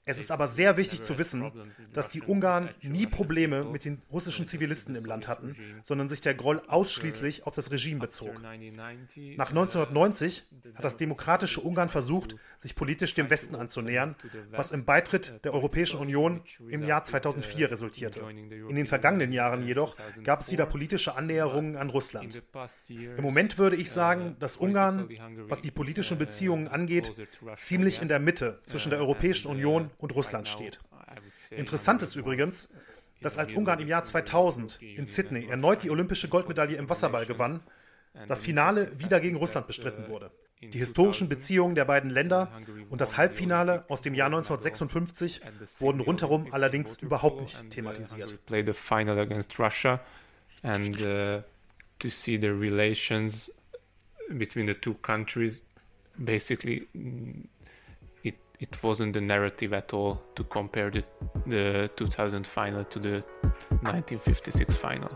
Es 0.06 0.18
ist 0.18 0.30
aber 0.30 0.48
sehr 0.48 0.76
wichtig 0.76 1.02
zu 1.02 1.18
wissen, 1.18 1.52
dass 1.92 2.10
die 2.10 2.22
Ungarn 2.22 2.70
nie 2.82 3.06
Probleme 3.06 3.64
mit 3.64 3.84
den 3.84 4.02
russischen 4.10 4.46
Zivilisten 4.46 4.94
im 4.96 5.04
Land 5.04 5.28
hatten, 5.28 5.56
sondern 5.84 6.08
sich 6.08 6.20
der 6.20 6.34
Groll 6.34 6.62
ausschließlich 6.66 7.46
auf 7.46 7.54
das 7.54 7.70
Regime 7.70 8.00
bezog. 8.00 8.32
Nach 8.42 9.50
1990 9.50 10.46
hat 10.74 10.84
das 10.84 10.96
demokratische 10.96 11.60
Ungarn 11.60 11.88
versucht, 11.88 12.34
sich 12.58 12.74
politisch 12.74 13.14
dem 13.14 13.30
Westen 13.30 13.54
anzunähern, 13.54 14.16
was 14.50 14.72
im 14.72 14.84
Beitritt 14.84 15.44
der 15.44 15.54
Europäischen 15.54 16.00
Union 16.00 16.42
im 16.68 16.82
Jahr 16.82 17.04
2004 17.04 17.70
resultierte. 17.70 18.20
In 18.20 18.74
den 18.74 18.86
vergangenen 18.86 19.32
Jahren 19.32 19.62
jedoch 19.62 19.96
gab 20.24 20.40
es 20.40 20.50
wieder 20.50 20.66
politische 20.66 21.14
Annäherungen 21.14 21.76
an 21.76 21.90
Russland. 21.90 22.42
Im 22.88 23.22
Moment 23.22 23.58
würde 23.58 23.76
ich 23.76 23.90
sagen, 23.90 24.36
dass 24.40 24.56
Ungarn, 24.56 25.08
was 25.48 25.60
die 25.60 25.70
politischen 25.70 26.18
Beziehungen 26.18 26.68
angeht, 26.68 27.14
ziemlich 27.56 28.00
in 28.02 28.08
der 28.08 28.18
Mitte 28.18 28.60
zwischen 28.64 28.90
der 28.90 28.98
Europäischen 28.98 29.48
Union 29.48 29.89
und 29.98 30.14
Russland 30.14 30.48
steht. 30.48 30.80
Interessant 31.50 32.02
ist 32.02 32.16
übrigens, 32.16 32.68
dass 33.20 33.38
als 33.38 33.52
Ungarn 33.52 33.80
im 33.80 33.88
Jahr 33.88 34.04
2000 34.04 34.80
in 34.80 35.06
Sydney 35.06 35.46
erneut 35.48 35.82
die 35.82 35.90
olympische 35.90 36.28
Goldmedaille 36.28 36.76
im 36.76 36.88
Wasserball 36.88 37.26
gewann, 37.26 37.60
das 38.26 38.42
Finale 38.42 38.90
wieder 38.98 39.20
gegen 39.20 39.36
Russland 39.36 39.66
bestritten 39.66 40.08
wurde. 40.08 40.30
Die 40.62 40.78
historischen 40.78 41.28
Beziehungen 41.28 41.74
der 41.74 41.86
beiden 41.86 42.10
Länder 42.10 42.50
und 42.90 43.00
das 43.00 43.16
Halbfinale 43.16 43.84
aus 43.88 44.02
dem 44.02 44.14
Jahr 44.14 44.26
1956 44.26 45.40
wurden 45.78 46.00
rundherum 46.00 46.48
allerdings 46.50 46.96
überhaupt 46.96 47.40
nicht 47.40 47.70
thematisiert. 47.70 48.38
Uh, 50.72 51.42
to 51.98 52.08
see 52.08 52.38
the 52.38 52.48
relations 52.48 53.52
between 54.30 54.66
the 54.66 54.74
two 54.74 54.94
countries 54.94 55.62
basically 56.16 56.86
it 58.60 58.82
wasn't 58.82 59.14
the 59.14 59.20
narrative 59.20 59.72
at 59.72 59.92
all 59.94 60.22
to 60.34 60.44
compare 60.44 60.90
the, 60.90 61.02
the 61.46 61.90
2000 61.96 62.46
final 62.46 62.84
to 62.84 62.98
the 62.98 63.24
1956 63.82 64.76
final. 64.76 65.08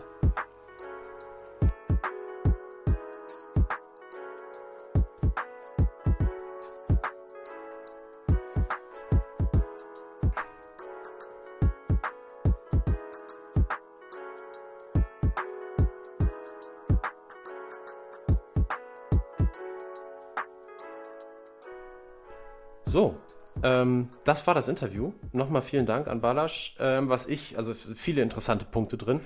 Das 24.25 24.47
war 24.47 24.55
das 24.55 24.67
Interview. 24.67 25.13
Nochmal 25.31 25.61
vielen 25.61 25.85
Dank 25.85 26.07
an 26.07 26.19
Balasch. 26.19 26.75
Ähm, 26.79 27.09
was 27.09 27.27
ich, 27.27 27.57
also 27.57 27.73
viele 27.73 28.21
interessante 28.21 28.65
Punkte 28.65 28.97
drin. 28.97 29.21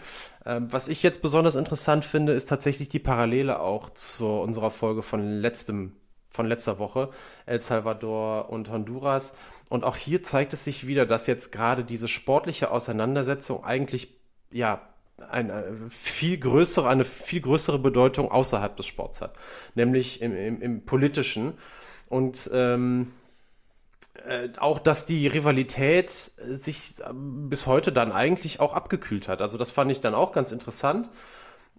Ähm, 0.45 0.71
was 0.71 0.89
ich 0.89 1.01
jetzt 1.01 1.21
besonders 1.21 1.55
interessant 1.55 2.05
finde, 2.05 2.33
ist 2.33 2.47
tatsächlich 2.47 2.89
die 2.89 2.99
Parallele 2.99 3.59
auch 3.59 3.89
zu 3.89 4.27
unserer 4.27 4.71
Folge 4.71 5.01
von 5.01 5.39
letztem, 5.39 5.93
von 6.29 6.45
letzter 6.45 6.79
Woche, 6.79 7.09
El 7.45 7.61
Salvador 7.61 8.49
und 8.49 8.69
Honduras. 8.69 9.35
Und 9.69 9.85
auch 9.85 9.95
hier 9.95 10.21
zeigt 10.21 10.51
es 10.51 10.65
sich 10.65 10.85
wieder, 10.85 11.05
dass 11.05 11.27
jetzt 11.27 11.53
gerade 11.53 11.85
diese 11.85 12.09
sportliche 12.09 12.69
Auseinandersetzung 12.69 13.63
eigentlich, 13.63 14.19
ja, 14.51 14.81
eine 15.29 15.65
viel 15.89 16.37
größere, 16.37 16.87
eine 16.87 17.03
viel 17.03 17.41
größere 17.41 17.79
Bedeutung 17.79 18.31
außerhalb 18.31 18.75
des 18.77 18.85
Sports 18.85 19.21
hat, 19.21 19.33
nämlich 19.75 20.21
im, 20.21 20.35
im, 20.35 20.61
im 20.61 20.85
politischen. 20.85 21.53
Und 22.07 22.49
ähm, 22.53 23.11
äh, 24.25 24.49
auch, 24.57 24.79
dass 24.79 25.05
die 25.05 25.27
Rivalität 25.27 26.09
sich 26.09 26.95
ähm, 27.07 27.49
bis 27.49 27.67
heute 27.67 27.91
dann 27.91 28.11
eigentlich 28.11 28.59
auch 28.59 28.73
abgekühlt 28.73 29.27
hat. 29.27 29.41
Also 29.41 29.57
das 29.57 29.71
fand 29.71 29.91
ich 29.91 30.01
dann 30.01 30.13
auch 30.13 30.31
ganz 30.31 30.51
interessant. 30.51 31.09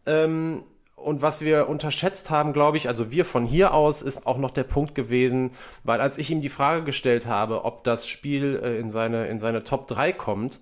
Ähm, 0.06 0.64
und 0.96 1.22
was 1.22 1.40
wir 1.40 1.68
unterschätzt 1.68 2.30
haben, 2.30 2.52
glaube 2.52 2.76
ich, 2.76 2.88
also 2.88 3.10
wir 3.10 3.24
von 3.24 3.46
hier 3.46 3.72
aus, 3.72 4.02
ist 4.02 4.26
auch 4.26 4.36
noch 4.36 4.50
der 4.50 4.64
Punkt 4.64 4.94
gewesen, 4.94 5.52
weil 5.82 6.00
als 6.00 6.18
ich 6.18 6.30
ihm 6.30 6.42
die 6.42 6.50
Frage 6.50 6.84
gestellt 6.84 7.26
habe, 7.26 7.64
ob 7.64 7.84
das 7.84 8.06
Spiel 8.06 8.60
äh, 8.62 8.78
in, 8.78 8.90
seine, 8.90 9.26
in 9.28 9.38
seine 9.38 9.64
Top 9.64 9.88
3 9.88 10.12
kommt, 10.12 10.60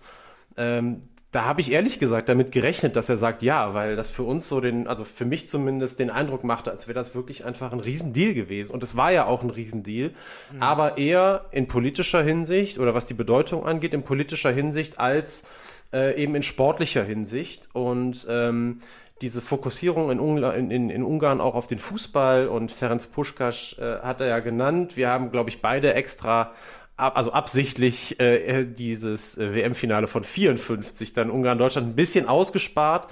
ähm, 0.57 1.03
da 1.31 1.45
habe 1.45 1.61
ich 1.61 1.73
ehrlich 1.73 1.99
gesagt 1.99 2.31
damit 2.31 2.53
gerechnet, 2.53 2.97
dass 2.97 3.11
er 3.11 3.19
sagt 3.19 3.43
ja, 3.43 3.75
weil 3.75 3.97
das 3.97 4.09
für 4.09 4.23
uns 4.23 4.49
so 4.49 4.63
den, 4.63 4.87
also 4.87 5.05
für 5.05 5.27
mich 5.27 5.49
zumindest 5.49 5.99
den 5.99 6.09
Eindruck 6.09 6.43
machte, 6.43 6.71
als 6.71 6.89
wäre 6.89 6.95
das 6.95 7.15
wirklich 7.15 7.45
einfach 7.45 7.71
ein 7.73 7.81
Riesendeal 7.81 8.33
gewesen. 8.33 8.73
Und 8.73 8.83
es 8.83 8.97
war 8.97 9.13
ja 9.13 9.27
auch 9.27 9.43
ein 9.43 9.51
Riesendeal, 9.51 10.13
mhm. 10.53 10.63
aber 10.63 10.97
eher 10.97 11.45
in 11.51 11.69
politischer 11.69 12.23
Hinsicht 12.23 12.79
oder 12.79 12.95
was 12.95 13.05
die 13.05 13.15
Bedeutung 13.15 13.67
angeht, 13.67 13.93
in 13.93 14.05
politischer 14.05 14.51
Hinsicht 14.51 14.99
als 14.99 15.45
äh, 15.93 16.21
eben 16.21 16.35
in 16.35 16.43
sportlicher 16.43 17.05
Hinsicht. 17.05 17.69
Und 17.75 18.27
ähm, 18.31 18.81
diese 19.21 19.43
Fokussierung 19.43 20.11
in, 20.11 20.21
Ungla 20.21 20.53
in, 20.53 20.71
in, 20.71 20.89
in, 20.89 21.03
Ungarn 21.03 21.43
auch 21.43 21.55
auf 21.55 21.67
den 21.67 21.79
Fußball 21.79 22.49
und 22.49 22.73
Ferenc 22.73 23.13
Puschkasch 23.13 23.79
äh, 23.79 23.99
hat 23.99 24.23
er 24.23 24.29
ja 24.29 24.39
genannt. 24.41 24.97
Wir 24.97 25.11
haben, 25.11 25.31
glaube 25.31 25.51
ich, 25.51 25.61
beide 25.61 25.93
extra 25.93 26.53
also 26.99 27.33
absichtlich 27.33 28.19
äh, 28.21 28.65
dieses 28.65 29.39
äh, 29.39 29.55
WM-Finale 29.55 30.09
von 30.09 30.25
54 30.25 31.13
dann 31.13 31.31
Ungarn 31.31 31.57
Deutschland 31.57 31.89
ein 31.89 31.95
bisschen 31.95 32.29
ausgespart, 32.29 33.11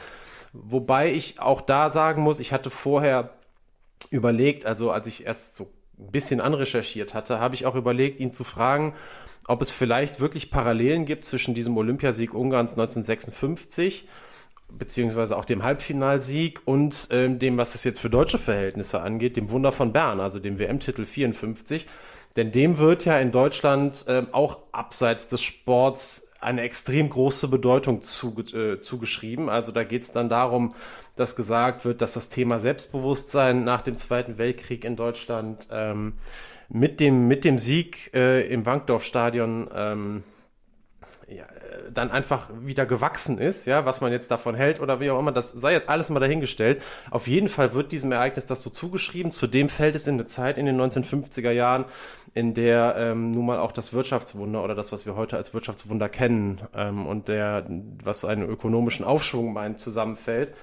wobei 0.53 1.13
ich 1.13 1.41
auch 1.41 1.61
da 1.61 1.89
sagen 1.89 2.23
muss, 2.23 2.41
ich 2.41 2.53
hatte 2.53 2.69
vorher 2.69 3.31
überlegt, 4.11 4.67
also 4.67 4.91
als 4.91 5.07
ich 5.07 5.25
erst 5.25 5.57
so 5.57 5.71
ein 5.99 6.11
bisschen 6.11 6.41
anrecherchiert 6.41 7.15
hatte, 7.15 7.39
habe 7.41 7.55
ich 7.55 7.65
auch 7.65 7.77
überlegt, 7.77 8.19
ihn 8.21 8.33
zu 8.33 8.45
fragen, 8.45 8.95
ob 9.47 9.63
es 9.63 9.71
vielleicht 9.71 10.21
wirklich 10.21 10.51
Parallelen 10.51 11.07
gibt 11.07 11.25
zwischen 11.25 11.55
diesem 11.55 11.77
Olympiasieg 11.77 12.35
Ungarns 12.35 12.73
1956 12.73 14.07
beziehungsweise 14.69 15.37
auch 15.37 15.45
dem 15.45 15.63
Halbfinalsieg 15.63 16.61
und 16.65 17.07
ähm, 17.13 17.39
dem, 17.39 17.57
was 17.57 17.77
es 17.77 17.85
jetzt 17.85 18.01
für 18.01 18.11
deutsche 18.11 18.39
Verhältnisse 18.39 19.01
angeht, 19.01 19.37
dem 19.37 19.51
Wunder 19.51 19.71
von 19.71 19.93
Bern, 19.93 20.21
also 20.21 20.41
dem 20.41 20.59
WM-Titel 20.59 21.05
54 21.05 21.87
denn 22.37 22.53
dem 22.53 22.79
wird 22.79 23.05
ja 23.05 23.19
in 23.19 23.33
Deutschland 23.33 24.05
äh, 24.07 24.23
auch 24.33 24.63
abseits 24.73 25.29
des 25.29 25.43
Sports 25.43 26.31
eine 26.41 26.63
extrem 26.63 27.09
große 27.11 27.49
Bedeutung 27.49 28.03
zu, 28.03 28.37
äh, 28.55 28.79
zugeschrieben. 28.79 29.49
Also 29.49 29.73
da 29.73 29.85
geht 29.85 30.03
es 30.03 30.13
dann 30.13 30.29
darum, 30.29 30.75
dass 31.17 31.35
gesagt 31.35 31.85
wird, 31.85 32.03
dass 32.03 32.13
das 32.13 32.29
Thema 32.29 32.59
Selbstbewusstsein 32.59 33.65
nach 33.65 33.83
dem 33.83 33.97
Zweiten 33.97 34.39
Weltkrieg 34.39 34.85
in 34.85 34.97
Deutschland 34.97 35.67
ähm, 35.71 36.15
mit, 36.69 37.01
dem, 37.01 37.27
mit 37.27 37.45
dem 37.45 37.59
Sieg 37.59 38.11
äh, 38.15 38.47
im 38.47 38.67
Wankdorf-Stadion 38.67 39.71
ähm, 39.75 40.25
ja, 41.29 41.45
dann 41.93 42.11
einfach 42.11 42.49
wieder 42.61 42.87
gewachsen 42.87 43.39
ist, 43.39 43.67
ja, 43.67 43.85
was 43.85 44.01
man 44.01 44.13
jetzt 44.13 44.31
davon 44.31 44.55
hält 44.55 44.81
oder 44.81 45.01
wie 45.01 45.11
auch 45.11 45.19
immer, 45.19 45.33
das 45.33 45.51
sei 45.51 45.73
jetzt 45.73 45.89
alles 45.89 46.09
mal 46.09 46.21
dahingestellt. 46.21 46.83
Auf 47.11 47.27
jeden 47.27 47.49
Fall 47.49 47.75
wird 47.75 47.91
diesem 47.91 48.13
Ereignis 48.13 48.47
das 48.47 48.63
so 48.63 48.71
zugeschrieben. 48.71 49.33
Zudem 49.33 49.69
fällt 49.69 49.97
es 49.97 50.07
in 50.07 50.15
eine 50.15 50.27
Zeit 50.27 50.57
in 50.57 50.67
den 50.67 50.81
1950er 50.81 51.51
Jahren, 51.51 51.85
in 52.35 52.55
der 52.55 52.95
ähm, 52.97 53.33
nun 53.33 53.47
mal 53.47 53.59
auch 53.59 53.73
das 53.73 53.93
Wirtschaftswunder 53.93 54.63
oder 54.63 54.77
das, 54.77 54.93
was 54.93 55.05
wir 55.05 55.17
heute 55.17 55.37
als 55.37 55.53
Wirtschaftswunder 55.53 56.09
kennen 56.09 56.61
ähm, 56.77 57.07
und 57.07 57.27
der, 57.27 57.67
was 58.05 58.25
einen 58.25 58.49
ökonomischen 58.49 59.05
Aufschwung 59.05 59.53
meint, 59.53 59.81
zusammenfällt. 59.81 60.55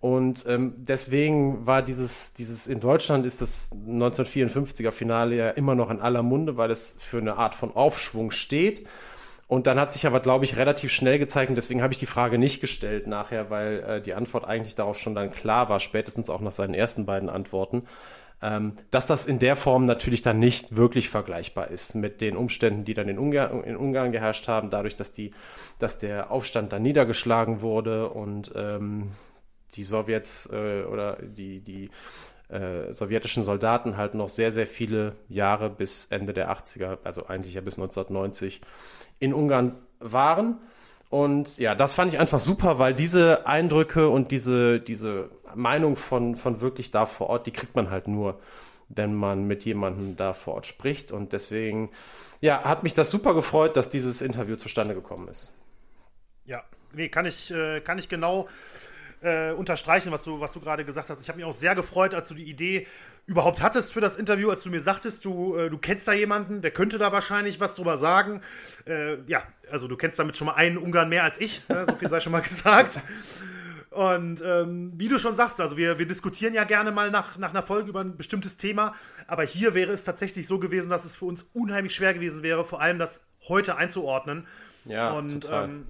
Und 0.00 0.44
ähm, 0.46 0.74
deswegen 0.76 1.66
war 1.66 1.80
dieses, 1.80 2.34
dieses 2.34 2.66
in 2.66 2.78
Deutschland 2.78 3.24
ist 3.24 3.40
das 3.40 3.70
1954er 3.72 4.90
Finale 4.90 5.34
ja 5.34 5.48
immer 5.48 5.74
noch 5.74 5.88
in 5.88 6.00
aller 6.00 6.22
Munde, 6.22 6.58
weil 6.58 6.70
es 6.70 6.94
für 6.98 7.16
eine 7.16 7.38
Art 7.38 7.54
von 7.54 7.74
Aufschwung 7.74 8.30
steht. 8.30 8.86
Und 9.54 9.68
dann 9.68 9.78
hat 9.78 9.92
sich 9.92 10.04
aber, 10.04 10.18
glaube 10.18 10.44
ich, 10.44 10.56
relativ 10.56 10.90
schnell 10.90 11.20
gezeigt, 11.20 11.48
und 11.48 11.54
deswegen 11.54 11.80
habe 11.80 11.92
ich 11.92 12.00
die 12.00 12.06
Frage 12.06 12.38
nicht 12.38 12.60
gestellt 12.60 13.06
nachher, 13.06 13.50
weil 13.50 13.84
äh, 13.84 14.02
die 14.02 14.14
Antwort 14.14 14.44
eigentlich 14.44 14.74
darauf 14.74 14.98
schon 14.98 15.14
dann 15.14 15.30
klar 15.30 15.68
war, 15.68 15.78
spätestens 15.78 16.28
auch 16.28 16.40
nach 16.40 16.50
seinen 16.50 16.74
ersten 16.74 17.06
beiden 17.06 17.28
Antworten, 17.28 17.84
ähm, 18.42 18.72
dass 18.90 19.06
das 19.06 19.26
in 19.26 19.38
der 19.38 19.54
Form 19.54 19.84
natürlich 19.84 20.22
dann 20.22 20.40
nicht 20.40 20.76
wirklich 20.76 21.08
vergleichbar 21.08 21.68
ist 21.68 21.94
mit 21.94 22.20
den 22.20 22.36
Umständen, 22.36 22.84
die 22.84 22.94
dann 22.94 23.08
in 23.08 23.16
Ungarn, 23.16 23.62
in 23.62 23.76
Ungarn 23.76 24.10
geherrscht 24.10 24.48
haben, 24.48 24.70
dadurch, 24.70 24.96
dass, 24.96 25.12
die, 25.12 25.30
dass 25.78 26.00
der 26.00 26.32
Aufstand 26.32 26.72
dann 26.72 26.82
niedergeschlagen 26.82 27.60
wurde 27.60 28.08
und 28.08 28.50
ähm, 28.56 29.12
die 29.76 29.84
Sowjets 29.84 30.48
äh, 30.52 30.82
oder 30.82 31.16
die, 31.22 31.60
die 31.60 31.90
äh, 32.48 32.92
sowjetischen 32.92 33.42
Soldaten 33.42 33.96
halt 33.96 34.14
noch 34.14 34.28
sehr, 34.28 34.50
sehr 34.50 34.66
viele 34.66 35.14
Jahre 35.28 35.70
bis 35.70 36.06
Ende 36.06 36.32
der 36.32 36.50
80er, 36.52 36.98
also 37.04 37.26
eigentlich 37.26 37.54
ja 37.54 37.60
bis 37.60 37.78
1990, 37.78 38.60
in 39.18 39.34
Ungarn 39.34 39.76
waren. 40.00 40.58
Und 41.10 41.58
ja, 41.58 41.74
das 41.74 41.94
fand 41.94 42.12
ich 42.12 42.18
einfach 42.18 42.40
super, 42.40 42.78
weil 42.78 42.94
diese 42.94 43.46
Eindrücke 43.46 44.08
und 44.08 44.32
diese, 44.32 44.80
diese 44.80 45.30
Meinung 45.54 45.96
von, 45.96 46.36
von 46.36 46.60
wirklich 46.60 46.90
da 46.90 47.06
vor 47.06 47.28
Ort, 47.28 47.46
die 47.46 47.52
kriegt 47.52 47.76
man 47.76 47.90
halt 47.90 48.08
nur, 48.08 48.40
wenn 48.88 49.14
man 49.14 49.46
mit 49.46 49.64
jemandem 49.64 50.16
da 50.16 50.32
vor 50.32 50.54
Ort 50.54 50.66
spricht. 50.66 51.12
Und 51.12 51.32
deswegen, 51.32 51.90
ja, 52.40 52.64
hat 52.64 52.82
mich 52.82 52.94
das 52.94 53.10
super 53.10 53.34
gefreut, 53.34 53.76
dass 53.76 53.90
dieses 53.90 54.22
Interview 54.22 54.56
zustande 54.56 54.94
gekommen 54.94 55.28
ist. 55.28 55.52
Ja, 56.46 56.64
nee, 56.92 57.08
kann 57.08 57.26
ich, 57.26 57.52
äh, 57.52 57.80
kann 57.80 57.98
ich 57.98 58.08
genau 58.08 58.48
äh, 59.22 59.52
unterstreichen, 59.52 60.12
was 60.12 60.24
du, 60.24 60.40
was 60.40 60.52
du 60.52 60.60
gerade 60.60 60.84
gesagt 60.84 61.10
hast. 61.10 61.20
Ich 61.20 61.28
habe 61.28 61.36
mich 61.36 61.46
auch 61.46 61.54
sehr 61.54 61.74
gefreut, 61.74 62.14
als 62.14 62.28
du 62.28 62.34
die 62.34 62.48
Idee 62.48 62.86
überhaupt 63.26 63.62
hattest 63.62 63.92
für 63.92 64.00
das 64.00 64.16
Interview, 64.16 64.50
als 64.50 64.62
du 64.62 64.70
mir 64.70 64.80
sagtest, 64.80 65.24
du, 65.24 65.56
äh, 65.56 65.70
du 65.70 65.78
kennst 65.78 66.06
da 66.06 66.12
jemanden, 66.12 66.62
der 66.62 66.70
könnte 66.70 66.98
da 66.98 67.12
wahrscheinlich 67.12 67.60
was 67.60 67.76
drüber 67.76 67.96
sagen. 67.96 68.42
Äh, 68.86 69.18
ja, 69.26 69.42
also 69.70 69.88
du 69.88 69.96
kennst 69.96 70.18
damit 70.18 70.36
schon 70.36 70.46
mal 70.46 70.54
einen 70.54 70.76
Ungarn 70.76 71.08
mehr 71.08 71.24
als 71.24 71.40
ich, 71.40 71.66
ne? 71.68 71.86
so 71.88 71.94
viel 71.96 72.08
sei 72.08 72.20
schon 72.20 72.32
mal 72.32 72.40
gesagt. 72.42 73.00
Und 73.90 74.42
ähm, 74.44 74.92
wie 74.96 75.08
du 75.08 75.18
schon 75.18 75.36
sagst, 75.36 75.60
also 75.60 75.76
wir, 75.76 75.98
wir 76.00 76.06
diskutieren 76.06 76.52
ja 76.52 76.64
gerne 76.64 76.90
mal 76.90 77.10
nach, 77.10 77.38
nach 77.38 77.50
einer 77.50 77.62
Folge 77.62 77.88
über 77.88 78.00
ein 78.00 78.16
bestimmtes 78.16 78.56
Thema, 78.56 78.94
aber 79.28 79.44
hier 79.44 79.74
wäre 79.74 79.92
es 79.92 80.04
tatsächlich 80.04 80.48
so 80.48 80.58
gewesen, 80.58 80.90
dass 80.90 81.04
es 81.04 81.14
für 81.14 81.26
uns 81.26 81.46
unheimlich 81.52 81.94
schwer 81.94 82.12
gewesen 82.12 82.42
wäre, 82.42 82.64
vor 82.64 82.80
allem 82.80 82.98
das 82.98 83.20
heute 83.48 83.76
einzuordnen. 83.76 84.46
Ja, 84.84 85.12
und, 85.12 85.42
total. 85.42 85.64
Ähm, 85.64 85.86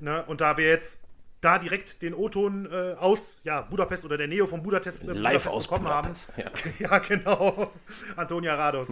ne, 0.00 0.24
und 0.26 0.40
da 0.40 0.56
wir 0.56 0.66
jetzt 0.66 1.03
da 1.44 1.58
direkt 1.58 2.00
den 2.02 2.14
O-Ton 2.14 2.66
äh, 2.70 2.94
aus 2.94 3.40
ja, 3.44 3.60
Budapest 3.60 4.04
oder 4.04 4.16
der 4.16 4.28
Neo 4.28 4.46
von 4.46 4.62
Budapest, 4.62 5.02
äh, 5.02 5.06
Live 5.06 5.44
Budapest 5.44 5.48
aus 5.48 5.64
bekommen 5.64 5.84
Budapest, 5.84 6.38
haben. 6.38 6.50
Ja, 6.78 6.88
ja 6.90 6.98
genau. 6.98 7.72
Antonia 8.16 8.54
Rados. 8.54 8.90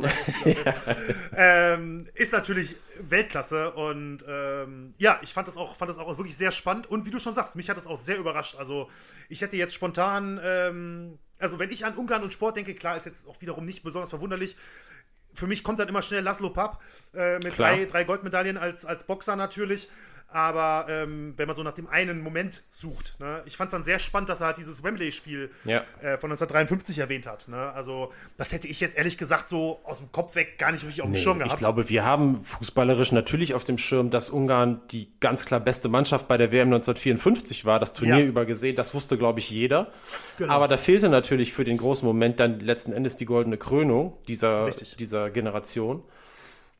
ähm, 1.37 2.09
ist 2.15 2.33
natürlich 2.33 2.77
Weltklasse 3.01 3.73
und 3.73 4.25
ähm, 4.29 4.95
ja, 4.99 5.19
ich 5.23 5.33
fand 5.33 5.49
das, 5.49 5.57
auch, 5.57 5.77
fand 5.77 5.91
das 5.91 5.99
auch 5.99 6.19
wirklich 6.19 6.37
sehr 6.37 6.53
spannend 6.53 6.91
und 6.91 7.07
wie 7.07 7.11
du 7.11 7.19
schon 7.19 7.35
sagst, 7.35 7.57
mich 7.57 7.71
hat 7.71 7.77
das 7.77 7.87
auch 7.87 7.99
sehr 7.99 8.19
überrascht. 8.19 8.57
Also 8.57 8.91
ich 9.29 9.41
hätte 9.41 9.57
jetzt 9.57 9.75
spontan, 9.75 10.39
ähm, 10.45 11.19
also 11.39 11.59
wenn 11.59 11.71
ich 11.71 11.87
an 11.87 11.97
Ungarn 11.97 12.23
und 12.23 12.33
Sport 12.33 12.57
denke, 12.57 12.75
klar, 12.75 12.97
ist 12.97 13.07
jetzt 13.07 13.27
auch 13.27 13.41
wiederum 13.41 13.65
nicht 13.65 13.83
besonders 13.83 14.11
verwunderlich, 14.11 14.57
für 15.35 15.47
mich 15.47 15.65
kommt 15.65 15.79
dann 15.79 15.89
immer 15.89 16.03
schnell 16.03 16.23
Laszlo 16.23 16.51
Papp 16.51 16.83
äh, 17.15 17.39
mit 17.39 17.57
drei, 17.57 17.87
drei 17.87 18.05
Goldmedaillen 18.05 18.59
als, 18.59 18.85
als 18.85 19.05
Boxer 19.05 19.37
natürlich. 19.37 19.89
Aber 20.33 20.87
ähm, 20.89 21.35
wenn 21.37 21.47
man 21.47 21.55
so 21.57 21.63
nach 21.63 21.73
dem 21.75 21.87
einen 21.89 22.21
Moment 22.23 22.63
sucht, 22.71 23.15
ne? 23.21 23.43
ich 23.45 23.57
fand 23.57 23.69
es 23.69 23.73
dann 23.73 23.85
sehr 23.85 23.99
spannend, 23.99 24.29
dass 24.29 24.41
er 24.41 24.47
halt 24.49 24.57
dieses 24.59 24.83
Wembley-Spiel 24.83 25.51
Ja. 25.65 25.79
äh, 26.01 26.17
von 26.19 26.31
1953 26.31 26.99
erwähnt 26.99 27.27
hat. 27.27 27.49
Ne? 27.49 27.73
Also, 27.73 28.13
das 28.39 28.53
hätte 28.53 28.67
ich 28.69 28.81
jetzt 28.81 28.97
ehrlich 28.97 29.19
gesagt 29.19 29.49
so 29.49 29.81
aus 29.85 29.99
dem 29.99 30.11
Kopf 30.13 30.35
weg 30.35 30.59
gar 30.59 30.73
nicht 30.73 30.85
richtig 30.85 31.03
auf 31.03 31.09
dem 31.09 31.13
Nee, 31.13 31.19
Schirm 31.19 31.39
gehabt. 31.39 31.53
ich 31.55 31.59
glaube, 31.59 31.89
wir 31.89 32.05
haben 32.05 32.43
fußballerisch 32.45 33.13
natürlich 33.13 33.55
auf 33.55 33.65
dem 33.65 33.79
Schirm, 33.79 34.11
dass 34.11 34.31
Ungarn 34.31 34.81
die 34.91 35.09
ganz 35.21 35.45
klar 35.45 35.61
beste 35.61 35.89
Mannschaft 35.89 36.29
bei 36.29 36.37
der 36.39 36.51
WM 36.53 36.69
1954 36.69 37.65
war, 37.65 37.79
das 37.79 37.93
Turnier 37.93 38.19
Ja. 38.21 38.25
über 38.25 38.45
gesehen, 38.47 38.77
das 38.77 38.95
wusste, 38.95 39.19
glaube 39.19 39.39
ich, 39.41 39.51
jeder. 39.51 39.89
Genau. 40.39 40.53
Aber 40.53 40.69
da 40.69 40.77
fehlte 40.77 41.09
natürlich 41.09 41.53
für 41.53 41.65
den 41.65 41.77
großen 41.77 42.07
Moment 42.07 42.41
dann 42.41 42.61
letzten 42.61 42.93
Endes 42.93 43.17
die 43.17 43.27
goldene 43.27 43.59
Krönung 43.59 44.17
dieser, 44.29 44.67
Richtig. 44.67 44.97
dieser 44.97 45.31
Generation. 45.31 46.03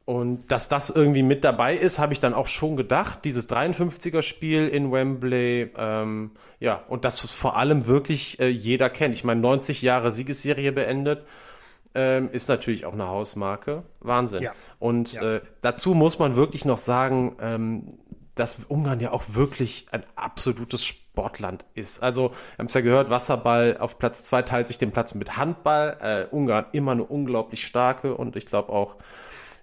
Und 0.05 0.51
dass 0.51 0.69
das 0.69 0.91
irgendwie 0.91 1.23
mit 1.23 1.45
dabei 1.45 1.77
ist, 1.77 1.99
habe 2.01 2.13
ich 2.13 2.19
dann 2.19 2.35
auch 2.35 2.49
schon 2.49 2.77
gedacht. 2.77 3.25
Dieses 3.25 3.49
53er-Spiel 3.49 4.67
in 4.69 4.91
Wembley, 4.91 5.71
ähm, 5.77 6.33
ja, 6.59 6.83
und 6.89 7.05
das 7.05 7.23
es 7.23 7.33
vor 7.33 7.57
allem 7.57 7.87
wirklich 7.87 8.41
äh, 8.41 8.49
jeder 8.49 8.91
kennt. 8.91 9.15
Ich 9.15 9.23
meine, 9.23 9.41
90 9.41 9.81
Jahre 9.83 10.11
Siegesserie 10.11 10.73
beendet, 10.73 11.25
ähm, 11.95 12.31
ist 12.33 12.49
natürlich 12.49 12.85
auch 12.85 12.95
eine 12.95 13.07
Hausmarke. 13.07 13.85
Wahnsinn. 14.01 14.43
Ja. 14.43 14.53
Und 14.81 15.13
Ja. 15.13 15.37
Äh, 15.37 15.41
dazu 15.61 15.95
muss 15.95 16.19
man 16.19 16.35
wirklich 16.35 16.65
noch 16.65 16.79
sagen, 16.79 17.37
ähm, 17.41 17.89
dass 18.35 18.65
Ungarn 18.65 18.99
ja 18.99 19.13
auch 19.13 19.25
wirklich 19.29 19.87
ein 19.93 20.01
absolutes 20.17 20.85
Sportland 20.85 21.65
ist. 21.75 22.03
Also, 22.03 22.31
wir 22.31 22.59
haben 22.59 22.67
es 22.67 22.75
ja 22.75 22.81
gehört, 22.81 23.11
Wasserball 23.11 23.77
auf 23.79 23.99
Platz 23.99 24.25
zwei 24.25 24.43
teilt 24.43 24.69
sich 24.69 24.79
den 24.79 24.91
Platz 24.91 25.15
mit 25.15 25.37
Handball. 25.37 25.97
Äh, 26.01 26.35
Ungarn 26.35 26.65
immer 26.73 26.93
eine 26.93 27.05
unglaublich 27.05 27.65
starke 27.67 28.17
und 28.17 28.35
ich 28.37 28.47
glaube 28.47 28.73
auch 28.73 28.97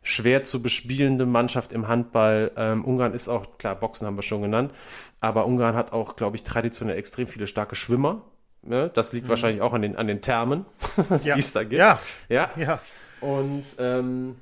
schwer 0.10 0.43
zu 0.43 0.62
bespielende 0.62 1.26
Mannschaft 1.26 1.72
im 1.74 1.88
Handball. 1.88 2.51
Ähm, 2.57 2.84
Ungarn 2.86 3.14
ist 3.14 3.28
auch, 3.30 3.57
klar, 3.57 3.76
Boxen 3.76 4.07
haben 4.07 4.16
wir 4.18 4.24
schon 4.24 4.41
genannt, 4.41 4.74
aber 5.20 5.45
Ungarn 5.45 5.76
hat 5.76 5.93
auch, 5.93 6.16
glaube 6.16 6.36
ich, 6.36 6.43
traditionell 6.43 6.97
extrem 6.97 7.28
viele 7.28 7.47
starke 7.47 7.76
Schwimmer. 7.76 8.24
Ne? 8.62 8.91
Das 8.93 9.14
liegt 9.14 9.30
wahrscheinlich 9.30 9.62
auch 9.62 9.74
an 9.74 9.82
den, 9.82 9.95
an 9.95 10.07
den 10.07 10.22
Thermen, 10.22 10.66
Mhm. 10.97 11.20
Ja. 11.24 11.34
die 11.36 11.39
es 11.39 11.53
da 11.53 11.64
gibt. 11.64 11.74
Ja. 11.80 11.99
ja. 12.28 12.49
Ja, 12.57 12.80
Und 13.22 13.64
ähm, 13.80 14.36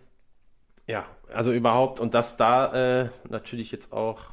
ja, 0.88 1.06
also 1.34 1.52
überhaupt, 1.52 2.00
und 2.00 2.14
dass 2.14 2.38
da 2.38 3.02
äh, 3.02 3.10
natürlich 3.30 3.72
jetzt 3.72 3.92
auch 3.94 4.26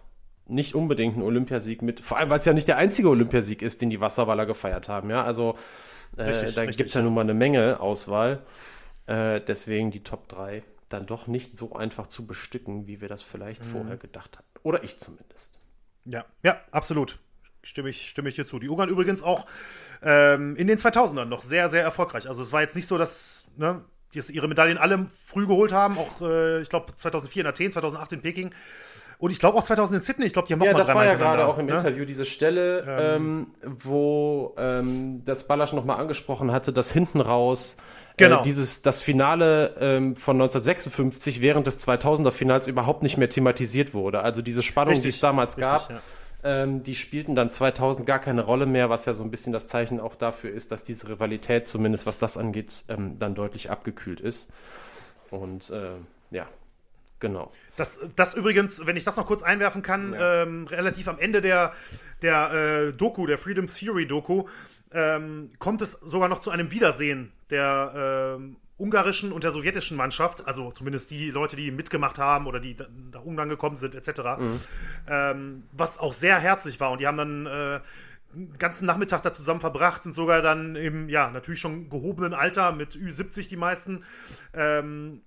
nicht 0.46 0.74
unbedingt 0.74 1.16
ein 1.16 1.22
Olympiasieg 1.22 1.82
mit, 1.82 2.00
vor 2.00 2.18
allem 2.18 2.30
weil 2.30 2.38
es 2.38 2.44
ja 2.44 2.52
nicht 2.52 2.68
der 2.68 2.76
einzige 2.76 3.08
Olympiasieg 3.08 3.62
ist, 3.62 3.80
den 3.82 3.90
die 3.90 4.00
Wasserwaller 4.00 4.46
gefeiert 4.46 4.88
haben, 4.88 5.10
ja. 5.10 5.24
Also 5.24 5.56
äh, 6.16 6.22
Richtig, 6.24 6.54
da 6.54 6.64
gibt 6.66 6.88
es 6.90 6.94
ja, 6.94 7.02
nun 7.02 7.14
mal 7.14 7.22
eine 7.22 7.34
Menge 7.34 7.80
Auswahl. 7.80 8.42
Äh, 9.06 9.40
deswegen 9.40 9.90
die 9.90 10.02
Top 10.02 10.28
3 10.28 10.62
dann 10.94 11.06
doch 11.06 11.26
nicht 11.26 11.56
so 11.56 11.74
einfach 11.74 12.06
zu 12.06 12.26
bestücken, 12.26 12.86
wie 12.86 13.00
wir 13.00 13.08
das 13.08 13.22
vielleicht 13.22 13.64
vorher 13.64 13.96
gedacht 13.96 14.38
hatten. 14.38 14.48
Oder 14.62 14.84
ich 14.84 14.98
zumindest. 14.98 15.58
ja, 16.04 16.24
ja, 16.42 16.56
absolut. 16.70 17.18
Stimme 17.62 17.88
ich, 17.88 18.08
stimme 18.08 18.28
ich 18.28 18.34
dir 18.34 18.46
zu. 18.46 18.58
Die 18.58 18.68
Ungarn 18.68 18.90
übrigens 18.90 19.22
auch 19.22 19.46
ähm, 20.02 20.54
in 20.56 20.66
den 20.66 20.78
2000ern 20.78 21.24
noch 21.24 21.40
sehr, 21.40 21.68
sehr 21.70 21.82
erfolgreich. 21.82 22.28
Also 22.28 22.42
es 22.42 22.52
war 22.52 22.60
jetzt 22.60 22.76
nicht 22.76 22.86
so, 22.86 22.98
dass 22.98 23.46
ne, 23.56 23.82
die 24.12 24.18
jetzt 24.18 24.30
ihre 24.30 24.48
Medaillen 24.48 24.76
alle 24.78 25.08
früh 25.14 25.46
geholt 25.46 25.72
haben. 25.72 25.96
Auch, 25.98 26.20
äh, 26.20 26.60
ich 26.60 26.68
glaube, 26.68 26.94
2004 26.94 27.40
in 27.40 27.46
Athen, 27.46 27.72
2008 27.72 28.12
in 28.12 28.22
Peking. 28.22 28.54
Und 29.18 29.30
ich 29.30 29.38
glaube 29.38 29.56
auch 29.58 29.62
2000 29.62 30.00
in 30.00 30.04
Sydney. 30.04 30.26
Ich 30.26 30.32
glaube, 30.32 30.48
die 30.48 30.52
haben 30.54 30.58
noch 30.60 30.66
Ja, 30.66 30.72
mal 30.72 30.78
das 30.78 30.94
war 30.94 31.04
ja 31.04 31.14
gerade 31.14 31.46
auch 31.46 31.58
im 31.58 31.66
ne? 31.66 31.72
Interview 31.72 32.04
diese 32.04 32.24
Stelle, 32.24 32.84
ähm, 33.16 33.48
wo 33.62 34.54
ähm, 34.58 35.22
das 35.24 35.46
Ballasch 35.46 35.72
nochmal 35.72 35.98
angesprochen 36.00 36.52
hatte, 36.52 36.72
dass 36.72 36.90
hinten 36.92 37.20
raus 37.20 37.76
Genau. 38.16 38.40
äh, 38.40 38.42
dieses 38.42 38.82
das 38.82 39.02
Finale 39.02 39.74
ähm, 39.80 40.14
von 40.16 40.36
1956 40.36 41.40
während 41.40 41.66
des 41.66 41.84
2000er 41.86 42.30
Finals 42.30 42.66
überhaupt 42.68 43.02
nicht 43.02 43.16
mehr 43.16 43.28
thematisiert 43.28 43.92
wurde. 43.94 44.20
Also 44.20 44.40
diese 44.42 44.62
Spannung, 44.62 44.94
die 44.94 44.98
Richtig, 44.98 45.16
es 45.16 45.20
damals 45.20 45.56
richtig, 45.56 45.68
gab, 45.68 45.90
ja. 45.90 46.00
ähm, 46.44 46.82
die 46.84 46.94
spielten 46.94 47.34
dann 47.34 47.50
2000 47.50 48.06
gar 48.06 48.20
keine 48.20 48.42
Rolle 48.44 48.66
mehr, 48.66 48.88
was 48.88 49.04
ja 49.06 49.14
so 49.14 49.24
ein 49.24 49.30
bisschen 49.32 49.52
das 49.52 49.66
Zeichen 49.66 49.98
auch 49.98 50.14
dafür 50.14 50.52
ist, 50.52 50.70
dass 50.70 50.84
diese 50.84 51.08
Rivalität 51.08 51.66
zumindest 51.66 52.06
was 52.06 52.18
das 52.18 52.36
angeht 52.36 52.84
ähm, 52.88 53.18
dann 53.18 53.34
deutlich 53.34 53.70
abgekühlt 53.70 54.20
ist. 54.20 54.48
Und 55.30 55.70
äh, 55.70 55.96
ja, 56.30 56.46
genau. 57.28 57.52
Das, 57.76 57.98
das 58.16 58.34
übrigens, 58.34 58.86
wenn 58.86 58.96
ich 58.96 59.04
das 59.04 59.16
noch 59.16 59.26
kurz 59.26 59.42
einwerfen 59.42 59.82
kann, 59.82 60.14
ähm, 60.18 60.66
relativ 60.68 61.08
am 61.08 61.18
Ende 61.18 61.40
der, 61.40 61.72
der 62.22 62.52
äh, 62.52 62.92
Doku, 62.92 63.26
der 63.26 63.38
Freedom 63.38 63.66
Theory 63.66 64.06
Doku, 64.06 64.44
ähm, 64.92 65.50
kommt 65.58 65.80
es 65.82 65.92
sogar 65.92 66.28
noch 66.28 66.40
zu 66.40 66.50
einem 66.50 66.70
Wiedersehen 66.70 67.32
der 67.50 68.36
ähm, 68.36 68.56
ungarischen 68.76 69.32
und 69.32 69.44
der 69.44 69.50
sowjetischen 69.52 69.96
Mannschaft, 69.96 70.46
also 70.46 70.70
zumindest 70.72 71.10
die 71.10 71.30
Leute, 71.30 71.56
die 71.56 71.70
mitgemacht 71.70 72.18
haben 72.18 72.46
oder 72.46 72.58
die 72.60 72.76
da- 72.76 72.88
nach 73.12 73.22
Ungarn 73.24 73.48
gekommen 73.48 73.76
sind, 73.76 73.94
etc., 73.94 74.20
ähm, 75.08 75.64
was 75.72 75.98
auch 75.98 76.12
sehr 76.12 76.38
herzlich 76.38 76.80
war. 76.80 76.90
Und 76.92 77.00
die 77.00 77.06
haben 77.06 77.16
dann 77.16 77.46
äh, 77.46 77.80
den 78.34 78.58
ganzen 78.58 78.86
Nachmittag 78.86 79.22
da 79.22 79.32
zusammen 79.32 79.60
verbracht, 79.60 80.02
sind 80.02 80.12
sogar 80.12 80.42
dann 80.42 80.74
im, 80.76 81.08
ja, 81.08 81.30
natürlich 81.30 81.60
schon 81.60 81.88
gehobenen 81.88 82.34
Alter, 82.34 82.72
mit 82.72 82.94
Ü70 82.96 83.48
die 83.48 83.56
meisten, 83.56 84.02
ähm, 84.54 85.22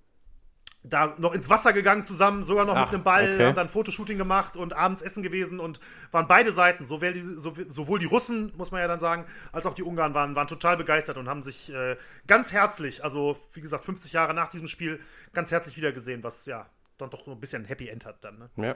da 0.88 1.14
noch 1.18 1.32
ins 1.34 1.48
Wasser 1.50 1.72
gegangen 1.72 2.04
zusammen, 2.04 2.42
sogar 2.42 2.64
noch 2.64 2.76
Ach, 2.76 2.86
mit 2.86 2.94
einem 2.94 3.04
Ball, 3.04 3.34
okay. 3.34 3.46
haben 3.46 3.54
dann 3.54 3.68
Fotoshooting 3.68 4.18
gemacht 4.18 4.56
und 4.56 4.72
abends 4.72 5.02
essen 5.02 5.22
gewesen 5.22 5.60
und 5.60 5.80
waren 6.12 6.26
beide 6.28 6.50
Seiten, 6.52 6.84
sowohl 6.84 7.12
die, 7.12 7.20
so- 7.20 7.54
sowohl 7.68 7.98
die 7.98 8.06
Russen, 8.06 8.52
muss 8.56 8.70
man 8.70 8.80
ja 8.80 8.88
dann 8.88 9.00
sagen, 9.00 9.26
als 9.52 9.66
auch 9.66 9.74
die 9.74 9.82
Ungarn 9.82 10.14
waren, 10.14 10.34
waren 10.36 10.46
total 10.48 10.76
begeistert 10.76 11.16
und 11.18 11.28
haben 11.28 11.42
sich 11.42 11.72
äh, 11.72 11.96
ganz 12.26 12.52
herzlich, 12.52 13.04
also 13.04 13.36
wie 13.54 13.60
gesagt, 13.60 13.84
50 13.84 14.12
Jahre 14.12 14.34
nach 14.34 14.48
diesem 14.48 14.66
Spiel, 14.68 15.00
ganz 15.32 15.50
herzlich 15.50 15.76
wiedergesehen, 15.76 16.22
was 16.22 16.46
ja 16.46 16.66
dann 16.96 17.10
doch 17.10 17.24
so 17.24 17.32
ein 17.32 17.40
bisschen 17.40 17.62
ein 17.62 17.66
Happy 17.66 17.88
End 17.88 18.04
hat 18.06 18.24
dann. 18.24 18.38
Ne? 18.38 18.50
Ja. 18.56 18.74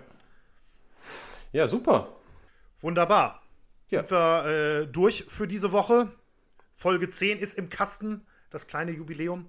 Ja, 1.52 1.68
super. 1.68 2.08
Wunderbar. 2.80 3.42
Ja. 3.90 4.00
Sind 4.00 4.10
wir 4.10 4.46
äh, 4.46 4.86
durch 4.86 5.26
für 5.28 5.46
diese 5.46 5.72
Woche. 5.72 6.10
Folge 6.74 7.10
10 7.10 7.38
ist 7.38 7.58
im 7.58 7.68
Kasten, 7.68 8.26
das 8.54 8.66
kleine 8.66 8.90
Jubiläum. 8.92 9.46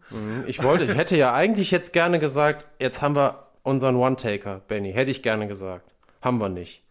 Ich 0.47 0.61
wollte, 0.63 0.85
ich 0.85 0.95
hätte 0.95 1.17
ja 1.17 1.33
eigentlich 1.33 1.71
jetzt 1.71 1.93
gerne 1.93 2.19
gesagt, 2.19 2.65
jetzt 2.79 3.01
haben 3.01 3.15
wir 3.15 3.47
unseren 3.63 3.95
One-Taker, 3.95 4.61
Benny. 4.67 4.93
Hätte 4.93 5.11
ich 5.11 5.21
gerne 5.23 5.47
gesagt. 5.47 5.91
Haben 6.21 6.39
wir 6.39 6.49
nicht. 6.49 6.83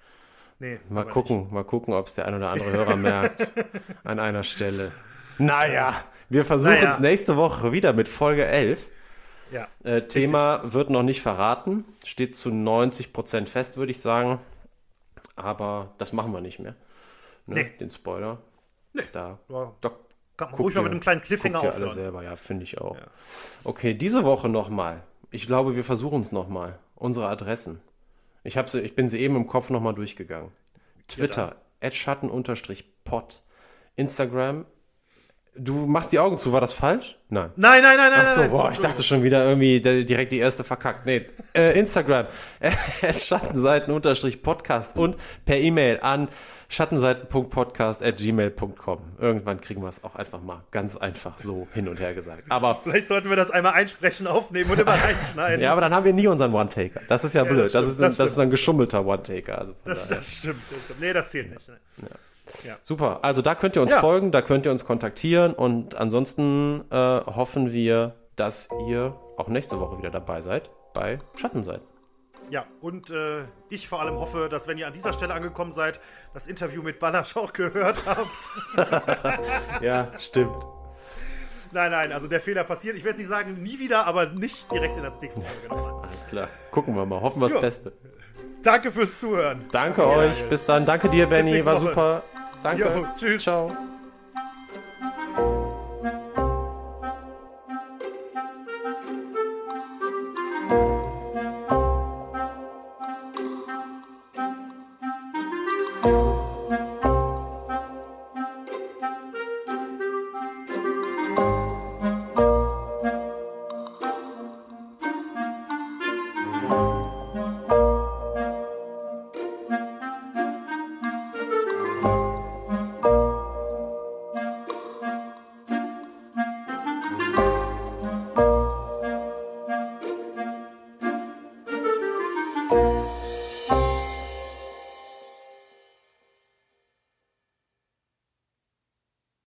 Nee, 0.58 0.78
Mal 0.88 1.04
gucken, 1.04 1.48
mal 1.52 1.64
gucken, 1.64 1.92
ob 1.94 2.06
es 2.06 2.14
der 2.14 2.26
ein 2.26 2.34
oder 2.34 2.50
andere 2.50 2.70
Hörer 2.70 2.96
merkt. 2.96 3.48
An 4.04 4.20
einer 4.20 4.44
Stelle. 4.44 4.92
Naja, 5.38 5.94
wir 6.28 6.44
versuchen 6.44 6.74
Naja. 6.74 6.90
es 6.90 7.00
nächste 7.00 7.36
Woche 7.36 7.72
wieder 7.72 7.92
mit 7.92 8.08
Folge 8.08 8.44
11. 8.46 8.78
nicht. 8.78 8.88
Ja. 9.52 9.66
Äh, 9.84 10.06
Thema 10.06 10.60
wird 10.72 10.88
noch 10.88 11.02
nicht 11.02 11.20
verraten. 11.20 11.84
Steht 12.04 12.34
zu 12.36 12.48
90% 12.50 13.46
fest, 13.48 13.76
würde 13.76 13.90
ich 13.92 14.00
sagen. 14.00 14.38
Aber 15.36 15.92
das 15.98 16.12
machen 16.12 16.32
wir 16.32 16.40
nicht 16.40 16.58
mehr. 16.58 16.74
Ne? 17.46 17.54
Nee. 17.56 17.70
Den 17.80 17.90
Spoiler. 17.90 18.38
Nee. 18.92 19.02
Da, 19.12 19.38
da 19.80 19.90
Kann 20.37 20.51
man 20.51 20.61
ruhig 20.61 20.74
mal 20.74 20.83
mit 20.83 20.93
einem 20.93 21.01
kleinen 21.01 21.20
Cliffhanger 21.20 21.61
guckt 21.61 21.64
ihr 21.64 21.74
alle 21.74 21.87
aufhören. 21.87 22.05
selber, 22.05 22.22
ja, 22.22 22.37
finde 22.37 22.64
ich 22.64 22.78
auch. 22.78 22.97
Okay, 23.64 23.95
diese 23.95 24.24
Woche 24.24 24.49
nochmal. 24.49 25.03
Ich 25.30 25.47
glaube, 25.47 25.76
wir 25.76 25.85
versuchen 25.85 26.20
es 26.20 26.33
nochmal. 26.33 26.78
Unsere 26.95 27.28
Adressen. 27.28 27.80
Ich, 28.45 28.57
hab 28.57 28.68
sie, 28.68 28.80
ich 28.80 28.95
bin 28.95 29.09
sie 29.09 29.20
eben 29.20 29.37
im 29.37 29.47
Kopf 29.47 29.70
nochmal 29.70 29.95
durchgegangen. 29.95 30.53
Twitter, 31.09 31.57
schatten-pod. 31.91 33.43
Instagram. 33.95 34.66
Du 35.55 35.86
machst 35.86 36.12
die 36.12 36.18
Augen 36.18 36.38
zu, 36.38 36.53
war 36.53 36.62
das 36.62 36.72
falsch? 36.72 37.18
Nein. 37.28 37.50
Nein, 37.57 37.82
nein, 37.82 37.98
nein, 37.98 38.11
nein, 38.11 38.26
Ach 38.26 38.34
so, 38.34 38.40
nein. 38.40 38.50
boah, 38.50 38.72
ich 38.72 38.80
dachte 38.80 39.03
schon 39.03 39.22
wieder 39.22 39.46
irgendwie 39.46 39.80
direkt 39.80 40.32
die 40.32 40.38
erste 40.38 40.64
verkackt. 40.64 41.05
Nee, 41.05 41.26
äh, 41.55 41.78
Instagram, 41.78 42.26
Schattenseiten-Podcast 43.03 44.96
und 44.96 45.16
per 45.44 45.59
E-Mail 45.59 46.00
an 46.00 46.28
schattenseiten.podcast.gmail.com. 46.72 48.98
Irgendwann 49.20 49.61
kriegen 49.61 49.82
wir 49.82 49.88
es 49.88 50.03
auch 50.03 50.16
einfach 50.16 50.40
mal 50.40 50.62
ganz 50.70 50.96
einfach 50.96 51.36
so 51.36 51.68
hin 51.74 51.86
und 51.86 52.00
her 52.00 52.14
gesagt. 52.14 52.50
Aber 52.50 52.74
Vielleicht 52.82 53.09
sollten 53.09 53.28
wir 53.28 53.36
das 53.36 53.50
einmal 53.50 53.74
einsprechen, 53.74 54.26
aufnehmen 54.26 54.70
und 54.70 54.80
immer 54.80 54.92
reinschneiden. 54.92 55.61
ja, 55.64 55.72
aber 55.72 55.82
dann 55.82 55.94
haben 55.94 56.07
wir 56.07 56.14
nie 56.14 56.28
unseren 56.28 56.55
One-Taker. 56.55 57.03
Das 57.09 57.24
ist 57.24 57.34
ja 57.34 57.44
blöd. 57.44 57.64
das 57.64 57.72
das, 57.72 57.88
ist 57.88 57.98
ein, 57.98 58.05
das 58.05 58.16
das 58.16 58.32
ist 58.32 58.38
ein 58.38 58.48
geschummelter 58.48 59.05
One-Taker. 59.05 59.59
Also 59.59 59.74
das, 59.84 60.09
das 60.09 60.38
stimmt. 60.38 60.62
das 60.70 60.78
stimmt. 60.84 61.00
Nee, 61.00 61.12
das 61.12 61.30
zählt 61.30 61.50
nicht. 61.50 61.68
Ne? 61.68 61.76
Super. 62.82 63.20
Also 63.22 63.40
da 63.43 63.55
könnt 63.55 63.76
ihr 63.76 63.82
uns 63.82 63.93
Ja. 63.93 64.01
folgen, 64.01 64.32
da 64.32 64.43
könnt 64.43 64.66
ihr 64.66 64.72
uns 64.72 64.84
kontaktieren 64.84 65.55
und 65.55 65.95
ansonsten 65.95 66.84
äh, 66.90 66.97
hoffen 66.97 67.72
wir, 67.72 68.14
dass 68.36 68.68
ihr 68.88 69.14
auch 69.36 69.49
nächste 69.49 69.78
Woche 69.80 69.99
wieder 69.99 70.11
dabei 70.11 70.40
seid 70.40 70.70
bei 70.95 71.18
Schattenseiten. 71.36 71.86
Ja, 72.51 72.66
und 72.82 73.09
äh, 73.11 73.45
ich 73.70 73.88
vor 73.88 74.01
allem 74.03 74.16
hoffe, 74.16 74.49
dass 74.51 74.66
wenn 74.66 74.76
ihr 74.76 74.86
an 74.86 74.93
dieser 74.93 75.12
Stelle 75.14 75.32
angekommen 75.32 75.72
seid, 75.72 76.01
das 76.34 76.47
Interview 76.47 76.82
mit 76.82 76.99
Balasch 76.99 77.36
auch 77.36 77.53
gehört 77.53 78.03
habt. 78.05 78.28
Ja, 79.80 80.09
stimmt. 80.18 80.57
nein, 81.70 81.90
nein, 81.93 82.12
also 82.12 82.26
der 82.28 82.40
Fehler 82.40 82.64
passiert. 82.64 82.97
Ich 82.97 83.05
werde 83.05 83.18
nicht 83.18 83.28
sagen, 83.28 83.55
nie 83.55 83.78
wieder, 83.78 84.07
aber 84.07 84.26
nicht 84.26 84.70
direkt 84.70 84.97
in 84.97 85.05
der 85.05 85.12
nächsten 85.22 85.43
Folge. 85.43 85.74
Alles 86.03 86.26
klar. 86.28 86.49
Gucken 86.72 86.95
wir 86.97 87.07
mal. 87.07 87.20
Hoffen 87.22 87.40
wir 87.40 87.47
das 87.47 87.55
Ja. 87.55 87.61
Beste. 87.61 87.93
Danke 88.62 88.93
fürs 88.93 89.18
Zuhören. 89.18 89.64
Danke 89.72 90.07
euch. 90.07 90.47
Bis 90.49 90.64
dann. 90.64 90.84
Danke 90.84 91.09
dir, 91.09 91.26
Benny. 91.26 91.64
War 91.64 91.76
super. 91.78 92.22
Danke. 92.62 92.82
Jo, 92.84 93.06
tschüss. 93.16 93.42
Ciao. 93.42 93.76